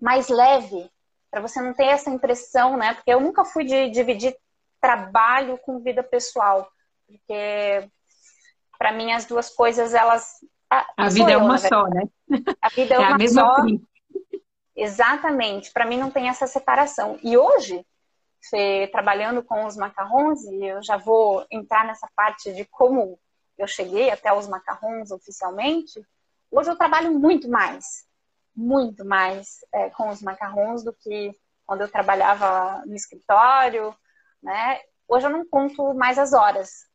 mais 0.00 0.28
leve, 0.28 0.90
para 1.30 1.40
você 1.40 1.60
não 1.60 1.72
ter 1.72 1.86
essa 1.86 2.10
impressão, 2.10 2.76
né? 2.76 2.94
Porque 2.94 3.10
eu 3.10 3.20
nunca 3.20 3.44
fui 3.44 3.64
de 3.64 3.88
dividir 3.90 4.36
trabalho 4.80 5.58
com 5.58 5.80
vida 5.80 6.02
pessoal, 6.02 6.70
porque 7.06 7.88
para 8.78 8.92
mim 8.92 9.12
as 9.12 9.24
duas 9.24 9.50
coisas 9.50 9.94
elas 9.94 10.36
a, 10.70 10.86
a 10.96 11.08
vida 11.08 11.30
é 11.30 11.34
eu, 11.34 11.40
é 11.40 11.42
uma 11.42 11.58
só, 11.58 11.86
né? 11.88 12.02
A 12.60 12.68
vida 12.68 12.94
é, 12.94 12.96
é 12.96 13.08
uma 13.08 13.28
só. 13.28 13.56
Exatamente. 14.74 15.72
Para 15.72 15.86
mim 15.86 15.96
não 15.96 16.10
tem 16.10 16.28
essa 16.28 16.46
separação. 16.46 17.18
E 17.22 17.36
hoje, 17.36 17.86
você, 18.40 18.88
trabalhando 18.92 19.42
com 19.42 19.64
os 19.64 19.76
macarrons, 19.76 20.44
e 20.44 20.64
eu 20.64 20.82
já 20.82 20.96
vou 20.96 21.46
entrar 21.50 21.86
nessa 21.86 22.08
parte 22.14 22.52
de 22.52 22.64
como 22.66 23.18
eu 23.56 23.66
cheguei 23.66 24.10
até 24.10 24.32
os 24.32 24.46
macarrons 24.46 25.10
oficialmente, 25.10 26.04
hoje 26.50 26.70
eu 26.70 26.76
trabalho 26.76 27.18
muito 27.18 27.48
mais, 27.48 28.06
muito 28.54 29.04
mais 29.04 29.64
é, 29.72 29.88
com 29.90 30.10
os 30.10 30.20
macarrons 30.20 30.84
do 30.84 30.92
que 30.92 31.32
quando 31.64 31.80
eu 31.80 31.90
trabalhava 31.90 32.82
no 32.86 32.94
escritório, 32.94 33.94
né? 34.42 34.80
Hoje 35.08 35.26
eu 35.26 35.30
não 35.30 35.46
conto 35.46 35.94
mais 35.94 36.18
as 36.18 36.32
horas. 36.32 36.86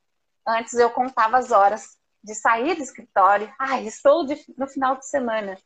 Antes 0.48 0.74
eu 0.74 0.90
contava 0.90 1.38
as 1.38 1.52
horas 1.52 1.84
de 2.24 2.36
sair 2.36 2.76
do 2.76 2.84
escritório. 2.84 3.52
Ai, 3.60 3.86
estou 3.86 4.26
de, 4.26 4.36
no 4.58 4.68
final 4.68 4.98
de 4.98 5.08
semana. 5.08 5.58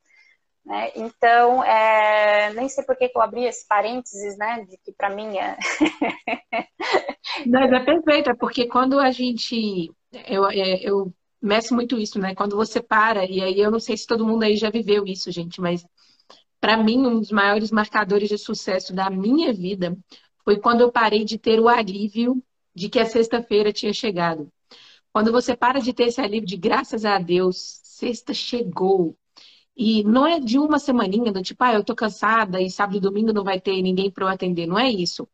Né? 0.65 0.91
Então, 0.95 1.63
é, 1.63 2.51
nem 2.53 2.67
sei 2.67 2.83
por 2.83 2.95
que 2.95 3.11
eu 3.13 3.21
abri 3.21 3.45
esse 3.45 3.67
parênteses, 3.67 4.37
né? 4.37 4.65
De 4.67 4.77
que 4.77 4.91
para 4.91 5.09
mim 5.09 5.37
é. 5.37 5.57
Mas 7.45 7.71
é 7.71 7.79
perfeito, 7.79 8.35
porque 8.37 8.67
quando 8.67 8.99
a 8.99 9.11
gente. 9.11 9.91
Eu, 10.27 10.49
é, 10.49 10.79
eu 10.81 11.13
meço 11.41 11.75
muito 11.75 11.97
isso, 11.97 12.19
né? 12.19 12.33
Quando 12.33 12.55
você 12.55 12.81
para, 12.81 13.25
e 13.25 13.41
aí 13.41 13.59
eu 13.59 13.69
não 13.69 13.79
sei 13.79 13.95
se 13.95 14.07
todo 14.07 14.25
mundo 14.25 14.43
aí 14.43 14.55
já 14.55 14.69
viveu 14.69 15.05
isso, 15.05 15.31
gente, 15.31 15.61
mas 15.61 15.85
para 16.59 16.77
mim, 16.77 17.05
um 17.05 17.19
dos 17.19 17.31
maiores 17.31 17.69
marcadores 17.69 18.27
de 18.27 18.37
sucesso 18.39 18.93
da 18.93 19.09
minha 19.09 19.53
vida 19.53 19.95
foi 20.43 20.59
quando 20.59 20.81
eu 20.81 20.91
parei 20.91 21.23
de 21.23 21.37
ter 21.37 21.59
o 21.59 21.69
alívio 21.69 22.41
de 22.73 22.89
que 22.89 22.99
a 22.99 23.05
sexta-feira 23.05 23.71
tinha 23.71 23.93
chegado. 23.93 24.51
Quando 25.15 25.31
você 25.31 25.55
para 25.55 25.79
de 25.79 25.93
ter 25.93 26.07
esse 26.07 26.19
alívio 26.19 26.45
de 26.45 26.57
graças 26.57 27.05
a 27.05 27.17
Deus, 27.17 27.79
sexta 27.83 28.33
chegou, 28.33 29.17
e 29.73 30.03
não 30.03 30.27
é 30.27 30.41
de 30.41 30.59
uma 30.59 30.77
semaninha, 30.77 31.31
do 31.31 31.41
tipo, 31.41 31.63
ah, 31.63 31.73
eu 31.73 31.85
tô 31.85 31.95
cansada 31.95 32.59
e 32.61 32.69
sábado 32.69 32.97
e 32.97 32.99
domingo 32.99 33.31
não 33.31 33.41
vai 33.41 33.61
ter 33.61 33.81
ninguém 33.81 34.11
para 34.11 34.25
eu 34.25 34.27
atender. 34.27 34.65
Não 34.67 34.77
é 34.77 34.89
isso. 34.91 35.25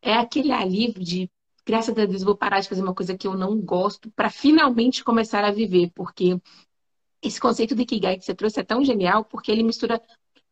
É 0.00 0.14
aquele 0.14 0.52
alívio 0.52 1.02
de, 1.02 1.28
graças 1.66 1.98
a 1.98 2.06
Deus, 2.06 2.22
vou 2.22 2.36
parar 2.36 2.60
de 2.60 2.68
fazer 2.68 2.82
uma 2.82 2.94
coisa 2.94 3.18
que 3.18 3.26
eu 3.26 3.36
não 3.36 3.60
gosto 3.60 4.12
para 4.12 4.30
finalmente 4.30 5.02
começar 5.02 5.42
a 5.42 5.50
viver. 5.50 5.90
Porque 5.92 6.40
esse 7.20 7.40
conceito 7.40 7.74
de 7.74 7.82
Ikigai 7.82 8.18
que 8.18 8.24
você 8.24 8.32
trouxe 8.32 8.60
é 8.60 8.62
tão 8.62 8.84
genial 8.84 9.24
porque 9.24 9.50
ele 9.50 9.64
mistura 9.64 10.00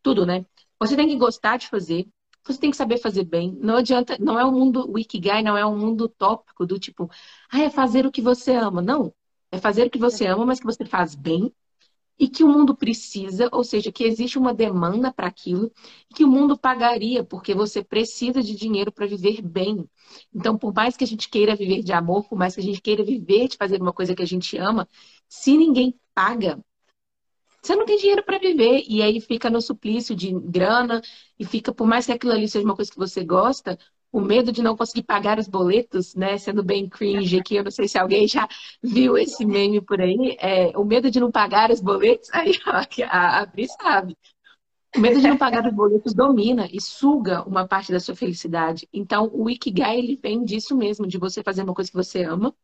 tudo, 0.02 0.26
né? 0.26 0.44
Você 0.80 0.96
tem 0.96 1.06
que 1.06 1.16
gostar 1.16 1.58
de 1.58 1.68
fazer, 1.68 2.08
você 2.52 2.60
tem 2.60 2.70
que 2.70 2.76
saber 2.76 2.98
fazer 2.98 3.24
bem. 3.24 3.56
Não 3.60 3.76
adianta, 3.76 4.16
não 4.18 4.38
é 4.38 4.44
um 4.44 4.52
mundo, 4.52 4.90
o 4.90 4.94
não 5.42 5.56
é 5.56 5.66
um 5.66 5.78
mundo 5.78 6.04
utópico 6.04 6.66
do 6.66 6.78
tipo, 6.78 7.10
ah, 7.50 7.60
é 7.60 7.70
fazer 7.70 8.06
o 8.06 8.12
que 8.12 8.22
você 8.22 8.52
ama. 8.54 8.82
Não. 8.82 9.14
É 9.50 9.58
fazer 9.58 9.86
o 9.86 9.90
que 9.90 9.98
você 9.98 10.26
ama, 10.26 10.44
mas 10.46 10.60
que 10.60 10.66
você 10.66 10.84
faz 10.84 11.14
bem 11.14 11.52
e 12.18 12.28
que 12.28 12.44
o 12.44 12.48
mundo 12.48 12.76
precisa, 12.76 13.48
ou 13.52 13.64
seja, 13.64 13.90
que 13.90 14.04
existe 14.04 14.38
uma 14.38 14.54
demanda 14.54 15.12
para 15.12 15.26
aquilo, 15.26 15.72
que 16.14 16.24
o 16.24 16.28
mundo 16.28 16.56
pagaria, 16.56 17.24
porque 17.24 17.54
você 17.54 17.82
precisa 17.82 18.42
de 18.42 18.54
dinheiro 18.54 18.92
para 18.92 19.06
viver 19.06 19.42
bem. 19.42 19.88
Então, 20.32 20.56
por 20.56 20.72
mais 20.72 20.96
que 20.96 21.04
a 21.04 21.06
gente 21.06 21.28
queira 21.28 21.56
viver 21.56 21.82
de 21.82 21.92
amor, 21.92 22.28
por 22.28 22.38
mais 22.38 22.54
que 22.54 22.60
a 22.60 22.64
gente 22.64 22.80
queira 22.80 23.04
viver 23.04 23.48
de 23.48 23.56
fazer 23.56 23.80
uma 23.80 23.92
coisa 23.92 24.14
que 24.14 24.22
a 24.22 24.26
gente 24.26 24.56
ama, 24.56 24.88
se 25.28 25.56
ninguém 25.56 25.98
paga, 26.14 26.58
você 27.66 27.76
não 27.76 27.84
tem 27.86 27.96
dinheiro 27.98 28.22
para 28.24 28.38
viver. 28.38 28.84
E 28.88 29.02
aí 29.02 29.20
fica 29.20 29.50
no 29.50 29.60
suplício 29.60 30.14
de 30.14 30.32
grana, 30.32 31.00
e 31.38 31.44
fica, 31.44 31.72
por 31.72 31.86
mais 31.86 32.06
que 32.06 32.12
aquilo 32.12 32.32
ali 32.32 32.48
seja 32.48 32.64
uma 32.64 32.76
coisa 32.76 32.90
que 32.90 32.96
você 32.98 33.24
gosta, 33.24 33.78
o 34.12 34.20
medo 34.20 34.52
de 34.52 34.62
não 34.62 34.76
conseguir 34.76 35.02
pagar 35.02 35.38
os 35.38 35.48
boletos, 35.48 36.14
né? 36.14 36.38
Sendo 36.38 36.62
bem 36.62 36.88
cringe 36.88 37.38
aqui, 37.38 37.56
eu 37.56 37.64
não 37.64 37.70
sei 37.70 37.88
se 37.88 37.98
alguém 37.98 38.28
já 38.28 38.46
viu 38.82 39.18
esse 39.18 39.44
meme 39.44 39.80
por 39.80 40.00
aí. 40.00 40.36
É, 40.38 40.76
o 40.78 40.84
medo 40.84 41.10
de 41.10 41.18
não 41.20 41.30
pagar 41.32 41.70
os 41.70 41.80
boletos, 41.80 42.30
aí 42.32 42.52
a, 43.08 43.40
a 43.40 43.46
Pri 43.46 43.66
sabe. 43.68 44.16
O 44.96 45.00
medo 45.00 45.20
de 45.20 45.26
não 45.26 45.36
pagar 45.36 45.66
os 45.66 45.74
boletos 45.74 46.14
domina 46.14 46.68
e 46.72 46.80
suga 46.80 47.42
uma 47.42 47.66
parte 47.66 47.90
da 47.90 47.98
sua 47.98 48.14
felicidade. 48.14 48.88
Então, 48.92 49.28
o 49.32 49.50
Ikigai, 49.50 49.98
ele 49.98 50.16
vem 50.16 50.44
disso 50.44 50.76
mesmo, 50.76 51.04
de 51.06 51.18
você 51.18 51.42
fazer 51.42 51.64
uma 51.64 51.74
coisa 51.74 51.90
que 51.90 51.96
você 51.96 52.22
ama, 52.22 52.54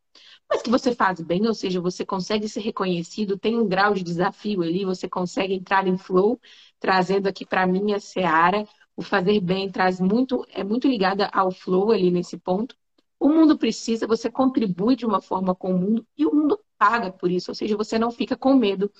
mas 0.49 0.63
que 0.63 0.71
você 0.71 0.95
faz 0.95 1.21
bem, 1.21 1.47
ou 1.47 1.55
seja, 1.55 1.81
você 1.81 2.07
consegue 2.07 2.49
ser 2.49 2.61
reconhecido, 2.61 3.37
tem 3.37 3.59
um 3.59 3.67
grau 3.67 3.95
de 3.95 4.05
desafio 4.05 4.63
ali, 4.63 4.85
você 4.85 5.09
consegue 5.09 5.55
entrar 5.55 5.89
em 5.89 5.97
flow, 5.97 6.41
trazendo 6.79 7.27
aqui 7.27 7.45
para 7.45 7.67
mim 7.67 7.93
a 7.93 8.01
Seara, 8.01 8.65
o 8.97 9.03
fazer 9.03 9.41
bem 9.41 9.71
traz 9.71 10.01
muito, 10.01 10.45
é 10.51 10.63
muito 10.63 10.87
ligada 10.87 11.29
ao 11.33 11.51
flow 11.51 11.91
ali 11.91 12.13
nesse 12.13 12.39
ponto. 12.39 12.77
O 13.19 13.29
mundo 13.29 13.59
precisa, 13.59 14.07
você 14.07 14.31
contribui 14.31 14.95
de 14.95 15.05
uma 15.05 15.21
forma 15.21 15.55
com 15.55 15.75
o 15.75 15.79
mundo 15.79 16.07
e 16.17 16.25
o 16.27 16.35
mundo 16.35 16.61
paga 16.79 17.11
por 17.11 17.31
isso, 17.31 17.51
ou 17.51 17.55
seja, 17.57 17.77
você 17.77 17.99
não 17.99 18.11
fica 18.11 18.37
com 18.37 18.55
medo 18.55 18.91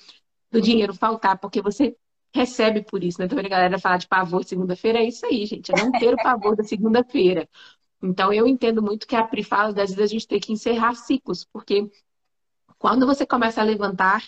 do 0.51 0.61
dinheiro 0.61 0.93
faltar, 0.95 1.39
porque 1.39 1.63
você 1.63 1.97
recebe 2.35 2.83
por 2.83 3.03
isso, 3.03 3.19
né? 3.19 3.27
Então 3.27 3.39
a 3.39 3.43
galera 3.43 3.79
fala 3.79 3.97
de 3.97 4.09
pavor 4.09 4.45
segunda-feira, 4.45 4.99
é 4.99 5.05
isso 5.05 5.27
aí, 5.27 5.47
gente, 5.47 5.73
é 5.73 5.77
não 5.77 5.93
ter 5.93 6.15
o 6.15 6.17
pavor 6.17 6.57
da 6.57 6.65
segunda-feira. 6.65 7.49
Então 8.03 8.33
eu 8.33 8.47
entendo 8.47 8.83
muito 8.83 9.07
que 9.07 9.17
a 9.17 9.25
Pri 9.25 9.45
fala, 9.45 9.69
às 9.69 9.75
vezes 9.75 9.99
a 10.01 10.07
gente 10.07 10.27
tem 10.27 10.41
que 10.41 10.53
encerrar 10.53 10.95
ciclos, 10.95 11.45
porque 11.45 11.91
quando 12.79 13.07
você 13.07 13.27
começa 13.27 13.61
a 13.61 13.65
levantar 13.65 14.25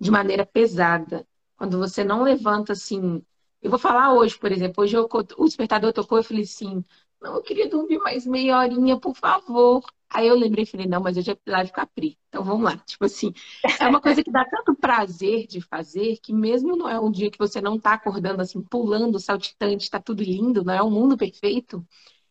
de 0.00 0.10
maneira 0.10 0.46
pesada, 0.46 1.26
quando 1.56 1.78
você 1.78 2.04
não 2.04 2.22
levanta 2.22 2.72
assim 2.72 3.22
eu 3.60 3.70
vou 3.70 3.78
falar 3.78 4.14
hoje, 4.14 4.38
por 4.38 4.52
exemplo. 4.52 4.84
Hoje 4.84 4.96
eu, 4.96 5.08
o 5.36 5.44
despertador 5.44 5.92
tocou, 5.92 6.18
eu 6.18 6.24
falei 6.24 6.44
assim, 6.44 6.84
não, 7.20 7.34
eu 7.36 7.42
queria 7.42 7.68
dormir 7.68 7.98
mais 7.98 8.26
meia 8.26 8.58
horinha, 8.58 8.98
por 8.98 9.14
favor. 9.14 9.84
Aí 10.10 10.26
eu 10.26 10.34
lembrei 10.34 10.64
e 10.64 10.66
falei, 10.66 10.86
não, 10.86 11.02
mas 11.02 11.16
hoje 11.16 11.32
é 11.32 11.50
live 11.50 11.72
Capri. 11.72 12.18
Então 12.28 12.42
vamos 12.42 12.64
lá. 12.64 12.76
Tipo 12.86 13.04
assim, 13.04 13.32
é 13.80 13.86
uma 13.86 14.00
coisa 14.00 14.22
que 14.22 14.30
dá 14.30 14.44
tanto 14.44 14.74
prazer 14.74 15.46
de 15.46 15.60
fazer 15.60 16.18
que 16.22 16.32
mesmo 16.32 16.76
não 16.76 16.88
é 16.88 16.98
um 16.98 17.10
dia 17.10 17.30
que 17.30 17.38
você 17.38 17.60
não 17.60 17.78
tá 17.78 17.94
acordando 17.94 18.40
assim, 18.40 18.62
pulando, 18.62 19.18
saltitante, 19.18 19.90
tá 19.90 20.00
tudo 20.00 20.22
lindo, 20.22 20.64
não 20.64 20.72
é 20.74 20.82
um 20.82 20.90
mundo 20.90 21.16
perfeito. 21.16 21.86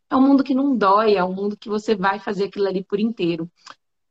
É 0.10 0.16
um 0.16 0.22
mundo 0.22 0.44
que 0.44 0.56
não 0.56 0.76
dói, 0.76 1.16
é 1.16 1.24
um 1.24 1.34
mundo 1.34 1.58
que 1.58 1.70
você 1.70 1.96
vai 1.96 2.20
fazer 2.20 2.46
aquilo 2.46 2.68
ali 2.68 2.84
por 2.84 3.00
inteiro. 3.00 3.52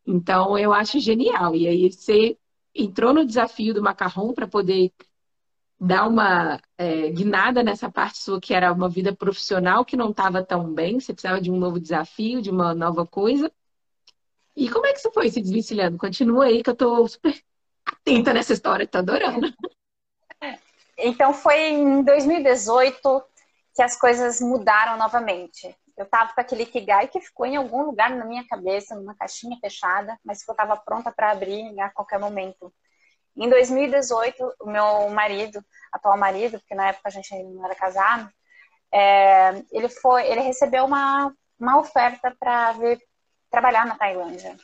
Então 0.06 0.58
eu 0.58 0.72
acho 0.72 1.00
genial. 1.00 1.54
E 1.56 1.66
aí 1.66 1.90
você 1.90 2.38
entrou 2.74 3.14
no 3.14 3.24
desafio 3.26 3.74
do 3.74 3.82
macarrão 3.82 4.34
para 4.34 4.46
poder 4.46 4.92
dar 5.78 6.08
uma 6.08 6.60
é, 6.78 7.10
guinada 7.10 7.62
nessa 7.62 7.90
parte 7.90 8.18
sua 8.18 8.40
que 8.40 8.54
era 8.54 8.72
uma 8.72 8.88
vida 8.88 9.14
profissional 9.14 9.84
que 9.84 9.96
não 9.96 10.10
estava 10.10 10.42
tão 10.42 10.72
bem, 10.72 10.98
você 10.98 11.12
precisava 11.12 11.40
de 11.40 11.50
um 11.50 11.56
novo 11.56 11.78
desafio, 11.78 12.40
de 12.40 12.50
uma 12.50 12.74
nova 12.74 13.06
coisa. 13.06 13.52
E 14.56 14.70
como 14.70 14.86
é 14.86 14.92
que 14.92 15.00
você 15.00 15.10
foi 15.10 15.28
se 15.28 15.40
desvencilhando? 15.40 15.98
Continua 15.98 16.46
aí 16.46 16.62
que 16.62 16.70
eu 16.70 16.74
estou 16.74 17.06
super 17.06 17.38
atenta 17.84 18.32
nessa 18.32 18.54
história, 18.54 18.84
estou 18.84 19.00
adorando. 19.00 19.52
Então 20.98 21.34
foi 21.34 21.58
em 21.68 22.02
2018 22.02 23.22
que 23.74 23.82
as 23.82 23.98
coisas 23.98 24.40
mudaram 24.40 24.96
novamente. 24.96 25.76
Eu 25.96 26.04
estava 26.04 26.32
com 26.32 26.40
aquele 26.40 26.64
Kigai 26.64 27.08
que 27.08 27.20
ficou 27.20 27.44
em 27.44 27.56
algum 27.56 27.82
lugar 27.82 28.10
na 28.10 28.24
minha 28.24 28.46
cabeça, 28.46 28.94
numa 28.94 29.14
caixinha 29.14 29.58
fechada, 29.60 30.18
mas 30.24 30.42
que 30.42 30.50
eu 30.50 30.54
estava 30.54 30.76
pronta 30.76 31.12
para 31.12 31.30
abrir 31.30 31.78
a 31.78 31.90
qualquer 31.90 32.18
momento. 32.18 32.72
Em 33.36 33.48
2018, 33.48 34.54
o 34.60 34.70
meu 34.70 35.10
marido, 35.10 35.62
atual 35.92 36.16
marido, 36.16 36.58
porque 36.58 36.74
na 36.74 36.88
época 36.88 37.08
a 37.08 37.10
gente 37.10 37.34
ainda 37.34 37.50
não 37.50 37.64
era 37.64 37.74
casado, 37.74 38.30
é, 38.92 39.62
ele 39.70 39.88
foi, 39.88 40.26
ele 40.26 40.40
recebeu 40.40 40.84
uma, 40.84 41.34
uma 41.58 41.78
oferta 41.78 42.34
para 42.38 42.72
vir 42.72 43.00
trabalhar 43.50 43.84
na 43.84 43.96
Tailândia. 43.96 44.56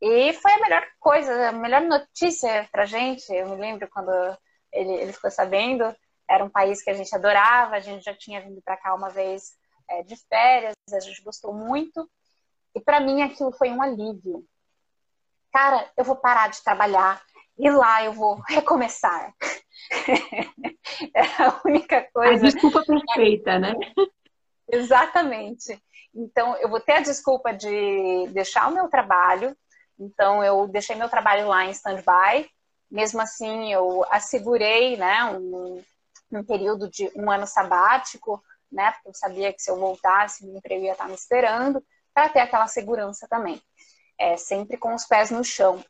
E 0.00 0.32
foi 0.34 0.52
a 0.52 0.60
melhor 0.60 0.86
coisa, 0.98 1.48
a 1.48 1.52
melhor 1.52 1.82
notícia 1.82 2.68
pra 2.70 2.86
gente. 2.86 3.32
Eu 3.32 3.48
me 3.48 3.56
lembro 3.56 3.88
quando 3.88 4.10
ele, 4.72 4.92
ele 4.92 5.12
ficou 5.12 5.30
sabendo, 5.30 5.94
era 6.28 6.44
um 6.44 6.50
país 6.50 6.82
que 6.82 6.90
a 6.90 6.94
gente 6.94 7.14
adorava, 7.14 7.76
a 7.76 7.80
gente 7.80 8.04
já 8.04 8.14
tinha 8.14 8.40
vindo 8.40 8.60
para 8.62 8.76
cá 8.76 8.94
uma 8.94 9.10
vez 9.10 9.52
é, 9.88 10.02
de 10.02 10.16
férias, 10.28 10.74
a 10.92 11.00
gente 11.00 11.22
gostou 11.22 11.52
muito. 11.52 12.08
E 12.74 12.80
para 12.80 13.00
mim 13.00 13.22
aquilo 13.22 13.52
foi 13.52 13.70
um 13.70 13.80
alívio. 13.80 14.44
Cara, 15.52 15.88
eu 15.96 16.04
vou 16.04 16.16
parar 16.16 16.48
de 16.48 16.62
trabalhar, 16.62 17.22
e 17.58 17.70
lá 17.70 18.04
eu 18.04 18.12
vou 18.12 18.40
recomeçar. 18.48 19.34
é 21.14 21.42
a 21.42 21.60
única 21.64 22.08
coisa. 22.12 22.46
A 22.46 22.50
desculpa 22.50 22.82
perfeita, 22.84 23.58
né? 23.58 23.74
Exatamente. 24.70 25.80
Então, 26.14 26.56
eu 26.56 26.68
vou 26.68 26.80
ter 26.80 26.92
a 26.92 27.00
desculpa 27.00 27.52
de 27.52 28.28
deixar 28.32 28.68
o 28.68 28.74
meu 28.74 28.88
trabalho. 28.88 29.56
Então, 29.98 30.42
eu 30.42 30.66
deixei 30.68 30.96
meu 30.96 31.08
trabalho 31.08 31.48
lá 31.48 31.64
em 31.64 31.70
stand-by. 31.70 32.48
Mesmo 32.90 33.20
assim, 33.20 33.72
eu 33.72 34.04
assegurei 34.10 34.96
né, 34.96 35.24
um, 35.24 35.82
um 36.32 36.44
período 36.44 36.88
de 36.88 37.10
um 37.16 37.30
ano 37.30 37.46
sabático, 37.46 38.42
né? 38.70 38.92
Porque 38.92 39.08
eu 39.08 39.14
sabia 39.14 39.52
que 39.52 39.60
se 39.60 39.70
eu 39.70 39.76
voltasse, 39.76 40.46
meu 40.46 40.56
emprego 40.56 40.84
ia 40.84 40.92
estar 40.92 41.08
me 41.08 41.14
esperando, 41.14 41.84
para 42.12 42.28
ter 42.28 42.40
aquela 42.40 42.66
segurança 42.68 43.26
também. 43.28 43.60
É, 44.18 44.36
sempre 44.36 44.76
com 44.76 44.94
os 44.94 45.04
pés 45.04 45.30
no 45.30 45.42
chão. 45.42 45.84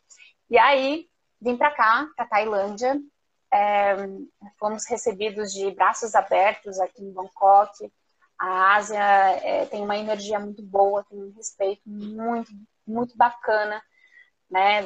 E 0.49 0.57
aí, 0.57 1.07
vim 1.45 1.57
para 1.57 1.71
cá, 1.71 2.09
para 2.17 2.27
Tailândia. 2.27 2.99
É, 3.53 3.95
fomos 4.59 4.85
recebidos 4.89 5.53
de 5.53 5.71
braços 5.73 6.15
abertos 6.15 6.81
aqui 6.81 7.05
em 7.05 7.13
Bangkok. 7.13 7.93
A 8.41 8.75
Ásia 8.75 8.99
é, 8.99 9.67
tem 9.67 9.83
uma 9.83 9.97
energia 9.97 10.41
muito 10.41 10.63
boa, 10.63 11.05
tem 11.05 11.23
um 11.23 11.33
respeito 11.37 11.83
muito, 11.87 12.51
muito 12.85 13.17
bacana, 13.17 13.81
né? 14.51 14.83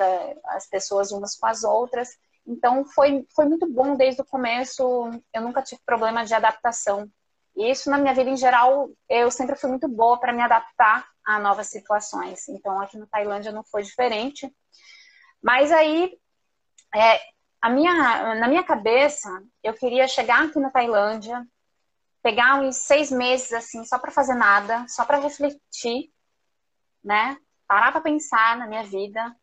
as 0.46 0.68
pessoas 0.68 1.12
umas 1.12 1.36
com 1.36 1.46
as 1.46 1.62
outras. 1.62 2.10
Então 2.46 2.84
foi, 2.84 3.26
foi 3.34 3.46
muito 3.46 3.66
bom 3.70 3.94
desde 3.94 4.20
o 4.20 4.26
começo. 4.26 4.82
Eu 5.32 5.42
nunca 5.42 5.62
tive 5.62 5.80
problema 5.86 6.24
de 6.24 6.34
adaptação. 6.34 7.08
E 7.56 7.70
isso 7.70 7.88
na 7.88 7.98
minha 7.98 8.14
vida 8.14 8.30
em 8.30 8.36
geral, 8.36 8.90
eu 9.08 9.30
sempre 9.30 9.56
fui 9.56 9.70
muito 9.70 9.88
boa 9.88 10.18
para 10.18 10.32
me 10.32 10.42
adaptar 10.42 11.08
a 11.24 11.38
novas 11.38 11.68
situações. 11.68 12.48
Então 12.48 12.80
aqui 12.80 12.98
no 12.98 13.06
Tailândia 13.06 13.52
não 13.52 13.64
foi 13.64 13.82
diferente. 13.82 14.52
Mas 15.42 15.70
aí, 15.72 16.18
é, 16.94 17.20
a 17.60 17.70
minha, 17.70 18.34
na 18.36 18.48
minha 18.48 18.62
cabeça, 18.62 19.28
eu 19.62 19.74
queria 19.74 20.06
chegar 20.06 20.44
aqui 20.44 20.58
na 20.58 20.70
Tailândia, 20.70 21.46
pegar 22.22 22.60
uns 22.60 22.76
seis 22.76 23.10
meses 23.10 23.52
assim, 23.52 23.84
só 23.84 23.98
para 23.98 24.10
fazer 24.10 24.34
nada, 24.34 24.86
só 24.88 25.04
para 25.04 25.18
refletir, 25.18 26.12
né? 27.02 27.36
Parar 27.66 27.92
para 27.92 28.00
pensar 28.00 28.56
na 28.56 28.66
minha 28.66 28.84
vida, 28.84 29.34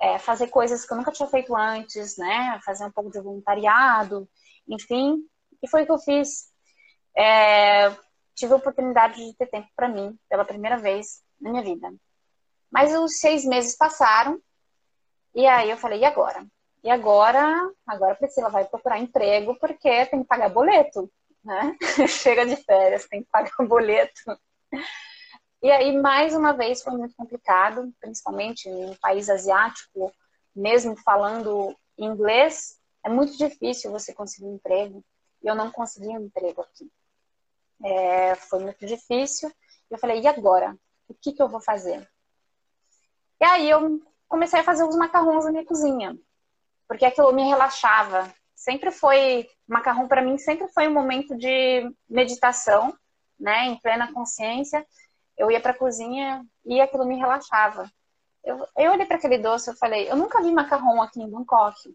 é, 0.00 0.18
fazer 0.18 0.48
coisas 0.48 0.86
que 0.86 0.92
eu 0.92 0.96
nunca 0.96 1.12
tinha 1.12 1.28
feito 1.28 1.54
antes, 1.54 2.16
né? 2.16 2.60
Fazer 2.64 2.84
um 2.84 2.92
pouco 2.92 3.10
de 3.10 3.20
voluntariado, 3.20 4.28
enfim. 4.68 5.18
E 5.62 5.68
foi 5.68 5.82
o 5.82 5.86
que 5.86 5.92
eu 5.92 5.98
fiz. 5.98 6.52
É, 7.16 7.90
tive 8.34 8.52
a 8.52 8.56
oportunidade 8.56 9.16
de 9.16 9.34
ter 9.36 9.46
tempo 9.46 9.68
para 9.74 9.88
mim 9.88 10.18
pela 10.28 10.44
primeira 10.44 10.76
vez 10.76 11.22
na 11.40 11.50
minha 11.50 11.62
vida. 11.62 11.92
Mas 12.70 12.94
os 12.94 13.18
seis 13.18 13.44
meses 13.44 13.76
passaram 13.76 14.40
e 15.34 15.46
aí 15.46 15.70
eu 15.70 15.76
falei, 15.76 16.00
e 16.00 16.04
agora? 16.04 16.46
E 16.86 16.90
agora, 16.90 17.68
agora 17.84 18.12
a 18.12 18.14
Priscila 18.14 18.48
vai 18.48 18.64
procurar 18.64 19.00
emprego 19.00 19.58
porque 19.58 20.06
tem 20.06 20.22
que 20.22 20.28
pagar 20.28 20.50
boleto, 20.50 21.10
né? 21.44 21.76
Chega 22.06 22.46
de 22.46 22.54
férias, 22.54 23.08
tem 23.08 23.24
que 23.24 23.28
pagar 23.28 23.50
boleto. 23.66 24.38
E 25.60 25.68
aí, 25.68 26.00
mais 26.00 26.32
uma 26.32 26.52
vez, 26.52 26.84
foi 26.84 26.96
muito 26.96 27.16
complicado, 27.16 27.92
principalmente 28.00 28.68
em 28.68 28.90
um 28.90 28.94
país 28.94 29.28
asiático, 29.28 30.12
mesmo 30.54 30.96
falando 30.98 31.76
inglês, 31.98 32.78
é 33.04 33.08
muito 33.08 33.36
difícil 33.36 33.90
você 33.90 34.14
conseguir 34.14 34.46
um 34.46 34.54
emprego. 34.54 35.04
E 35.42 35.48
eu 35.48 35.56
não 35.56 35.72
consegui 35.72 36.06
um 36.06 36.26
emprego 36.26 36.60
aqui. 36.60 36.88
É, 37.84 38.36
foi 38.36 38.60
muito 38.60 38.86
difícil. 38.86 39.50
Eu 39.90 39.98
falei, 39.98 40.20
e 40.20 40.28
agora? 40.28 40.78
O 41.08 41.14
que, 41.14 41.32
que 41.32 41.42
eu 41.42 41.48
vou 41.48 41.60
fazer? 41.60 42.08
E 43.40 43.44
aí 43.44 43.68
eu 43.68 44.00
comecei 44.28 44.60
a 44.60 44.64
fazer 44.64 44.84
os 44.84 44.94
macarrões 44.94 45.44
na 45.44 45.50
minha 45.50 45.66
cozinha, 45.66 46.16
porque 46.88 47.04
aquilo 47.04 47.32
me 47.32 47.42
relaxava. 47.44 48.32
Sempre 48.54 48.90
foi, 48.90 49.48
macarrão 49.66 50.08
para 50.08 50.22
mim 50.22 50.38
sempre 50.38 50.68
foi 50.68 50.88
um 50.88 50.94
momento 50.94 51.36
de 51.36 51.90
meditação, 52.08 52.96
né, 53.38 53.66
em 53.66 53.76
plena 53.76 54.12
consciência. 54.12 54.86
Eu 55.36 55.50
ia 55.50 55.60
para 55.60 55.72
a 55.72 55.78
cozinha 55.78 56.44
e 56.64 56.80
aquilo 56.80 57.04
me 57.04 57.16
relaxava. 57.16 57.90
Eu, 58.42 58.66
eu 58.76 58.92
olhei 58.92 59.04
para 59.04 59.16
aquele 59.16 59.38
doce 59.38 59.70
e 59.70 59.76
falei, 59.76 60.10
eu 60.10 60.16
nunca 60.16 60.42
vi 60.42 60.50
macarrão 60.50 61.02
aqui 61.02 61.20
em 61.20 61.28
Bangkok. 61.28 61.94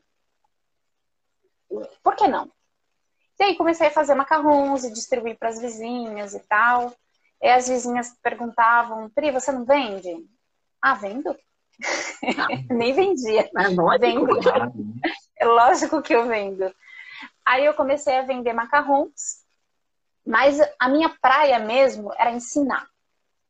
Por 2.04 2.16
que 2.16 2.28
não? 2.28 2.52
E 3.40 3.44
aí 3.44 3.56
comecei 3.56 3.88
a 3.88 3.92
fazer 3.92 4.14
macarrons 4.14 4.84
e 4.84 4.94
distribuir 4.94 5.36
para 5.36 5.50
as 5.50 5.60
vizinhas 5.60 6.36
e 6.36 6.40
tal. 6.42 6.94
E 7.42 7.50
as 7.50 7.68
vizinhas 7.68 8.16
perguntavam, 8.22 9.10
Pri, 9.10 9.32
você 9.32 9.52
não 9.52 9.66
vende? 9.66 10.16
Ah, 10.80 10.94
vendo? 10.94 11.36
Nem 12.70 12.94
vendia. 12.94 13.50
É 13.56 13.68
lógico. 13.70 14.28
É 15.38 15.46
lógico 15.46 16.02
que 16.02 16.14
eu 16.14 16.28
vendo. 16.28 16.74
Aí 17.46 17.66
eu 17.66 17.74
comecei 17.74 18.18
a 18.18 18.22
vender 18.22 18.54
macarrons, 18.54 19.44
mas 20.26 20.60
a 20.80 20.88
minha 20.88 21.10
praia 21.22 21.60
mesmo 21.60 22.14
era 22.18 22.32
ensinar. 22.32 22.88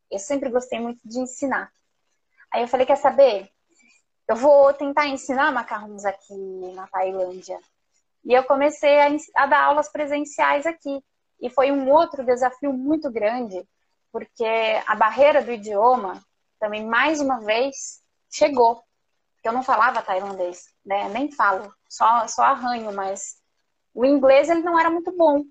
Eu 0.10 0.20
sempre 0.20 0.50
gostei 0.50 0.80
muito 0.80 1.00
de 1.04 1.20
ensinar. 1.20 1.72
Aí 2.54 2.62
eu 2.62 2.68
falei, 2.68 2.86
quer 2.86 2.98
saber? 2.98 3.50
Eu 4.28 4.36
vou 4.36 4.74
tentar 4.74 5.08
ensinar 5.08 5.52
macarrons 5.52 6.06
aqui 6.06 6.34
na 6.74 6.88
Tailândia. 6.88 7.60
E 8.24 8.34
eu 8.34 8.44
comecei 8.44 9.00
a, 9.00 9.10
a 9.36 9.46
dar 9.46 9.64
aulas 9.64 9.90
presenciais 9.90 10.66
aqui. 10.66 11.04
E 11.40 11.50
foi 11.50 11.72
um 11.72 11.90
outro 11.90 12.26
desafio 12.26 12.72
muito 12.72 13.12
grande, 13.12 13.68
porque 14.12 14.46
a 14.86 14.96
barreira 14.96 15.42
do 15.42 15.52
idioma 15.52 16.22
também, 16.60 16.86
mais 16.86 17.20
uma 17.20 17.40
vez, 17.40 18.01
chegou. 18.32 18.82
Eu 19.44 19.52
não 19.52 19.64
falava 19.64 20.02
tailandês, 20.02 20.66
né? 20.86 21.10
Nem 21.10 21.32
falo, 21.32 21.74
só, 21.90 22.28
só 22.28 22.44
arranho, 22.44 22.94
mas 22.94 23.38
o 23.94 24.06
inglês 24.06 24.50
ele 24.50 24.62
não 24.62 24.80
era 24.80 24.90
muito 24.90 25.12
bom. 25.12 25.44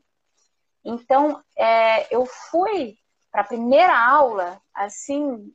Então, 0.85 1.43
é, 1.57 2.15
eu 2.15 2.25
fui 2.25 2.97
para 3.31 3.43
a 3.43 3.47
primeira 3.47 3.97
aula, 3.97 4.61
assim, 4.75 5.53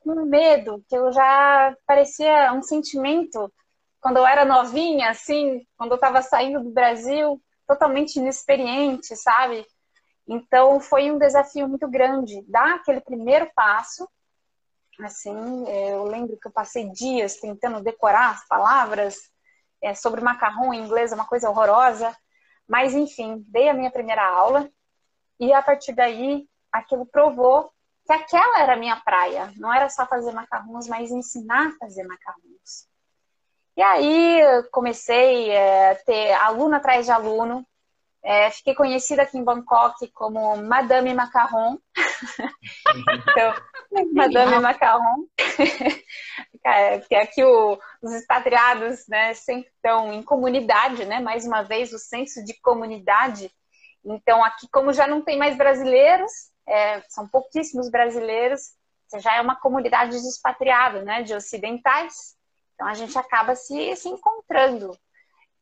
com 0.00 0.14
medo, 0.26 0.84
que 0.88 0.96
eu 0.96 1.12
já 1.12 1.74
parecia 1.86 2.52
um 2.52 2.62
sentimento 2.62 3.52
quando 4.00 4.16
eu 4.16 4.26
era 4.26 4.44
novinha, 4.44 5.10
assim, 5.10 5.64
quando 5.76 5.92
eu 5.92 5.96
estava 5.96 6.20
saindo 6.22 6.62
do 6.62 6.70
Brasil, 6.70 7.40
totalmente 7.66 8.16
inexperiente, 8.16 9.16
sabe? 9.16 9.64
Então, 10.26 10.80
foi 10.80 11.10
um 11.10 11.18
desafio 11.18 11.68
muito 11.68 11.88
grande 11.88 12.44
dar 12.48 12.76
aquele 12.76 13.00
primeiro 13.00 13.50
passo 13.54 14.08
Assim, 15.00 15.66
é, 15.68 15.92
eu 15.94 16.04
lembro 16.04 16.38
que 16.38 16.46
eu 16.46 16.52
passei 16.52 16.90
dias 16.90 17.36
tentando 17.36 17.82
decorar 17.82 18.30
as 18.30 18.46
palavras 18.46 19.16
é, 19.80 19.94
sobre 19.94 20.20
macarrão 20.20 20.72
em 20.72 20.84
inglês, 20.84 21.12
é 21.12 21.14
uma 21.14 21.26
coisa 21.26 21.48
horrorosa. 21.48 22.16
Mas, 22.68 22.94
enfim, 22.94 23.44
dei 23.48 23.68
a 23.68 23.74
minha 23.74 23.90
primeira 23.90 24.24
aula 24.24 24.70
e 25.40 25.52
a 25.52 25.60
partir 25.62 25.92
daí 25.92 26.46
aquilo 26.70 27.04
provou 27.06 27.70
que 28.06 28.12
aquela 28.12 28.60
era 28.60 28.74
a 28.74 28.76
minha 28.76 28.96
praia. 28.96 29.52
Não 29.56 29.72
era 29.72 29.88
só 29.88 30.06
fazer 30.06 30.32
macarrões, 30.32 30.88
mas 30.88 31.10
ensinar 31.10 31.68
a 31.68 31.76
fazer 31.78 32.04
macarrões. 32.04 32.86
E 33.76 33.82
aí 33.82 34.40
comecei 34.70 35.50
é, 35.50 35.92
a 35.92 35.94
ter 35.96 36.32
aluno 36.32 36.76
atrás 36.76 37.06
de 37.06 37.12
aluno. 37.12 37.66
É, 38.24 38.50
fiquei 38.50 38.74
conhecida 38.74 39.22
aqui 39.22 39.36
em 39.36 39.42
Bangkok 39.42 40.06
como 40.12 40.56
Madame 40.56 41.12
Macarrão. 41.12 41.80
então, 43.28 43.54
Madame 44.12 44.60
Macarrão. 44.60 45.26
Porque 47.00 47.14
aqui 47.16 47.42
o, 47.42 47.76
os 48.00 48.12
expatriados 48.12 49.06
né, 49.08 49.34
sempre 49.34 49.68
estão 49.74 50.12
em 50.12 50.22
comunidade, 50.22 51.04
né? 51.04 51.18
Mais 51.18 51.44
uma 51.44 51.62
vez, 51.62 51.92
o 51.92 51.98
senso 51.98 52.44
de 52.44 52.54
comunidade. 52.60 53.50
Então, 54.04 54.44
aqui, 54.44 54.68
como 54.70 54.92
já 54.92 55.06
não 55.08 55.22
tem 55.22 55.36
mais 55.36 55.56
brasileiros, 55.56 56.30
é, 56.68 57.02
são 57.08 57.26
pouquíssimos 57.26 57.90
brasileiros, 57.90 58.60
já 59.20 59.36
é 59.36 59.40
uma 59.40 59.56
comunidade 59.56 60.12
de 60.12 60.28
expatriados, 60.28 61.04
né? 61.04 61.22
De 61.22 61.34
ocidentais. 61.34 62.36
Então, 62.74 62.86
a 62.86 62.94
gente 62.94 63.18
acaba 63.18 63.56
se, 63.56 63.96
se 63.96 64.08
encontrando. 64.08 64.96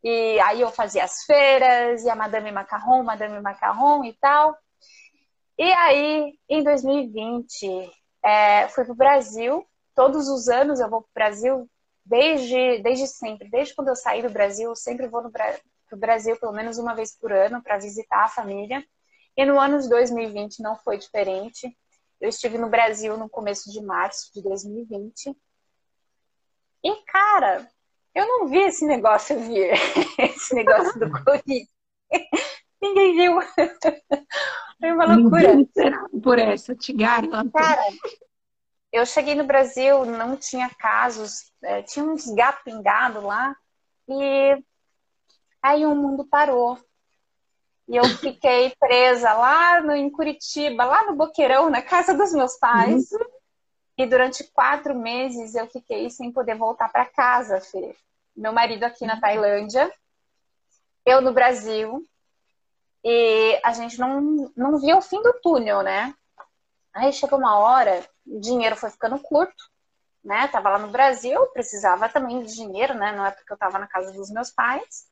E 0.02 0.40
aí 0.40 0.60
eu 0.60 0.70
fazia 0.70 1.04
as 1.04 1.24
feiras, 1.24 2.04
e 2.04 2.10
a 2.10 2.14
Madame 2.14 2.50
Macarrão, 2.50 3.02
Madame 3.02 3.40
Macarrão 3.40 4.04
e 4.04 4.12
tal. 4.14 4.56
E 5.58 5.72
aí, 5.72 6.38
em 6.48 6.62
2020, 6.64 7.90
é, 8.24 8.68
fui 8.68 8.84
para 8.84 8.92
o 8.92 8.96
Brasil. 8.96 9.66
Todos 9.94 10.28
os 10.28 10.48
anos 10.48 10.80
eu 10.80 10.88
vou 10.88 11.02
para 11.02 11.08
o 11.08 11.14
Brasil, 11.14 11.70
desde, 12.04 12.78
desde 12.82 13.06
sempre. 13.06 13.50
Desde 13.50 13.74
quando 13.74 13.88
eu 13.88 13.96
saí 13.96 14.22
do 14.22 14.30
Brasil, 14.30 14.70
eu 14.70 14.76
sempre 14.76 15.06
vou 15.06 15.30
para 15.30 15.60
o 15.92 15.96
Brasil 15.96 16.38
pelo 16.38 16.52
menos 16.52 16.78
uma 16.78 16.94
vez 16.94 17.14
por 17.14 17.32
ano 17.32 17.62
para 17.62 17.78
visitar 17.78 18.24
a 18.24 18.28
família. 18.28 18.82
E 19.36 19.44
no 19.44 19.60
ano 19.60 19.78
de 19.80 19.88
2020 19.88 20.62
não 20.62 20.76
foi 20.76 20.96
diferente. 20.96 21.76
Eu 22.20 22.28
estive 22.28 22.56
no 22.58 22.68
Brasil 22.68 23.16
no 23.16 23.28
começo 23.28 23.70
de 23.70 23.82
março 23.82 24.32
de 24.32 24.42
2020. 24.42 25.36
E, 26.82 26.96
cara, 27.04 27.68
eu 28.14 28.26
não 28.26 28.48
vi 28.48 28.58
esse 28.58 28.84
negócio 28.86 29.38
vir, 29.38 29.72
esse 30.18 30.54
negócio 30.54 30.98
do 30.98 31.10
Covid. 31.10 31.68
Ninguém 32.80 33.14
viu. 33.14 33.40
Foi 34.80 34.90
uma 34.92 35.04
loucura. 35.04 35.54
Por 36.22 36.38
essa, 36.38 36.74
te 36.74 36.92
garanto. 36.92 37.52
Cara, 37.52 37.82
eu 38.92 39.06
cheguei 39.06 39.34
no 39.34 39.44
Brasil, 39.44 40.04
não 40.04 40.36
tinha 40.36 40.70
casos, 40.70 41.52
é, 41.62 41.82
tinha 41.82 42.04
uns 42.04 42.26
gatos 42.34 42.62
pingados 42.64 43.22
lá, 43.22 43.54
e 44.08 44.64
aí 45.62 45.86
o 45.86 45.94
mundo 45.94 46.24
parou. 46.24 46.78
E 47.86 47.96
eu 47.96 48.04
fiquei 48.04 48.72
presa 48.78 49.32
lá 49.32 49.80
no, 49.80 49.92
em 49.92 50.10
Curitiba, 50.10 50.84
lá 50.84 51.04
no 51.06 51.16
Boqueirão, 51.16 51.68
na 51.68 51.82
casa 51.82 52.14
dos 52.14 52.32
meus 52.32 52.56
pais. 52.56 53.10
Uhum. 53.10 53.18
E 54.00 54.06
durante 54.06 54.44
quatro 54.44 54.94
meses 54.94 55.54
eu 55.54 55.66
fiquei 55.66 56.08
sem 56.08 56.32
poder 56.32 56.56
voltar 56.56 56.90
para 56.90 57.04
casa, 57.04 57.60
Fê. 57.60 57.94
Meu 58.34 58.50
marido 58.50 58.82
aqui 58.84 59.04
na 59.04 59.20
Tailândia, 59.20 59.92
eu 61.04 61.20
no 61.20 61.34
Brasil. 61.34 62.02
E 63.04 63.60
a 63.62 63.74
gente 63.74 64.00
não, 64.00 64.50
não 64.56 64.78
via 64.78 64.96
o 64.96 65.02
fim 65.02 65.22
do 65.22 65.34
túnel, 65.42 65.82
né? 65.82 66.14
Aí 66.94 67.12
chegou 67.12 67.38
uma 67.38 67.58
hora, 67.58 68.02
o 68.26 68.40
dinheiro 68.40 68.74
foi 68.74 68.88
ficando 68.88 69.18
curto, 69.18 69.70
né? 70.24 70.48
Tava 70.48 70.70
lá 70.70 70.78
no 70.78 70.88
Brasil, 70.88 71.44
precisava 71.48 72.08
também 72.08 72.42
de 72.42 72.54
dinheiro, 72.54 72.94
né? 72.94 73.12
Não 73.12 73.26
é 73.26 73.30
porque 73.30 73.52
eu 73.52 73.58
tava 73.58 73.78
na 73.78 73.86
casa 73.86 74.10
dos 74.12 74.30
meus 74.30 74.50
pais, 74.50 75.10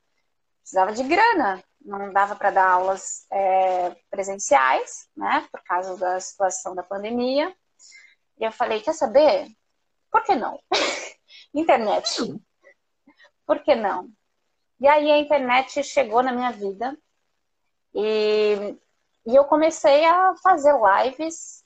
precisava 0.62 0.92
de 0.92 1.02
grana. 1.02 1.62
Não 1.84 2.10
dava 2.10 2.34
para 2.34 2.52
dar 2.52 2.70
aulas 2.70 3.26
é, 3.30 3.94
presenciais, 4.10 5.10
né? 5.14 5.46
Por 5.52 5.62
causa 5.64 5.94
da 5.98 6.18
situação 6.18 6.74
da 6.74 6.82
pandemia. 6.82 7.54
E 8.40 8.44
eu 8.44 8.52
falei, 8.52 8.80
quer 8.80 8.94
saber? 8.94 9.48
Por 10.10 10.22
que 10.22 10.34
não? 10.34 10.58
internet. 11.54 12.40
Por 13.46 13.62
que 13.62 13.74
não? 13.74 14.10
E 14.80 14.86
aí 14.86 15.10
a 15.10 15.18
internet 15.18 15.82
chegou 15.82 16.22
na 16.22 16.32
minha 16.32 16.52
vida 16.52 16.96
e, 17.94 18.76
e 19.26 19.34
eu 19.34 19.44
comecei 19.44 20.04
a 20.04 20.34
fazer 20.36 20.72
lives 20.72 21.64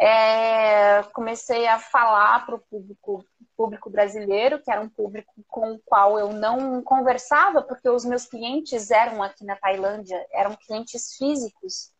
é, 0.00 1.02
comecei 1.12 1.66
a 1.66 1.78
falar 1.78 2.44
para 2.44 2.56
o 2.56 2.58
público, 2.58 3.24
público 3.56 3.88
brasileiro, 3.88 4.60
que 4.60 4.70
era 4.70 4.80
um 4.80 4.88
público 4.88 5.32
com 5.46 5.74
o 5.74 5.80
qual 5.84 6.18
eu 6.18 6.32
não 6.32 6.82
conversava, 6.82 7.62
porque 7.62 7.88
os 7.88 8.04
meus 8.04 8.26
clientes 8.26 8.90
eram 8.90 9.22
aqui 9.22 9.44
na 9.44 9.56
Tailândia, 9.56 10.26
eram 10.32 10.56
clientes 10.56 11.16
físicos. 11.16 11.92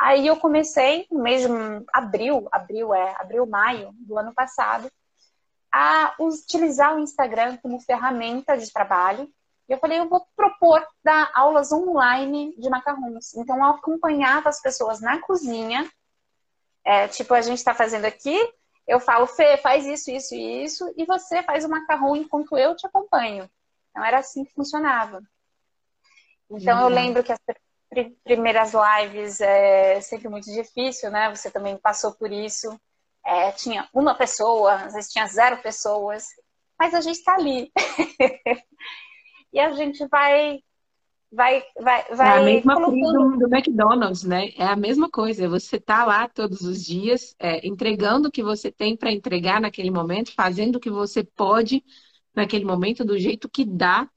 Aí 0.00 0.26
eu 0.26 0.36
comecei 0.38 1.06
no 1.10 1.22
mês 1.22 1.42
de 1.42 1.48
abril, 1.92 2.48
abril 2.50 2.94
é, 2.94 3.14
abril, 3.18 3.44
maio 3.44 3.92
do 3.98 4.16
ano 4.18 4.32
passado, 4.32 4.90
a 5.70 6.14
utilizar 6.18 6.96
o 6.96 7.00
Instagram 7.00 7.58
como 7.58 7.78
ferramenta 7.80 8.56
de 8.56 8.72
trabalho. 8.72 9.30
E 9.68 9.72
eu 9.72 9.78
falei, 9.78 9.98
eu 9.98 10.08
vou 10.08 10.26
propor 10.34 10.82
dar 11.04 11.30
aulas 11.34 11.70
online 11.70 12.56
de 12.56 12.70
macarrons. 12.70 13.34
Então 13.34 13.58
eu 13.58 13.64
acompanhava 13.64 14.48
as 14.48 14.62
pessoas 14.62 15.02
na 15.02 15.20
cozinha, 15.20 15.86
é, 16.82 17.06
tipo, 17.06 17.34
a 17.34 17.42
gente 17.42 17.58
está 17.58 17.74
fazendo 17.74 18.06
aqui, 18.06 18.34
eu 18.88 19.00
falo, 19.00 19.26
Fê, 19.26 19.58
faz 19.58 19.84
isso, 19.84 20.10
isso 20.10 20.34
e 20.34 20.64
isso, 20.64 20.94
e 20.96 21.04
você 21.04 21.42
faz 21.42 21.62
o 21.62 21.68
macarrão 21.68 22.16
enquanto 22.16 22.56
eu 22.56 22.74
te 22.74 22.86
acompanho. 22.86 23.50
Então 23.90 24.02
era 24.02 24.20
assim 24.20 24.46
que 24.46 24.54
funcionava. 24.54 25.22
Então 26.50 26.78
uhum. 26.78 26.84
eu 26.84 26.88
lembro 26.88 27.22
que 27.22 27.32
as 27.32 27.38
primeiras 28.24 28.72
lives 28.72 29.40
é 29.40 30.00
sempre 30.00 30.28
muito 30.28 30.50
difícil, 30.52 31.10
né? 31.10 31.34
Você 31.34 31.50
também 31.50 31.76
passou 31.76 32.12
por 32.12 32.30
isso. 32.30 32.68
É, 33.24 33.52
tinha 33.52 33.88
uma 33.92 34.14
pessoa, 34.14 34.74
às 34.74 34.94
vezes 34.94 35.12
tinha 35.12 35.26
zero 35.26 35.60
pessoas, 35.62 36.26
mas 36.78 36.94
a 36.94 37.00
gente 37.00 37.18
está 37.18 37.34
ali. 37.34 37.70
e 39.52 39.60
a 39.60 39.72
gente 39.72 40.06
vai 40.08 40.60
vai, 41.32 41.62
vai, 41.80 42.04
vai. 42.14 42.38
É 42.38 42.40
a 42.40 42.42
mesma 42.42 42.74
colocando... 42.74 43.30
do, 43.30 43.48
do, 43.48 43.54
McDonald's, 43.54 44.24
né? 44.24 44.50
É 44.56 44.64
a 44.64 44.76
mesma 44.76 45.08
coisa. 45.08 45.48
Você 45.48 45.78
tá 45.78 46.04
lá 46.04 46.28
todos 46.28 46.62
os 46.62 46.84
dias, 46.84 47.34
é, 47.38 47.66
entregando 47.66 48.28
o 48.28 48.32
que 48.32 48.42
você 48.42 48.70
tem 48.70 48.96
para 48.96 49.12
entregar 49.12 49.60
naquele 49.60 49.90
momento, 49.90 50.32
fazendo 50.32 50.76
o 50.76 50.80
que 50.80 50.90
você 50.90 51.22
pode 51.22 51.84
naquele 52.34 52.64
momento, 52.64 53.04
do 53.04 53.18
jeito 53.18 53.48
que 53.48 53.64
dá, 53.64 54.08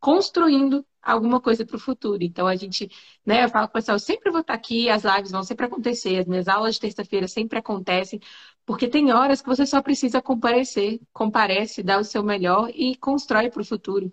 construindo 0.00 0.84
alguma 1.02 1.40
coisa 1.40 1.64
para 1.64 1.76
o 1.76 1.80
futuro. 1.80 2.22
Então 2.22 2.46
a 2.46 2.56
gente, 2.56 2.90
né, 3.24 3.44
eu 3.44 3.48
falo 3.48 3.66
com 3.68 3.72
o 3.72 3.74
pessoal, 3.74 3.96
eu 3.96 4.00
sempre 4.00 4.30
vou 4.30 4.40
estar 4.40 4.54
aqui, 4.54 4.88
as 4.90 5.04
lives 5.04 5.30
vão 5.30 5.42
sempre 5.42 5.66
acontecer, 5.66 6.18
as 6.18 6.26
minhas 6.26 6.48
aulas 6.48 6.74
de 6.74 6.80
terça-feira 6.80 7.28
sempre 7.28 7.58
acontecem, 7.58 8.20
porque 8.66 8.88
tem 8.88 9.12
horas 9.12 9.40
que 9.40 9.48
você 9.48 9.64
só 9.66 9.80
precisa 9.82 10.20
comparecer, 10.20 11.00
comparece, 11.12 11.82
dá 11.82 11.98
o 11.98 12.04
seu 12.04 12.22
melhor 12.22 12.70
e 12.74 12.96
constrói 12.96 13.50
para 13.50 13.62
o 13.62 13.64
futuro. 13.64 14.12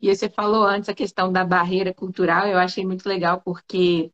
E 0.00 0.14
você 0.14 0.28
falou 0.28 0.64
antes 0.64 0.88
a 0.88 0.94
questão 0.94 1.32
da 1.32 1.44
barreira 1.44 1.94
cultural, 1.94 2.46
eu 2.48 2.58
achei 2.58 2.84
muito 2.84 3.08
legal, 3.08 3.40
porque 3.44 4.12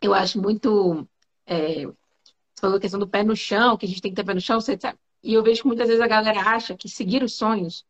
eu 0.00 0.12
acho 0.14 0.40
muito. 0.40 1.08
É, 1.46 1.86
você 1.86 2.60
falou 2.60 2.76
a 2.76 2.80
questão 2.80 3.00
do 3.00 3.08
pé 3.08 3.22
no 3.24 3.36
chão, 3.36 3.76
que 3.76 3.86
a 3.86 3.88
gente 3.88 4.02
tem 4.02 4.12
que 4.12 4.16
ter 4.16 4.24
pé 4.24 4.34
no 4.34 4.40
chão, 4.40 4.60
você, 4.60 4.78
e 5.22 5.34
eu 5.34 5.42
vejo 5.42 5.62
que 5.62 5.68
muitas 5.68 5.88
vezes 5.88 6.02
a 6.02 6.06
galera 6.08 6.40
acha 6.40 6.76
que 6.76 6.88
seguir 6.88 7.22
os 7.22 7.36
sonhos 7.36 7.86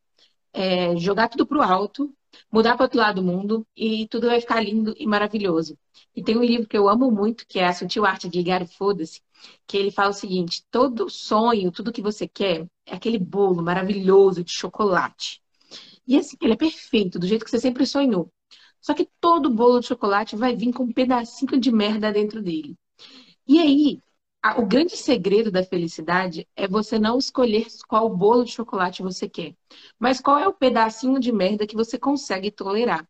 é 0.53 0.95
jogar 0.97 1.29
tudo 1.29 1.45
pro 1.45 1.61
alto, 1.61 2.13
mudar 2.51 2.75
para 2.75 2.85
outro 2.85 2.99
lado 2.99 3.21
do 3.21 3.27
mundo 3.27 3.65
e 3.75 4.07
tudo 4.07 4.27
vai 4.27 4.39
ficar 4.41 4.61
lindo 4.61 4.93
e 4.97 5.05
maravilhoso. 5.05 5.77
E 6.15 6.23
tem 6.23 6.37
um 6.37 6.43
livro 6.43 6.67
que 6.67 6.77
eu 6.77 6.89
amo 6.89 7.11
muito, 7.11 7.45
que 7.47 7.59
é 7.59 7.65
A 7.65 7.73
Sutil 7.73 8.05
Arte 8.05 8.29
de 8.29 8.37
Ligar 8.37 8.61
o 8.61 8.67
Foda-se, 8.67 9.21
que 9.67 9.77
ele 9.77 9.91
fala 9.91 10.09
o 10.11 10.13
seguinte: 10.13 10.63
todo 10.71 11.09
sonho, 11.09 11.71
tudo 11.71 11.91
que 11.91 12.01
você 12.01 12.27
quer, 12.27 12.67
é 12.85 12.95
aquele 12.95 13.17
bolo 13.19 13.63
maravilhoso 13.63 14.43
de 14.43 14.51
chocolate. 14.51 15.41
E 16.07 16.17
assim, 16.17 16.35
ele 16.41 16.53
é 16.53 16.57
perfeito, 16.57 17.17
do 17.17 17.27
jeito 17.27 17.45
que 17.45 17.51
você 17.51 17.59
sempre 17.59 17.85
sonhou. 17.85 18.31
Só 18.81 18.93
que 18.93 19.09
todo 19.21 19.49
bolo 19.49 19.79
de 19.79 19.87
chocolate 19.87 20.35
vai 20.35 20.55
vir 20.55 20.73
com 20.73 20.83
um 20.83 20.93
pedacinho 20.93 21.59
de 21.59 21.71
merda 21.71 22.11
dentro 22.11 22.41
dele. 22.41 22.75
E 23.47 23.59
aí, 23.59 23.99
o 24.57 24.65
grande 24.65 24.97
segredo 24.97 25.51
da 25.51 25.63
felicidade 25.63 26.47
é 26.55 26.67
você 26.67 26.99
não 26.99 27.17
escolher 27.17 27.67
qual 27.87 28.09
bolo 28.15 28.43
de 28.43 28.51
chocolate 28.51 29.01
você 29.01 29.29
quer, 29.29 29.55
mas 29.99 30.19
qual 30.19 30.37
é 30.37 30.47
o 30.47 30.53
pedacinho 30.53 31.19
de 31.19 31.31
merda 31.31 31.67
que 31.67 31.75
você 31.75 31.97
consegue 31.97 32.51
tolerar. 32.51 33.07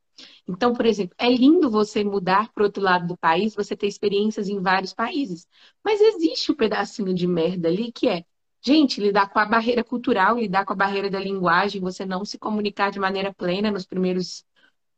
Então, 0.48 0.74
por 0.74 0.86
exemplo, 0.86 1.16
é 1.18 1.30
lindo 1.30 1.70
você 1.70 2.04
mudar 2.04 2.52
para 2.54 2.64
outro 2.64 2.84
lado 2.84 3.08
do 3.08 3.18
país, 3.18 3.56
você 3.56 3.76
ter 3.76 3.88
experiências 3.88 4.48
em 4.48 4.62
vários 4.62 4.94
países, 4.94 5.48
mas 5.84 6.00
existe 6.00 6.52
o 6.52 6.54
um 6.54 6.58
pedacinho 6.58 7.14
de 7.14 7.28
merda 7.28 7.68
ali 7.68 7.92
que 7.92 8.08
é 8.08 8.24
Gente, 8.66 9.02
lidar 9.02 9.30
com 9.30 9.40
a 9.40 9.46
barreira 9.46 9.84
cultural, 9.84 10.38
lidar 10.40 10.66
com 10.66 10.72
a 10.72 10.76
barreira 10.76 11.10
da 11.10 11.20
linguagem, 11.20 11.82
você 11.82 12.06
não 12.06 12.24
se 12.24 12.38
comunicar 12.40 12.92
de 12.92 13.00
maneira 13.00 13.34
plena 13.34 13.70
nos 13.70 13.86
primeiros 13.86 14.46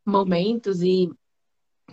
momentos 0.05 0.83
e 0.83 1.09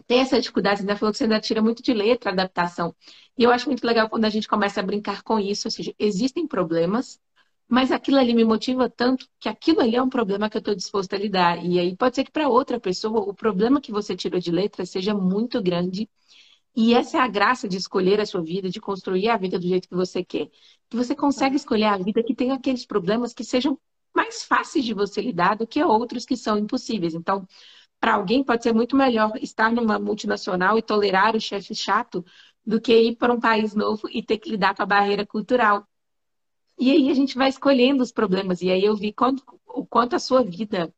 ter 0.07 0.17
essa 0.17 0.41
dificuldade, 0.41 0.79
você 0.79 0.83
ainda 0.83 0.97
falou 0.97 1.13
que 1.13 1.19
você 1.19 1.25
ainda 1.25 1.41
tira 1.41 1.63
muito 1.63 1.83
de 1.83 1.93
letra 1.93 2.31
a 2.31 2.33
adaptação. 2.33 2.95
E 3.37 3.45
eu 3.45 3.51
acho 3.51 3.69
muito 3.69 3.87
legal 3.87 4.09
quando 4.09 4.25
a 4.25 4.31
gente 4.31 4.49
começa 4.49 4.81
a 4.81 4.83
brincar 4.83 5.23
com 5.23 5.39
isso, 5.39 5.69
ou 5.69 5.73
seja, 5.73 5.95
existem 5.99 6.47
problemas, 6.47 7.21
mas 7.69 7.91
aquilo 7.91 8.19
ali 8.19 8.35
me 8.35 8.45
motiva 8.45 8.89
tanto 8.91 9.27
que 9.41 9.49
aquilo 9.49 9.81
ali 9.81 9.97
é 9.97 10.03
um 10.03 10.09
problema 10.09 10.51
que 10.51 10.57
eu 10.57 10.61
estou 10.61 10.75
disposta 10.75 11.17
a 11.17 11.19
lidar. 11.19 11.65
E 11.65 11.79
aí 11.79 11.97
pode 11.97 12.17
ser 12.17 12.25
que 12.25 12.33
para 12.33 12.49
outra 12.49 12.79
pessoa 12.81 13.21
o 13.21 13.35
problema 13.35 13.81
que 13.81 13.93
você 13.93 14.15
tirou 14.17 14.41
de 14.41 14.51
letra 14.51 14.85
seja 14.85 15.15
muito 15.15 15.63
grande 15.63 16.09
e 16.75 16.95
essa 16.95 17.19
é 17.19 17.21
a 17.21 17.29
graça 17.29 17.69
de 17.69 17.77
escolher 17.77 18.21
a 18.21 18.27
sua 18.27 18.43
vida, 18.43 18.69
de 18.71 18.81
construir 18.81 19.29
a 19.29 19.37
vida 19.37 19.59
do 19.59 19.67
jeito 19.67 19.89
que 19.89 19.95
você 19.95 20.25
quer. 20.25 20.49
Que 20.89 20.97
você 20.97 21.15
consegue 21.15 21.57
escolher 21.57 21.85
a 21.85 21.99
vida 21.99 22.23
que 22.23 22.35
tem 22.35 22.51
aqueles 22.51 22.87
problemas 22.87 23.35
que 23.35 23.45
sejam 23.45 23.79
mais 24.15 24.45
fáceis 24.45 24.85
de 24.85 24.95
você 24.95 25.21
lidar 25.21 25.57
do 25.57 25.67
que 25.67 25.83
outros 25.83 26.25
que 26.25 26.37
são 26.37 26.59
impossíveis. 26.59 27.15
Então, 27.15 27.47
para 28.03 28.15
alguém 28.15 28.43
pode 28.43 28.65
ser 28.65 28.75
muito 28.75 28.97
melhor 28.97 29.33
estar 29.41 29.71
numa 29.71 29.97
multinacional 29.97 30.77
e 30.77 30.83
tolerar 30.83 31.37
o 31.37 31.41
chefe 31.41 31.73
chato 31.73 32.25
do 32.67 32.81
que 32.81 32.93
ir 32.93 33.15
para 33.15 33.33
um 33.33 33.39
país 33.39 33.77
novo 33.77 34.09
e 34.11 34.21
ter 34.21 34.39
que 34.39 34.51
lidar 34.51 34.75
com 34.75 34.83
a 34.83 34.87
barreira 34.87 35.25
cultural. 35.25 35.87
E 36.77 36.91
aí 36.91 37.09
a 37.11 37.15
gente 37.15 37.37
vai 37.37 37.49
escolhendo 37.49 38.03
os 38.03 38.11
problemas. 38.11 38.61
E 38.61 38.73
aí 38.73 38.85
eu 38.85 38.97
vi 38.97 39.13
quanto, 39.13 39.45
o 39.65 39.87
quanto 39.87 40.17
a 40.17 40.19
sua 40.19 40.43
vida 40.43 40.93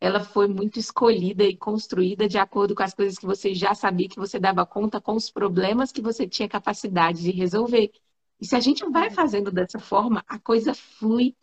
ela 0.00 0.18
foi 0.18 0.48
muito 0.48 0.80
escolhida 0.80 1.44
e 1.44 1.56
construída 1.56 2.28
de 2.28 2.38
acordo 2.38 2.74
com 2.74 2.82
as 2.82 2.92
coisas 2.92 3.16
que 3.16 3.26
você 3.26 3.54
já 3.54 3.72
sabia 3.72 4.08
que 4.08 4.18
você 4.18 4.40
dava 4.40 4.66
conta, 4.66 5.00
com 5.00 5.14
os 5.14 5.30
problemas 5.30 5.92
que 5.92 6.02
você 6.02 6.26
tinha 6.26 6.48
capacidade 6.48 7.22
de 7.22 7.30
resolver. 7.30 7.92
E 8.40 8.44
se 8.44 8.56
a 8.56 8.60
gente 8.60 8.84
vai 8.90 9.10
fazendo 9.10 9.52
dessa 9.52 9.78
forma, 9.78 10.24
a 10.26 10.40
coisa 10.40 10.74
flui 10.74 11.36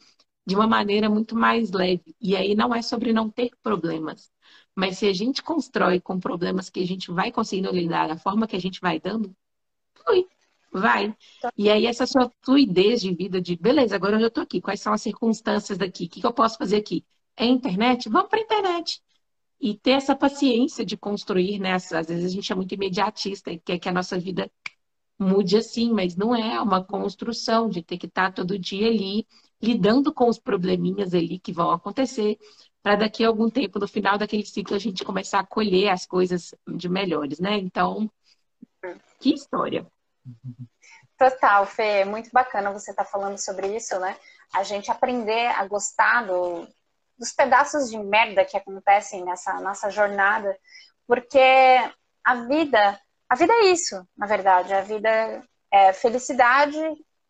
de 0.45 0.55
uma 0.55 0.67
maneira 0.67 1.09
muito 1.09 1.37
mais 1.37 1.71
leve. 1.71 2.13
E 2.19 2.35
aí 2.35 2.53
não 2.53 2.75
é 2.75 2.81
sobre 2.81 3.13
não 3.13 3.29
ter 3.29 3.51
problemas, 3.63 4.29
mas 4.75 4.97
se 4.97 5.07
a 5.07 5.13
gente 5.13 5.41
constrói 5.41 5.99
com 5.99 6.19
problemas 6.19 6.69
que 6.69 6.81
a 6.81 6.85
gente 6.85 7.11
vai 7.11 7.31
conseguindo 7.31 7.71
lidar 7.71 8.07
da 8.07 8.17
forma 8.17 8.47
que 8.47 8.55
a 8.55 8.61
gente 8.61 8.81
vai 8.81 8.99
dando, 8.99 9.35
flui. 9.95 10.27
Vai. 10.71 11.15
E 11.57 11.69
aí, 11.69 11.85
essa 11.85 12.05
sua 12.05 12.29
fluidez 12.41 13.01
de 13.01 13.15
vida, 13.15 13.39
de 13.41 13.55
beleza, 13.55 13.95
agora 13.95 14.19
eu 14.19 14.27
estou 14.27 14.43
aqui, 14.43 14.59
quais 14.59 14.81
são 14.81 14.91
as 14.91 15.01
circunstâncias 15.01 15.77
daqui? 15.77 16.05
O 16.05 16.09
que 16.09 16.25
eu 16.25 16.33
posso 16.33 16.57
fazer 16.57 16.75
aqui? 16.75 17.05
é 17.37 17.45
internet, 17.45 18.09
vamos 18.09 18.29
para 18.29 18.39
a 18.39 18.43
internet. 18.43 19.01
E 19.59 19.75
ter 19.75 19.91
essa 19.91 20.15
paciência 20.15 20.85
de 20.85 20.97
construir, 20.97 21.59
né? 21.59 21.73
Às 21.73 21.89
vezes 21.89 22.25
a 22.25 22.29
gente 22.29 22.51
é 22.51 22.55
muito 22.55 22.73
imediatista 22.73 23.51
e 23.51 23.59
quer 23.59 23.79
que 23.79 23.89
a 23.89 23.91
nossa 23.91 24.17
vida 24.19 24.51
mude 25.17 25.57
assim, 25.57 25.91
mas 25.93 26.15
não 26.15 26.35
é 26.35 26.59
uma 26.61 26.83
construção 26.83 27.69
de 27.69 27.81
ter 27.81 27.97
que 27.97 28.05
estar 28.05 28.33
todo 28.33 28.59
dia 28.59 28.87
ali 28.87 29.25
lidando 29.61 30.13
com 30.13 30.27
os 30.27 30.39
probleminhas 30.39 31.13
ali 31.13 31.39
que 31.39 31.53
vão 31.53 31.71
acontecer, 31.71 32.37
para 32.83 32.95
daqui 32.97 33.23
a 33.23 33.27
algum 33.27 33.49
tempo, 33.49 33.79
no 33.79 33.87
final 33.87 34.17
daquele 34.17 34.45
ciclo, 34.45 34.75
a 34.75 34.79
gente 34.79 35.03
começar 35.03 35.39
a 35.39 35.45
colher 35.45 35.89
as 35.89 36.05
coisas 36.05 36.53
de 36.67 36.87
melhores, 36.87 37.39
né? 37.39 37.57
Então, 37.57 38.09
que 39.19 39.33
história. 39.33 39.87
Total, 41.17 41.65
Fê, 41.65 42.05
muito 42.05 42.29
bacana 42.31 42.71
você 42.71 42.91
estar 42.91 43.05
tá 43.05 43.09
falando 43.09 43.37
sobre 43.39 43.75
isso, 43.75 43.97
né? 43.99 44.15
A 44.53 44.63
gente 44.63 44.91
aprender 44.91 45.47
a 45.47 45.65
gostar 45.65 46.27
do, 46.27 46.67
dos 47.17 47.31
pedaços 47.31 47.89
de 47.89 47.97
merda 47.97 48.45
que 48.45 48.57
acontecem 48.57 49.23
nessa 49.23 49.59
nossa 49.61 49.89
jornada, 49.89 50.55
porque 51.07 51.39
a 52.23 52.35
vida, 52.47 52.99
a 53.29 53.35
vida 53.35 53.53
é 53.53 53.65
isso, 53.71 54.05
na 54.15 54.27
verdade. 54.27 54.73
A 54.73 54.81
vida 54.81 55.43
é 55.71 55.93
felicidade 55.93 56.77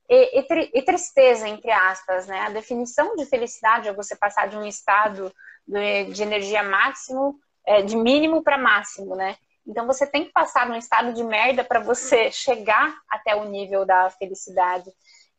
e, 0.10 0.40
e, 0.40 0.72
e, 0.74 0.82
tristeza, 0.82 1.48
entre 1.48 1.72
aspas, 1.72 2.28
né? 2.28 2.42
A 2.42 2.50
definição 2.50 3.16
de 3.16 3.26
felicidade 3.26 3.88
é 3.88 3.94
você 3.94 4.16
passar 4.16 4.48
de 4.48 4.56
um 4.56 4.66
estado 4.66 5.34
de, 5.68 6.06
de 6.06 6.24
energia 6.24 6.62
máximo, 6.64 7.40
é, 7.66 7.82
de 7.82 7.96
mínimo 7.96 8.44
para 8.44 8.58
máximo, 8.58 9.16
né? 9.16 9.36
Então 9.68 9.88
você 9.88 10.06
tem 10.06 10.26
que 10.26 10.32
passar 10.32 10.68
num 10.68 10.76
estado 10.76 11.12
de 11.14 11.24
merda 11.24 11.64
para 11.64 11.80
você 11.80 12.32
chegar 12.32 12.96
até 13.10 13.36
o 13.36 13.46
nível 13.46 13.86
da 13.86 14.10
felicidade. 14.12 14.92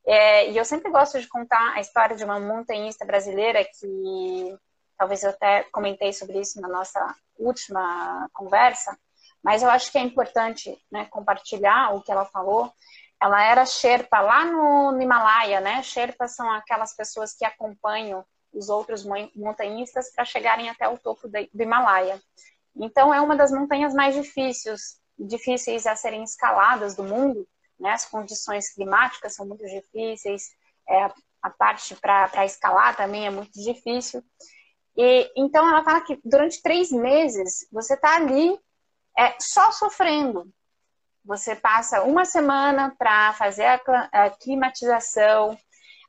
É, 0.05 0.51
e 0.51 0.57
eu 0.57 0.65
sempre 0.65 0.91
gosto 0.91 1.21
de 1.21 1.29
contar 1.29 1.75
a 1.75 1.81
história 1.81 2.17
de 2.17 2.25
uma 2.25 2.39
montanhista 2.41 3.05
brasileira 3.05 3.65
que 3.65 4.57
talvez 4.97 5.23
eu 5.23 5.31
até 5.31 5.65
comentei 5.65 6.13
sobre 6.13 6.41
isso 6.41 6.61
na 6.61 6.69
nossa 6.69 7.15
última 7.39 8.29
conversa, 8.33 8.99
mas 9.43 9.63
eu 9.63 9.71
acho 9.71 9.93
que 9.93 9.99
é 9.99 10.01
importante 10.01 10.77
né, 10.91 11.07
compartilhar 11.11 11.95
o 11.95 12.03
que 12.03 12.11
ela 12.11 12.25
falou. 12.25 12.73
Ela 13.21 13.43
era 13.43 13.65
Sherpa 13.65 14.21
lá 14.21 14.45
no, 14.45 14.93
no 14.93 15.03
Himalaia, 15.03 15.61
né? 15.61 15.83
Sherpas 15.83 16.35
são 16.35 16.51
aquelas 16.51 16.95
pessoas 16.95 17.35
que 17.35 17.45
acompanham 17.45 18.25
os 18.53 18.69
outros 18.69 19.05
montanhistas 19.35 20.13
para 20.13 20.25
chegarem 20.25 20.69
até 20.69 20.89
o 20.89 20.99
topo 20.99 21.29
do 21.29 21.63
Himalaia. 21.63 22.21
Então, 22.75 23.13
é 23.13 23.21
uma 23.21 23.37
das 23.37 23.51
montanhas 23.51 23.95
mais 23.95 24.15
difíceis, 24.15 25.01
difíceis 25.19 25.87
a 25.87 25.97
serem 25.97 26.23
escaladas 26.23 26.95
do 26.95 27.05
mundo. 27.05 27.47
Né? 27.79 27.91
As 27.91 28.07
condições 28.07 28.73
climáticas 28.73 29.35
são 29.35 29.47
muito 29.47 29.65
difíceis, 29.65 30.51
é, 30.89 31.11
a 31.43 31.51
parte 31.51 31.95
para 31.97 32.45
escalar 32.45 32.97
também 32.97 33.27
é 33.27 33.31
muito 33.31 33.53
difícil. 33.53 34.23
E, 34.97 35.31
então, 35.37 35.69
ela 35.69 35.85
fala 35.85 36.01
que 36.01 36.19
durante 36.25 36.63
três 36.63 36.91
meses 36.91 37.67
você 37.71 37.95
está 37.95 38.17
ali 38.17 38.59
é, 39.19 39.37
só 39.41 39.71
sofrendo. 39.71 40.51
Você 41.27 41.57
passa 41.57 42.05
uma 42.05 42.25
semana 42.25 42.95
para 42.97 43.33
fazer 43.33 43.67
a, 43.67 44.31
climatização, 44.31 45.59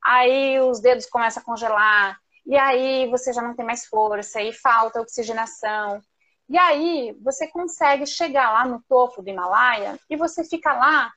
aí 0.03 0.59
os 0.59 0.79
dedos 0.79 1.07
começam 1.07 1.41
a 1.41 1.45
congelar, 1.45 2.19
e 2.45 2.55
aí 2.55 3.09
você 3.09 3.33
já 3.33 3.41
não 3.41 3.55
tem 3.55 3.65
mais 3.65 3.87
força, 3.87 4.39
e 4.39 4.53
falta 4.53 5.01
oxigenação. 5.01 5.99
E 6.47 6.55
aí 6.55 7.17
você 7.19 7.47
consegue 7.47 8.05
chegar 8.05 8.53
lá 8.53 8.65
no 8.65 8.79
topo 8.87 9.23
do 9.23 9.29
Himalaia 9.29 9.99
e 10.07 10.15
você 10.15 10.43
fica 10.43 10.71
lá 10.71 11.11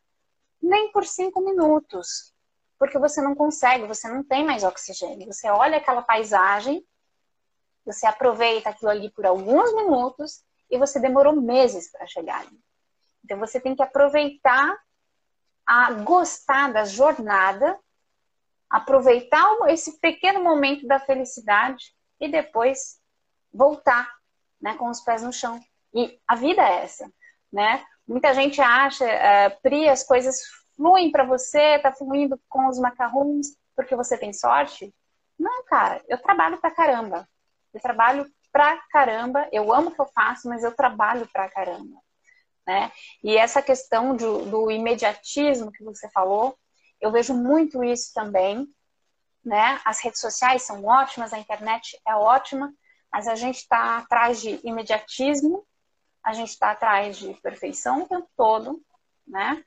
nem 0.62 0.90
por 0.92 1.04
cinco 1.04 1.42
minutos, 1.42 2.34
porque 2.78 2.98
você 2.98 3.20
não 3.20 3.34
consegue, 3.34 3.86
você 3.86 4.08
não 4.08 4.24
tem 4.24 4.42
mais 4.42 4.64
oxigênio. 4.64 5.30
Você 5.30 5.48
olha 5.50 5.76
aquela 5.76 6.00
paisagem, 6.00 6.82
você 7.84 8.06
aproveita 8.06 8.70
aquilo 8.70 8.90
ali 8.90 9.10
por 9.10 9.26
alguns 9.26 9.74
minutos 9.74 10.42
e 10.70 10.78
você 10.78 10.98
demorou 10.98 11.38
meses 11.38 11.92
para 11.92 12.06
chegar 12.06 12.40
ali. 12.40 12.58
Então 13.24 13.38
você 13.38 13.60
tem 13.60 13.74
que 13.74 13.82
aproveitar 13.82 14.76
a 15.66 15.92
gostar 15.92 16.72
da 16.72 16.84
jornada, 16.84 17.78
aproveitar 18.68 19.44
esse 19.68 20.00
pequeno 20.00 20.42
momento 20.42 20.86
da 20.86 20.98
felicidade 20.98 21.94
e 22.20 22.28
depois 22.28 23.00
voltar 23.52 24.10
né, 24.60 24.74
com 24.74 24.88
os 24.88 25.00
pés 25.00 25.22
no 25.22 25.32
chão. 25.32 25.60
E 25.94 26.18
a 26.26 26.34
vida 26.34 26.62
é 26.62 26.84
essa, 26.84 27.10
né? 27.52 27.84
Muita 28.06 28.34
gente 28.34 28.60
acha, 28.60 29.04
uh, 29.04 29.60
Pri, 29.62 29.88
as 29.88 30.04
coisas 30.04 30.40
fluem 30.76 31.10
para 31.10 31.24
você, 31.24 31.78
tá 31.78 31.92
fluindo 31.92 32.40
com 32.48 32.68
os 32.68 32.78
macarrons 32.78 33.56
porque 33.76 33.96
você 33.96 34.18
tem 34.18 34.32
sorte. 34.32 34.94
Não, 35.38 35.64
cara, 35.64 36.02
eu 36.08 36.18
trabalho 36.18 36.58
pra 36.58 36.70
caramba. 36.70 37.28
Eu 37.72 37.80
trabalho 37.80 38.26
pra 38.52 38.76
caramba, 38.90 39.48
eu 39.52 39.72
amo 39.72 39.90
o 39.90 39.94
que 39.94 40.00
eu 40.00 40.06
faço, 40.06 40.48
mas 40.48 40.64
eu 40.64 40.74
trabalho 40.74 41.28
pra 41.32 41.48
caramba. 41.48 41.96
Né? 42.70 42.92
E 43.20 43.36
essa 43.36 43.60
questão 43.60 44.14
do, 44.14 44.46
do 44.46 44.70
imediatismo 44.70 45.72
que 45.72 45.82
você 45.82 46.08
falou, 46.10 46.56
eu 47.00 47.10
vejo 47.10 47.34
muito 47.34 47.82
isso 47.82 48.12
também. 48.14 48.64
Né? 49.44 49.80
As 49.84 49.98
redes 49.98 50.20
sociais 50.20 50.62
são 50.62 50.84
ótimas, 50.84 51.32
a 51.32 51.38
internet 51.40 52.00
é 52.06 52.14
ótima, 52.14 52.72
mas 53.12 53.26
a 53.26 53.34
gente 53.34 53.56
está 53.56 53.98
atrás 53.98 54.40
de 54.40 54.60
imediatismo, 54.62 55.66
a 56.22 56.32
gente 56.32 56.50
está 56.50 56.70
atrás 56.70 57.18
de 57.18 57.34
perfeição 57.42 58.04
o 58.04 58.08
tempo 58.08 58.28
todo, 58.36 58.80
né? 59.26 59.64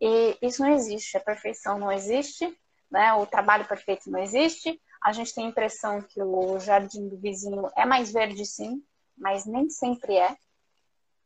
E 0.00 0.38
isso 0.40 0.62
não 0.62 0.70
existe, 0.70 1.16
a 1.16 1.20
perfeição 1.20 1.80
não 1.80 1.90
existe, 1.90 2.56
né? 2.88 3.12
O 3.14 3.26
trabalho 3.26 3.66
perfeito 3.66 4.08
não 4.08 4.20
existe. 4.20 4.80
A 5.02 5.10
gente 5.10 5.34
tem 5.34 5.46
a 5.46 5.48
impressão 5.48 6.00
que 6.00 6.22
o 6.22 6.60
jardim 6.60 7.08
do 7.08 7.18
vizinho 7.18 7.68
é 7.74 7.84
mais 7.84 8.12
verde, 8.12 8.46
sim, 8.46 8.84
mas 9.18 9.46
nem 9.46 9.68
sempre 9.68 10.14
é. 10.14 10.36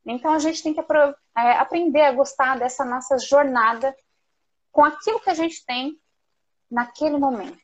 Então 0.05 0.32
a 0.32 0.38
gente 0.38 0.62
tem 0.62 0.72
que 0.72 0.80
é, 0.80 1.53
aprender 1.53 2.03
a 2.03 2.12
gostar 2.12 2.59
dessa 2.59 2.84
nossa 2.84 3.18
jornada 3.18 3.94
com 4.72 4.84
aquilo 4.84 5.20
que 5.20 5.30
a 5.30 5.34
gente 5.34 5.64
tem 5.64 5.98
naquele 6.70 7.18
momento, 7.18 7.59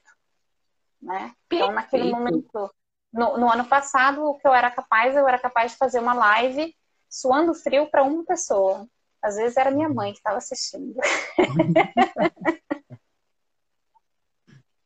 né? 1.00 1.32
Então 1.50 1.72
naquele 1.72 2.10
momento 2.10 2.70
no, 3.12 3.38
no, 3.38 3.50
ano 3.50 3.64
passado, 3.64 4.22
o 4.22 4.38
que 4.38 4.46
eu 4.46 4.52
era 4.52 4.70
capaz, 4.70 5.16
eu 5.16 5.26
era 5.26 5.38
capaz 5.38 5.72
de 5.72 5.78
fazer 5.78 5.98
uma 6.00 6.12
live 6.12 6.74
suando 7.08 7.54
frio 7.54 7.88
para 7.90 8.02
uma 8.02 8.24
pessoa. 8.24 8.86
Às 9.22 9.36
vezes 9.36 9.56
era 9.56 9.70
minha 9.70 9.88
mãe 9.88 10.12
que 10.12 10.18
estava 10.18 10.36
assistindo. 10.36 10.94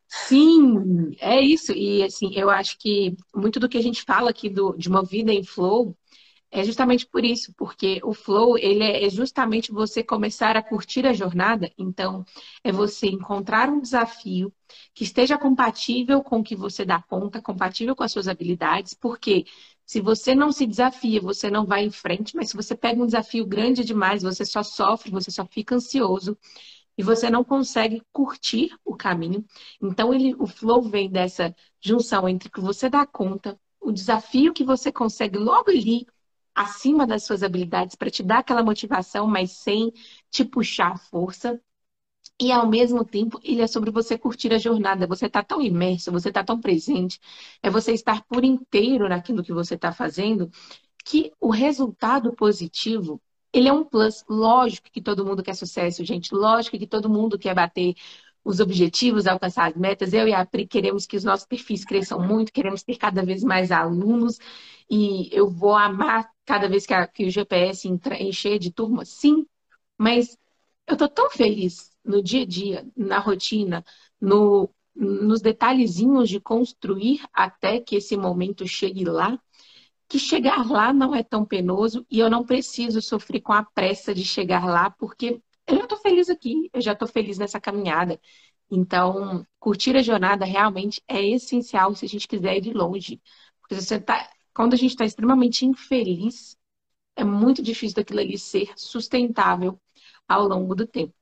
Sim, 0.07 1.16
é 1.20 1.40
isso. 1.40 1.72
E 1.72 2.03
assim, 2.03 2.32
eu 2.34 2.51
acho 2.51 2.78
que 2.78 3.16
muito 3.34 3.59
do 3.59 3.68
que 3.68 3.78
a 3.78 3.82
gente 3.82 4.03
fala 4.03 4.30
aqui 4.30 4.48
do, 4.48 4.76
de 4.76 4.88
uma 4.88 5.05
vida 5.05 5.32
em 5.32 5.44
flow 5.44 5.96
é 6.51 6.64
justamente 6.64 7.07
por 7.07 7.24
isso, 7.24 7.53
porque 7.57 8.01
o 8.03 8.12
flow, 8.12 8.59
ele 8.59 8.82
é 8.82 9.09
justamente 9.09 9.70
você 9.70 10.03
começar 10.03 10.57
a 10.57 10.62
curtir 10.62 11.07
a 11.07 11.12
jornada. 11.12 11.70
Então, 11.78 12.24
é 12.64 12.72
você 12.72 13.07
encontrar 13.07 13.68
um 13.68 13.80
desafio 13.80 14.53
que 14.92 15.05
esteja 15.05 15.38
compatível 15.38 16.22
com 16.22 16.40
o 16.40 16.42
que 16.42 16.57
você 16.57 16.84
dá 16.84 17.01
conta, 17.01 17.40
compatível 17.40 17.94
com 17.94 18.03
as 18.03 18.11
suas 18.12 18.26
habilidades, 18.26 18.94
porque 18.94 19.44
se 19.86 20.01
você 20.01 20.34
não 20.34 20.51
se 20.53 20.66
desafia, 20.66 21.20
você 21.20 21.51
não 21.51 21.66
vai 21.66 21.84
em 21.84 21.90
frente, 21.90 22.34
mas 22.34 22.51
se 22.51 22.57
você 22.57 22.76
pega 22.76 23.01
um 23.03 23.07
desafio 23.07 23.46
grande 23.46 23.84
demais, 23.84 24.22
você 24.22 24.44
só 24.44 24.62
sofre, 24.62 25.11
você 25.11 25.30
só 25.30 25.46
fica 25.46 25.76
ansioso 25.76 26.36
e 26.98 27.03
você 27.03 27.30
não 27.30 27.44
consegue 27.44 28.03
curtir 28.12 28.70
o 28.84 28.96
caminho. 28.96 29.44
Então, 29.80 30.12
ele, 30.12 30.34
o 30.38 30.46
flow 30.46 30.82
vem 30.82 31.11
dessa 31.11 31.55
junção 31.80 32.28
entre 32.28 32.48
o 32.48 32.53
que 32.53 32.61
você 32.61 32.88
dá 32.90 33.07
conta, 33.07 33.59
o 33.80 33.92
desafio 33.92 34.53
que 34.53 34.64
você 34.64 34.92
consegue 34.92 35.38
logo 35.38 35.70
ali 35.70 36.07
acima 36.61 37.06
das 37.06 37.24
suas 37.24 37.42
habilidades 37.42 37.94
para 37.96 38.11
te 38.11 38.22
dar 38.22 38.38
aquela 38.38 38.62
motivação, 38.62 39.26
mas 39.26 39.52
sem 39.52 39.92
te 40.30 40.44
puxar 40.44 40.92
a 40.92 40.96
força. 40.98 41.61
E 42.40 42.50
ao 42.52 42.66
mesmo 42.68 43.04
tempo, 43.04 43.38
ele 43.44 43.62
é 43.62 43.66
sobre 43.66 43.90
você 43.90 44.18
curtir 44.18 44.52
a 44.52 44.58
jornada. 44.58 45.06
Você 45.06 45.26
está 45.26 45.42
tão 45.42 45.61
imerso, 45.61 46.11
você 46.12 46.28
está 46.28 46.42
tão 46.44 46.61
presente, 46.61 47.20
é 47.62 47.70
você 47.70 47.92
estar 47.92 48.22
por 48.24 48.44
inteiro 48.44 49.08
naquilo 49.08 49.42
que 49.42 49.52
você 49.52 49.74
está 49.74 49.92
fazendo, 49.92 50.50
que 51.04 51.32
o 51.40 51.50
resultado 51.50 52.32
positivo, 52.34 53.20
ele 53.52 53.68
é 53.68 53.72
um 53.72 53.84
plus. 53.84 54.24
Lógico 54.28 54.90
que 54.90 55.02
todo 55.02 55.24
mundo 55.24 55.42
quer 55.42 55.54
sucesso, 55.54 56.04
gente. 56.04 56.34
Lógico 56.34 56.78
que 56.78 56.86
todo 56.86 57.11
mundo 57.11 57.38
quer 57.38 57.54
bater 57.54 57.94
os 58.45 58.61
objetivos, 58.61 59.26
alcançar 59.26 59.70
as 59.70 59.76
metas. 59.76 60.12
Eu 60.12 60.26
e 60.28 60.32
a 60.34 60.45
Pri 60.47 60.66
queremos 60.66 61.07
que 61.07 61.16
os 61.16 61.24
nossos 61.24 61.47
perfis 61.47 61.84
cresçam 61.84 62.20
muito, 62.20 62.53
queremos 62.53 62.82
ter 62.82 62.97
cada 62.97 63.24
vez 63.24 63.43
mais 63.43 63.70
alunos 63.70 64.38
e 64.91 65.28
eu 65.32 65.49
vou 65.49 65.74
amar 65.76 66.30
cada 66.45 66.68
vez 66.68 66.86
que, 66.86 66.95
a, 66.95 67.07
que 67.07 67.26
o 67.26 67.30
GPS 67.30 67.88
encher 67.88 68.59
de 68.59 68.72
turma, 68.72 69.05
sim, 69.05 69.47
mas 69.97 70.36
eu 70.86 70.97
tô 70.97 71.09
tão 71.09 71.30
feliz 71.30 71.91
no 72.05 72.22
dia 72.22 72.43
a 72.43 72.47
dia, 72.47 72.86
na 72.97 73.18
rotina, 73.18 73.84
no, 74.20 74.68
nos 74.95 75.41
detalhezinhos 75.41 76.28
de 76.28 76.41
construir 76.41 77.20
até 77.32 77.80
que 77.80 77.97
esse 77.97 78.16
momento 78.16 78.66
chegue 78.66 79.05
lá, 79.05 79.38
que 80.09 80.18
chegar 80.18 80.68
lá 80.68 80.93
não 80.93 81.14
é 81.14 81.22
tão 81.22 81.45
penoso 81.45 82.05
e 82.11 82.18
eu 82.18 82.28
não 82.28 82.45
preciso 82.45 83.01
sofrer 83.01 83.41
com 83.41 83.53
a 83.53 83.62
pressa 83.62 84.12
de 84.14 84.24
chegar 84.24 84.66
lá, 84.66 84.91
porque 84.91 85.41
eu 85.70 85.76
já 85.78 85.86
tô 85.86 85.96
feliz 85.96 86.28
aqui, 86.28 86.70
eu 86.72 86.80
já 86.80 86.94
tô 86.94 87.06
feliz 87.06 87.38
nessa 87.38 87.60
caminhada. 87.60 88.20
Então, 88.70 89.46
curtir 89.58 89.96
a 89.96 90.02
jornada 90.02 90.44
realmente 90.44 91.02
é 91.08 91.22
essencial 91.22 91.94
se 91.94 92.04
a 92.04 92.08
gente 92.08 92.28
quiser 92.28 92.56
ir 92.56 92.60
de 92.60 92.72
longe. 92.72 93.20
Porque 93.60 93.74
você 93.74 94.00
tá, 94.00 94.30
quando 94.54 94.74
a 94.74 94.76
gente 94.76 94.90
está 94.90 95.04
extremamente 95.04 95.66
infeliz, 95.66 96.56
é 97.16 97.24
muito 97.24 97.62
difícil 97.62 97.96
daquilo 97.96 98.20
ali 98.20 98.38
ser 98.38 98.72
sustentável 98.76 99.80
ao 100.28 100.46
longo 100.46 100.74
do 100.74 100.86
tempo. 100.86 101.14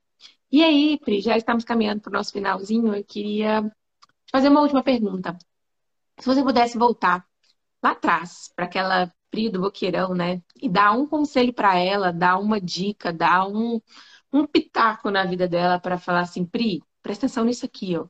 E 0.50 0.64
aí, 0.64 0.98
Pri, 0.98 1.20
já 1.20 1.36
estamos 1.36 1.64
caminhando 1.64 2.00
para 2.00 2.10
o 2.10 2.12
nosso 2.14 2.32
finalzinho. 2.32 2.94
Eu 2.94 3.04
queria 3.04 3.62
te 3.62 4.30
fazer 4.32 4.48
uma 4.48 4.60
última 4.62 4.82
pergunta. 4.82 5.36
Se 6.18 6.26
você 6.26 6.42
pudesse 6.42 6.78
voltar 6.78 7.26
lá 7.82 7.92
atrás, 7.92 8.50
para 8.54 8.64
aquela 8.66 9.12
Pri 9.30 9.50
do 9.50 9.60
Boqueirão, 9.60 10.14
né? 10.14 10.42
E 10.56 10.68
dar 10.68 10.92
um 10.92 11.06
conselho 11.06 11.52
para 11.52 11.76
ela, 11.78 12.12
dar 12.12 12.38
uma 12.38 12.60
dica, 12.60 13.12
dar 13.12 13.46
um, 13.46 13.80
um 14.32 14.46
pitaco 14.46 15.10
na 15.10 15.24
vida 15.24 15.48
dela 15.48 15.78
para 15.78 15.98
falar 15.98 16.20
assim, 16.20 16.44
Pri, 16.44 16.82
presta 17.02 17.26
atenção 17.26 17.44
nisso 17.44 17.64
aqui, 17.64 17.96
ó 17.96 18.06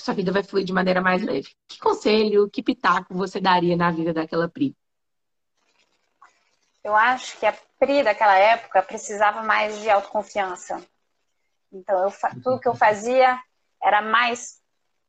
sua 0.00 0.14
vida 0.14 0.32
vai 0.32 0.42
fluir 0.42 0.64
de 0.64 0.72
maneira 0.72 1.00
mais 1.02 1.22
leve. 1.22 1.54
Que 1.68 1.78
conselho, 1.78 2.48
que 2.48 2.62
pitaco 2.62 3.14
você 3.14 3.38
daria 3.38 3.76
na 3.76 3.90
vida 3.90 4.14
daquela 4.14 4.48
Pri? 4.48 4.74
eu 6.82 6.96
acho 6.96 7.38
que 7.38 7.46
a 7.46 7.52
Pri 7.78 8.02
daquela 8.02 8.36
época 8.36 8.82
precisava 8.82 9.42
mais 9.42 9.80
de 9.80 9.90
autoconfiança. 9.90 10.82
Então, 11.72 12.02
eu, 12.02 12.12
tudo 12.42 12.60
que 12.60 12.68
eu 12.68 12.74
fazia 12.74 13.38
era 13.82 14.02
mais 14.02 14.60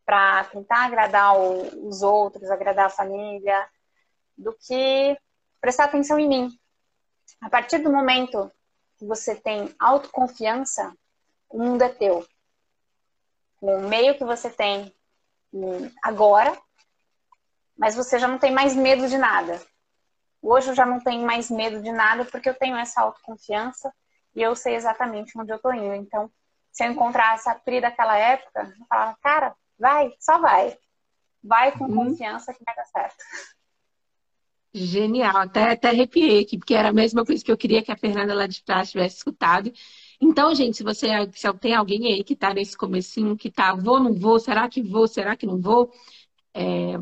para 0.05 0.43
tentar 0.45 0.85
agradar 0.85 1.37
os 1.37 2.01
outros, 2.01 2.49
agradar 2.49 2.85
a 2.85 2.89
família, 2.89 3.67
do 4.37 4.53
que 4.53 5.17
prestar 5.59 5.85
atenção 5.85 6.19
em 6.19 6.27
mim. 6.27 6.49
A 7.41 7.49
partir 7.49 7.79
do 7.79 7.91
momento 7.91 8.51
você 9.05 9.35
tem 9.35 9.73
autoconfiança, 9.79 10.95
o 11.49 11.59
mundo 11.59 11.83
é 11.83 11.89
teu. 11.89 12.25
Com 13.57 13.77
o 13.77 13.89
meio 13.89 14.17
que 14.17 14.23
você 14.23 14.49
tem 14.49 14.93
agora, 16.01 16.57
mas 17.77 17.95
você 17.95 18.17
já 18.17 18.27
não 18.27 18.39
tem 18.39 18.51
mais 18.51 18.75
medo 18.75 19.07
de 19.07 19.17
nada. 19.17 19.61
Hoje 20.41 20.69
eu 20.69 20.75
já 20.75 20.85
não 20.85 20.99
tenho 20.99 21.25
mais 21.25 21.49
medo 21.51 21.81
de 21.81 21.91
nada 21.91 22.25
porque 22.25 22.49
eu 22.49 22.53
tenho 22.53 22.75
essa 22.75 23.01
autoconfiança 23.01 23.93
e 24.35 24.41
eu 24.41 24.55
sei 24.55 24.75
exatamente 24.75 25.37
onde 25.37 25.51
eu 25.51 25.59
tô 25.59 25.71
indo. 25.71 25.93
Então, 25.93 26.31
se 26.71 26.83
eu 26.83 26.91
encontrasse 26.91 27.49
a 27.49 27.55
Pri 27.55 27.81
daquela 27.81 28.17
época, 28.17 28.73
eu 28.79 28.85
falava, 28.87 29.17
cara, 29.21 29.55
vai, 29.77 30.13
só 30.19 30.39
vai. 30.39 30.77
Vai 31.43 31.71
com 31.73 31.85
uhum. 31.85 32.09
confiança 32.09 32.53
que 32.53 32.63
vai 32.63 32.75
dar 32.75 32.85
certo. 32.85 33.23
Genial, 34.73 35.35
até, 35.35 35.71
até 35.71 35.89
arrepiei 35.89 36.39
aqui, 36.41 36.57
porque 36.57 36.73
era 36.73 36.89
a 36.89 36.93
mesma 36.93 37.25
coisa 37.25 37.43
que 37.43 37.51
eu 37.51 37.57
queria 37.57 37.83
que 37.83 37.91
a 37.91 37.97
Fernanda 37.97 38.33
lá 38.33 38.47
de 38.47 38.63
trás 38.63 38.89
tivesse 38.89 39.17
escutado. 39.17 39.69
Então, 40.19 40.55
gente, 40.55 40.77
se 40.77 40.83
você 40.83 41.07
se 41.33 41.53
tem 41.55 41.75
alguém 41.75 42.13
aí 42.13 42.23
que 42.23 42.33
está 42.33 42.53
nesse 42.53 42.77
comecinho, 42.77 43.35
que 43.35 43.51
tá, 43.51 43.75
vou, 43.75 43.99
não 43.99 44.13
vou, 44.13 44.39
será 44.39 44.69
que 44.69 44.81
vou, 44.81 45.07
será 45.09 45.35
que 45.35 45.45
não 45.45 45.59
vou? 45.59 45.91
É, 46.53 46.97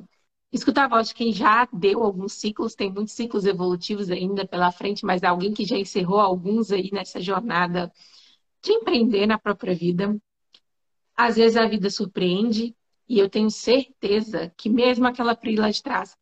escutar 0.52 0.86
a 0.86 0.88
voz 0.90 1.10
de 1.10 1.14
quem 1.16 1.32
já 1.34 1.68
deu 1.72 2.04
alguns 2.04 2.34
ciclos, 2.34 2.76
tem 2.76 2.92
muitos 2.92 3.14
ciclos 3.14 3.46
evolutivos 3.46 4.10
ainda 4.10 4.48
pela 4.48 4.72
frente, 4.72 5.06
mas 5.06 5.24
alguém 5.24 5.54
que 5.54 5.66
já 5.66 5.78
encerrou 5.78 6.20
alguns 6.20 6.72
aí 6.72 6.90
nessa 6.92 7.22
jornada 7.22 7.92
de 8.64 8.72
empreender 8.74 9.28
na 9.28 9.38
própria 9.40 9.76
vida. 9.76 10.18
Às 11.16 11.36
vezes 11.36 11.58
a 11.58 11.68
vida 11.68 11.90
surpreende, 11.90 12.76
e 13.08 13.20
eu 13.20 13.30
tenho 13.30 13.52
certeza 13.52 14.52
que 14.58 14.70
mesmo 14.70 15.06
aquela 15.08 15.36
Pri 15.36 15.56
lá 15.56 15.70
de 15.70 15.84
trás, 15.84 16.18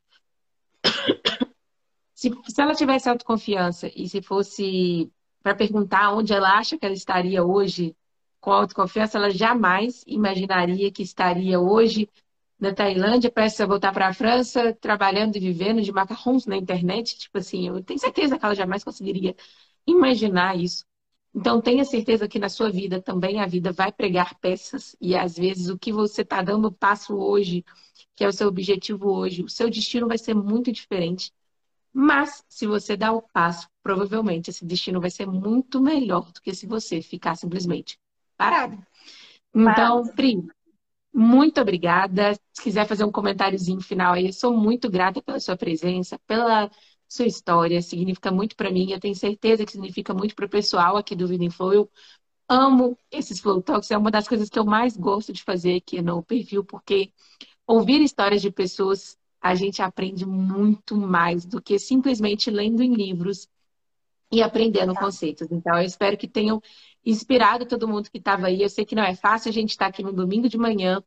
se, 2.17 2.31
se 2.47 2.61
ela 2.61 2.73
tivesse 2.73 3.07
autoconfiança 3.07 3.91
e 3.95 4.09
se 4.09 4.23
fosse 4.23 5.11
para 5.43 5.53
perguntar 5.55 6.13
onde 6.13 6.33
ela 6.33 6.57
acha 6.57 6.75
que 6.75 6.83
ela 6.83 6.95
estaria 6.95 7.43
hoje 7.43 7.95
com 8.41 8.51
autoconfiança, 8.51 9.19
ela 9.19 9.29
jamais 9.29 10.03
imaginaria 10.07 10.91
que 10.91 11.03
estaria 11.03 11.59
hoje 11.59 12.09
na 12.59 12.73
Tailândia, 12.73 13.31
prestes 13.31 13.61
a 13.61 13.67
voltar 13.67 13.93
para 13.93 14.07
a 14.07 14.13
França, 14.13 14.73
trabalhando 14.81 15.35
e 15.35 15.39
vivendo 15.39 15.79
de 15.79 15.91
macarrons 15.91 16.47
na 16.47 16.57
internet. 16.57 17.19
Tipo 17.19 17.37
assim, 17.37 17.67
eu 17.67 17.83
tenho 17.83 17.99
certeza 17.99 18.39
que 18.39 18.43
ela 18.45 18.55
jamais 18.55 18.83
conseguiria 18.83 19.35
imaginar 19.85 20.57
isso. 20.57 20.85
Então, 21.35 21.61
tenha 21.61 21.85
certeza 21.85 22.27
que 22.27 22.39
na 22.39 22.49
sua 22.49 22.71
vida 22.71 22.99
também 22.99 23.39
a 23.41 23.45
vida 23.45 23.71
vai 23.71 23.91
pregar 23.91 24.39
peças 24.39 24.95
e 24.99 25.15
às 25.15 25.35
vezes 25.37 25.69
o 25.69 25.77
que 25.77 25.91
você 25.93 26.23
está 26.23 26.41
dando 26.41 26.71
passo 26.71 27.15
hoje, 27.15 27.63
que 28.15 28.23
é 28.23 28.27
o 28.27 28.33
seu 28.33 28.47
objetivo 28.47 29.11
hoje, 29.11 29.43
o 29.43 29.49
seu 29.49 29.69
destino 29.69 30.07
vai 30.07 30.17
ser 30.17 30.33
muito 30.33 30.71
diferente. 30.71 31.31
Mas, 31.93 32.43
se 32.47 32.67
você 32.67 32.95
dá 32.95 33.11
o 33.11 33.21
passo, 33.21 33.67
provavelmente 33.81 34.49
esse 34.49 34.65
destino 34.65 35.01
vai 35.01 35.09
ser 35.09 35.25
muito 35.25 35.81
melhor 35.81 36.31
do 36.31 36.41
que 36.41 36.53
se 36.53 36.67
você 36.67 37.01
ficar 37.01 37.35
simplesmente 37.35 37.97
parado. 38.37 38.77
Então, 39.53 40.07
Pri, 40.15 40.43
muito 41.13 41.59
obrigada. 41.59 42.33
Se 42.53 42.61
quiser 42.61 42.87
fazer 42.87 43.03
um 43.03 43.11
comentáriozinho 43.11 43.81
final 43.81 44.13
aí, 44.13 44.27
eu 44.27 44.33
sou 44.33 44.55
muito 44.55 44.89
grata 44.89 45.21
pela 45.21 45.39
sua 45.39 45.57
presença, 45.57 46.19
pela 46.27 46.69
sua 47.07 47.25
história, 47.25 47.81
significa 47.81 48.31
muito 48.31 48.55
para 48.55 48.71
mim. 48.71 48.91
Eu 48.91 48.99
tenho 48.99 49.15
certeza 49.15 49.65
que 49.65 49.71
significa 49.71 50.13
muito 50.13 50.35
para 50.35 50.45
o 50.45 50.49
pessoal 50.49 50.97
aqui 50.97 51.15
do 51.15 51.27
Vida 51.27 51.43
em 51.43 51.49
Flow. 51.49 51.73
Eu 51.73 51.89
amo 52.49 52.97
esses 53.11 53.39
Flow 53.39 53.61
Talks, 53.61 53.91
é 53.91 53.97
uma 53.97 54.11
das 54.11 54.27
coisas 54.27 54.49
que 54.49 54.59
eu 54.59 54.65
mais 54.65 54.95
gosto 54.95 55.33
de 55.33 55.43
fazer 55.43 55.75
aqui 55.77 56.01
no 56.01 56.23
perfil, 56.23 56.63
porque 56.63 57.11
ouvir 57.65 58.01
histórias 58.01 58.41
de 58.41 58.51
pessoas 58.51 59.17
a 59.41 59.55
gente 59.55 59.81
aprende 59.81 60.25
muito 60.25 60.95
mais 60.97 61.45
do 61.45 61.61
que 61.61 61.77
simplesmente 61.79 62.49
lendo 62.49 62.81
em 62.81 62.93
livros 62.93 63.47
e 64.31 64.41
aprendendo 64.41 64.93
tá. 64.93 64.99
conceitos. 64.99 65.47
Então, 65.51 65.77
eu 65.77 65.85
espero 65.85 66.17
que 66.17 66.27
tenham 66.27 66.61
inspirado 67.05 67.65
todo 67.65 67.87
mundo 67.87 68.09
que 68.09 68.17
estava 68.17 68.47
aí. 68.47 68.61
Eu 68.61 68.69
sei 68.69 68.85
que 68.85 68.95
não 68.95 69.03
é 69.03 69.15
fácil 69.15 69.49
a 69.49 69.53
gente 69.53 69.69
estar 69.69 69.85
tá 69.85 69.89
aqui 69.89 70.03
no 70.03 70.11
domingo 70.11 70.49
de 70.49 70.57
manhã, 70.57 71.01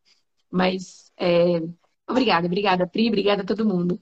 mas 0.50 1.12
é... 1.16 1.60
obrigada, 2.08 2.46
obrigada, 2.46 2.86
Pri, 2.86 3.08
obrigada 3.08 3.42
a 3.42 3.46
todo 3.46 3.66
mundo. 3.66 4.00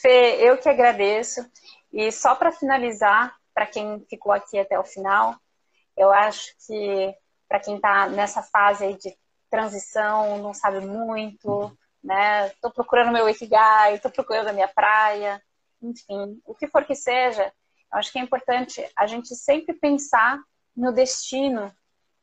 Fê, 0.00 0.36
eu 0.40 0.56
que 0.58 0.68
agradeço. 0.68 1.44
E 1.92 2.12
só 2.12 2.34
para 2.34 2.52
finalizar, 2.52 3.34
para 3.52 3.66
quem 3.66 4.04
ficou 4.08 4.30
aqui 4.30 4.58
até 4.58 4.78
o 4.78 4.84
final, 4.84 5.36
eu 5.96 6.12
acho 6.12 6.54
que 6.64 7.14
para 7.48 7.58
quem 7.58 7.76
está 7.76 8.08
nessa 8.08 8.42
fase 8.42 8.94
de 8.94 9.16
transição, 9.50 10.38
não 10.38 10.52
sabe 10.52 10.86
muito, 10.86 11.76
né? 12.08 12.48
Estou 12.48 12.70
procurando 12.70 13.12
meu 13.12 13.28
ikigai, 13.28 13.94
estou 13.94 14.10
procurando 14.10 14.48
a 14.48 14.52
minha 14.54 14.66
praia, 14.66 15.42
enfim, 15.82 16.40
o 16.46 16.54
que 16.54 16.66
for 16.66 16.82
que 16.86 16.94
seja, 16.94 17.52
eu 17.92 17.98
acho 17.98 18.10
que 18.10 18.18
é 18.18 18.22
importante 18.22 18.82
a 18.96 19.06
gente 19.06 19.36
sempre 19.36 19.74
pensar 19.74 20.40
no 20.74 20.90
destino 20.90 21.70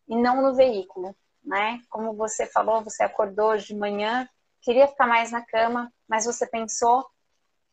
e 0.08 0.18
não 0.18 0.42
no 0.42 0.56
veículo, 0.56 1.16
né? 1.44 1.80
Como 1.88 2.16
você 2.16 2.48
falou, 2.48 2.84
você 2.84 3.04
acordou 3.04 3.52
hoje 3.52 3.68
de 3.68 3.76
manhã, 3.76 4.28
queria 4.60 4.88
ficar 4.88 5.06
mais 5.06 5.32
na 5.32 5.46
cama, 5.46 5.94
mas 6.08 6.26
você 6.26 6.48
pensou 6.48 7.06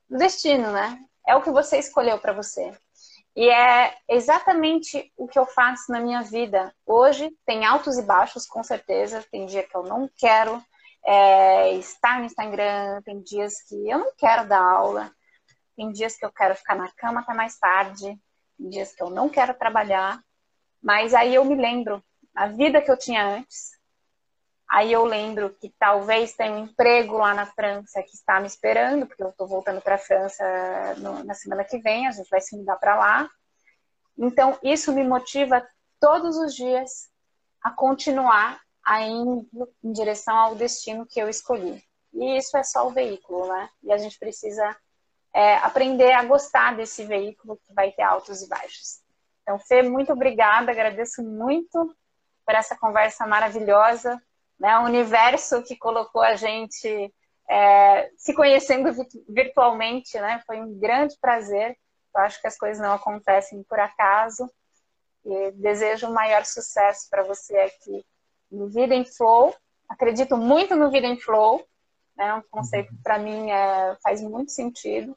do 0.07 0.19
destino, 0.19 0.71
né? 0.71 1.03
É 1.27 1.35
o 1.35 1.41
que 1.41 1.51
você 1.51 1.79
escolheu 1.79 2.19
para 2.19 2.35
você. 2.35 2.77
E 3.35 3.49
é 3.49 3.97
exatamente 4.07 5.11
o 5.17 5.27
que 5.27 5.39
eu 5.39 5.47
faço 5.47 5.91
na 5.91 5.99
minha 5.99 6.21
vida. 6.21 6.75
Hoje 6.85 7.35
tem 7.47 7.65
altos 7.65 7.97
e 7.97 8.03
baixos, 8.03 8.47
com 8.47 8.63
certeza. 8.63 9.25
Tem 9.31 9.47
dia 9.47 9.63
que 9.63 9.75
eu 9.75 9.83
não 9.85 10.11
quero 10.19 10.63
é, 11.05 11.75
estar 11.75 12.19
no 12.19 12.27
Instagram, 12.27 13.03
tem 13.03 13.21
dias 13.23 13.63
que 13.63 13.75
eu 13.89 13.99
não 13.99 14.13
quero 14.17 14.49
dar 14.49 14.63
aula, 14.63 15.13
tem 15.77 15.91
dias 15.93 16.17
que 16.17 16.25
eu 16.25 16.33
quero 16.33 16.55
ficar 16.55 16.77
na 16.77 16.91
cama 16.93 17.21
até 17.21 17.35
mais 17.35 17.59
tarde, 17.59 18.19
tem 18.59 18.69
dias 18.69 18.95
que 18.95 19.03
eu 19.03 19.11
não 19.11 19.29
quero 19.29 19.55
trabalhar. 19.55 20.23
Mas 20.83 21.15
aí 21.15 21.35
eu 21.35 21.45
me 21.45 21.55
lembro 21.55 22.03
a 22.35 22.47
vida 22.47 22.81
que 22.81 22.91
eu 22.91 22.97
tinha 22.97 23.25
antes, 23.25 23.73
Aí 24.73 24.91
eu 24.91 25.05
lembro 25.05 25.55
que 25.61 25.69
talvez 25.79 26.33
tenha 26.33 26.55
um 26.55 26.65
emprego 26.65 27.19
lá 27.19 27.35
na 27.35 27.45
França 27.45 28.03
que 28.03 28.15
está 28.15 28.41
me 28.41 28.47
esperando, 28.47 29.07
porque 29.07 29.23
eu 29.23 29.29
estou 29.29 29.47
voltando 29.47 29.83
para 29.83 29.97
a 29.97 29.99
França 29.99 30.43
no, 30.97 31.23
na 31.25 31.35
semana 31.35 31.63
que 31.63 31.77
vem, 31.77 32.07
a 32.07 32.11
gente 32.11 32.31
vai 32.31 32.41
se 32.41 32.57
mudar 32.57 32.77
para 32.77 32.97
lá. 32.97 33.29
Então, 34.17 34.59
isso 34.63 34.91
me 34.91 35.05
motiva 35.05 35.63
todos 36.01 36.39
os 36.39 36.55
dias 36.55 37.11
a 37.63 37.71
continuar 37.71 38.63
a 38.85 39.07
ir 39.07 39.47
em 39.85 39.93
direção 39.93 40.37
ao 40.37 40.55
destino 40.55 41.07
que 41.07 41.21
eu 41.21 41.29
escolhi. 41.29 41.83
E 42.13 42.37
isso 42.37 42.57
é 42.57 42.63
só 42.63 42.87
o 42.87 42.91
veículo, 42.91 43.49
né? 43.49 43.69
E 43.83 43.93
a 43.93 43.99
gente 43.99 44.19
precisa 44.19 44.77
é, 45.33 45.57
aprender 45.57 46.13
a 46.13 46.25
gostar 46.25 46.77
desse 46.77 47.05
veículo 47.05 47.59
que 47.65 47.73
vai 47.73 47.93
ter 47.93 48.03
altos 48.03 48.43
e 48.43 48.49
baixos. 48.49 49.01
Então, 49.43 49.59
Fê, 49.59 49.83
muito 49.83 50.13
obrigada, 50.13 50.71
agradeço 50.71 51.23
muito 51.23 51.95
por 52.45 52.55
essa 52.55 52.77
conversa 52.77 53.27
maravilhosa 53.27 54.21
né? 54.63 54.79
O 54.79 54.85
universo 54.85 55.61
que 55.65 55.77
colocou 55.77 56.23
a 56.23 56.37
gente 56.37 57.13
é, 57.51 58.09
se 58.17 58.33
conhecendo 58.33 58.95
virtualmente, 59.29 60.17
né? 60.21 60.41
Foi 60.47 60.61
um 60.61 60.79
grande 60.79 61.17
prazer. 61.21 61.77
Eu 62.15 62.21
acho 62.21 62.41
que 62.41 62.47
as 62.47 62.57
coisas 62.57 62.81
não 62.81 62.95
acontecem 62.95 63.61
por 63.65 63.81
acaso. 63.81 64.49
E 65.25 65.51
desejo 65.53 66.09
o 66.09 66.15
maior 66.15 66.45
sucesso 66.45 67.09
para 67.11 67.25
você 67.25 67.57
aqui 67.57 68.05
no 68.53 68.69
Vida 68.69 68.95
em 68.95 69.05
Flow. 69.05 69.55
Acredito 69.89 70.37
muito 70.37 70.77
no 70.77 70.91
Vida 70.91 71.07
em 71.07 71.19
Flow. 71.19 71.67
Né? 72.17 72.35
Um 72.35 72.43
conceito 72.51 72.91
que 72.95 73.03
para 73.03 73.19
mim 73.19 73.51
é, 73.51 73.97
faz 74.03 74.23
muito 74.23 74.53
sentido. 74.53 75.17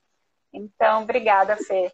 Então, 0.51 1.03
obrigada, 1.03 1.57
Fê. 1.57 1.91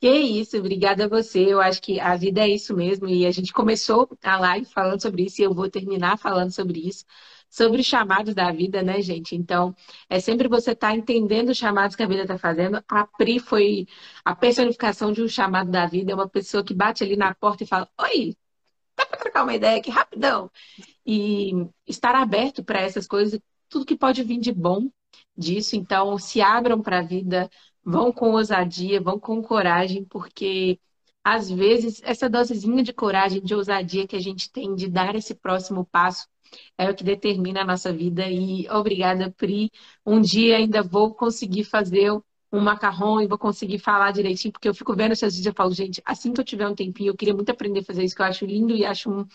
Que 0.00 0.10
isso, 0.10 0.58
obrigada 0.58 1.06
a 1.06 1.08
você. 1.08 1.40
Eu 1.40 1.60
acho 1.60 1.80
que 1.80 1.98
a 1.98 2.14
vida 2.14 2.42
é 2.42 2.48
isso 2.48 2.76
mesmo. 2.76 3.08
E 3.08 3.26
a 3.26 3.30
gente 3.30 3.52
começou 3.52 4.08
a 4.22 4.36
live 4.38 4.66
falando 4.66 5.00
sobre 5.00 5.24
isso 5.24 5.40
e 5.40 5.44
eu 5.44 5.54
vou 5.54 5.68
terminar 5.68 6.18
falando 6.18 6.50
sobre 6.50 6.86
isso, 6.86 7.04
sobre 7.48 7.80
os 7.80 7.86
chamados 7.86 8.34
da 8.34 8.52
vida, 8.52 8.82
né, 8.82 9.00
gente? 9.00 9.34
Então, 9.34 9.74
é 10.08 10.20
sempre 10.20 10.46
você 10.46 10.72
estar 10.72 10.88
tá 10.88 10.96
entendendo 10.96 11.50
os 11.50 11.56
chamados 11.56 11.96
que 11.96 12.02
a 12.02 12.06
vida 12.06 12.22
está 12.22 12.38
fazendo. 12.38 12.84
A 12.88 13.06
Pri 13.06 13.38
foi 13.38 13.86
a 14.24 14.36
personificação 14.36 15.10
de 15.10 15.22
um 15.22 15.28
chamado 15.28 15.70
da 15.70 15.86
vida. 15.86 16.12
É 16.12 16.14
uma 16.14 16.28
pessoa 16.28 16.62
que 16.62 16.74
bate 16.74 17.02
ali 17.02 17.16
na 17.16 17.34
porta 17.34 17.64
e 17.64 17.66
fala: 17.66 17.88
Oi, 18.00 18.36
trocar 19.34 19.42
uma 19.42 19.54
ideia 19.54 19.78
aqui 19.78 19.90
rapidão? 19.90 20.50
E 21.04 21.52
estar 21.86 22.14
aberto 22.14 22.64
para 22.64 22.80
essas 22.80 23.06
coisas, 23.06 23.40
tudo 23.68 23.84
que 23.84 23.96
pode 23.96 24.22
vir 24.22 24.38
de 24.38 24.52
bom 24.52 24.88
disso. 25.36 25.76
Então, 25.76 26.18
se 26.18 26.40
abram 26.40 26.80
para 26.80 27.00
a 27.00 27.02
vida 27.02 27.50
Vão 27.86 28.10
com 28.10 28.32
ousadia, 28.32 28.98
vão 28.98 29.20
com 29.20 29.42
coragem, 29.42 30.04
porque 30.06 30.80
às 31.22 31.50
vezes 31.50 32.00
essa 32.02 32.30
dosezinha 32.30 32.82
de 32.82 32.94
coragem, 32.94 33.42
de 33.42 33.54
ousadia 33.54 34.06
que 34.06 34.16
a 34.16 34.20
gente 34.20 34.50
tem 34.50 34.74
de 34.74 34.88
dar 34.88 35.14
esse 35.14 35.34
próximo 35.34 35.84
passo 35.92 36.26
é 36.78 36.88
o 36.90 36.94
que 36.94 37.04
determina 37.04 37.60
a 37.60 37.64
nossa 37.64 37.92
vida. 37.92 38.26
E 38.26 38.66
obrigada, 38.70 39.30
Pri. 39.36 39.70
Um 40.06 40.18
dia 40.20 40.56
ainda 40.56 40.82
vou 40.82 41.14
conseguir 41.14 41.64
fazer 41.64 42.10
um 42.54 42.60
macarrão 42.60 43.20
e 43.20 43.26
vou 43.26 43.36
conseguir 43.36 43.78
falar 43.80 44.12
direitinho, 44.12 44.52
porque 44.52 44.68
eu 44.68 44.74
fico 44.74 44.94
vendo 44.94 45.12
esses 45.12 45.34
vídeos 45.34 45.52
e 45.52 45.56
falo, 45.56 45.72
gente, 45.72 46.00
assim 46.04 46.32
que 46.32 46.40
eu 46.40 46.44
tiver 46.44 46.68
um 46.68 46.74
tempinho, 46.74 47.10
eu 47.10 47.16
queria 47.16 47.34
muito 47.34 47.50
aprender 47.50 47.80
a 47.80 47.84
fazer 47.84 48.04
isso, 48.04 48.14
que 48.14 48.22
eu 48.22 48.26
acho 48.26 48.46
lindo 48.46 48.74
e 48.74 48.84
acho 48.84 49.10
um. 49.10 49.26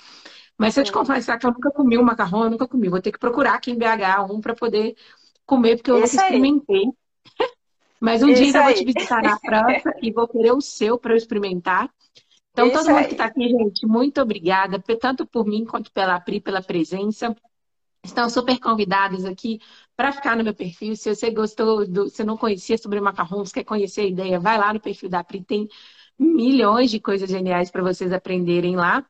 Mas 0.58 0.74
se 0.74 0.80
eu 0.80 0.84
te 0.86 0.92
confessar 0.92 1.38
que 1.38 1.46
eu 1.46 1.52
nunca 1.52 1.72
comi 1.72 1.98
um 1.98 2.04
macarrão, 2.04 2.46
eu 2.46 2.50
nunca 2.50 2.68
comi. 2.68 2.88
Vou 2.90 3.02
ter 3.02 3.12
que 3.12 3.20
procurar 3.20 3.56
aqui 3.56 3.72
em 3.72 3.78
BH 3.78 4.32
um 4.32 4.40
para 4.40 4.56
poder 4.56 4.96
comer, 5.46 5.76
porque 5.76 5.92
eu 5.92 5.96
nunca 5.96 6.08
experimentei. 6.08 6.84
Mas 8.00 8.24
um 8.24 8.30
Isso 8.30 8.38
dia 8.38 8.46
ainda 8.46 8.64
vou 8.64 8.74
te 8.74 8.86
visitar 8.86 9.22
na 9.22 9.38
França 9.38 9.94
e 10.02 10.12
vou 10.12 10.28
querer 10.28 10.54
o 10.54 10.62
seu 10.62 10.98
para 10.98 11.14
eu 11.14 11.18
experimentar. 11.18 11.90
Então, 12.52 12.68
Isso 12.68 12.78
todo 12.78 12.88
mundo 12.88 13.00
aí. 13.00 13.06
que 13.08 13.12
está 13.14 13.26
aqui, 13.26 13.50
gente, 13.50 13.86
muito 13.86 14.22
obrigada, 14.22 14.82
tanto 15.00 15.26
por 15.26 15.46
mim 15.46 15.66
quanto 15.66 15.92
pela 15.92 16.20
Pri, 16.20 16.40
pela 16.40 16.62
presença. 16.62 17.36
Estão 18.04 18.30
super 18.30 18.58
convidados 18.60 19.26
aqui 19.26 19.60
para 20.00 20.14
ficar 20.14 20.38
no 20.38 20.46
meu 20.46 20.54
perfil. 20.54 20.96
Se 20.96 21.14
você 21.14 21.30
gostou, 21.30 21.86
do, 21.86 22.08
se 22.10 22.24
não 22.24 22.38
conhecia 22.38 22.78
sobre 22.78 23.02
macarrons, 23.02 23.52
quer 23.52 23.66
conhecer 23.66 24.00
a 24.00 24.06
ideia, 24.06 24.40
vai 24.40 24.58
lá 24.58 24.74
no 24.74 24.80
perfil 24.80 25.10
da 25.10 25.22
Pri, 25.26 25.44
tem 25.44 25.68
milhões 26.18 26.90
de 26.90 27.02
coisas 27.02 27.30
geniais 27.30 27.70
para 27.70 27.84
vocês 27.84 28.14
aprenderem 28.14 28.78
lá. 28.78 29.06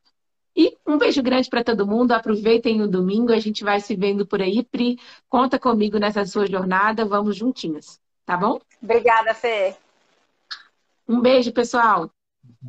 E 0.56 0.76
um 0.84 0.98
beijo 0.98 1.22
grande 1.22 1.48
para 1.48 1.62
todo 1.62 1.86
mundo. 1.86 2.10
Aproveitem 2.10 2.82
o 2.82 2.88
domingo, 2.88 3.32
a 3.32 3.38
gente 3.38 3.62
vai 3.62 3.80
se 3.80 3.94
vendo 3.94 4.26
por 4.26 4.42
aí. 4.42 4.64
Pri, 4.64 4.98
conta 5.28 5.60
comigo 5.60 5.96
nessa 5.96 6.24
sua 6.26 6.44
jornada, 6.44 7.04
vamos 7.04 7.36
juntinhas, 7.36 8.00
tá 8.26 8.36
bom? 8.36 8.58
Obrigada, 8.82 9.32
Fê. 9.32 9.76
Um 11.08 11.20
beijo, 11.20 11.52
pessoal. 11.52 12.10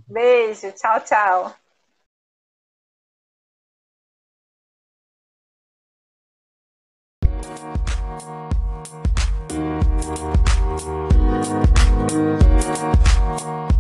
Beijo, 0.08 0.72
tchau, 0.74 1.00
tchau. 1.00 1.61
Thank 10.14 10.52
you. 12.12 13.71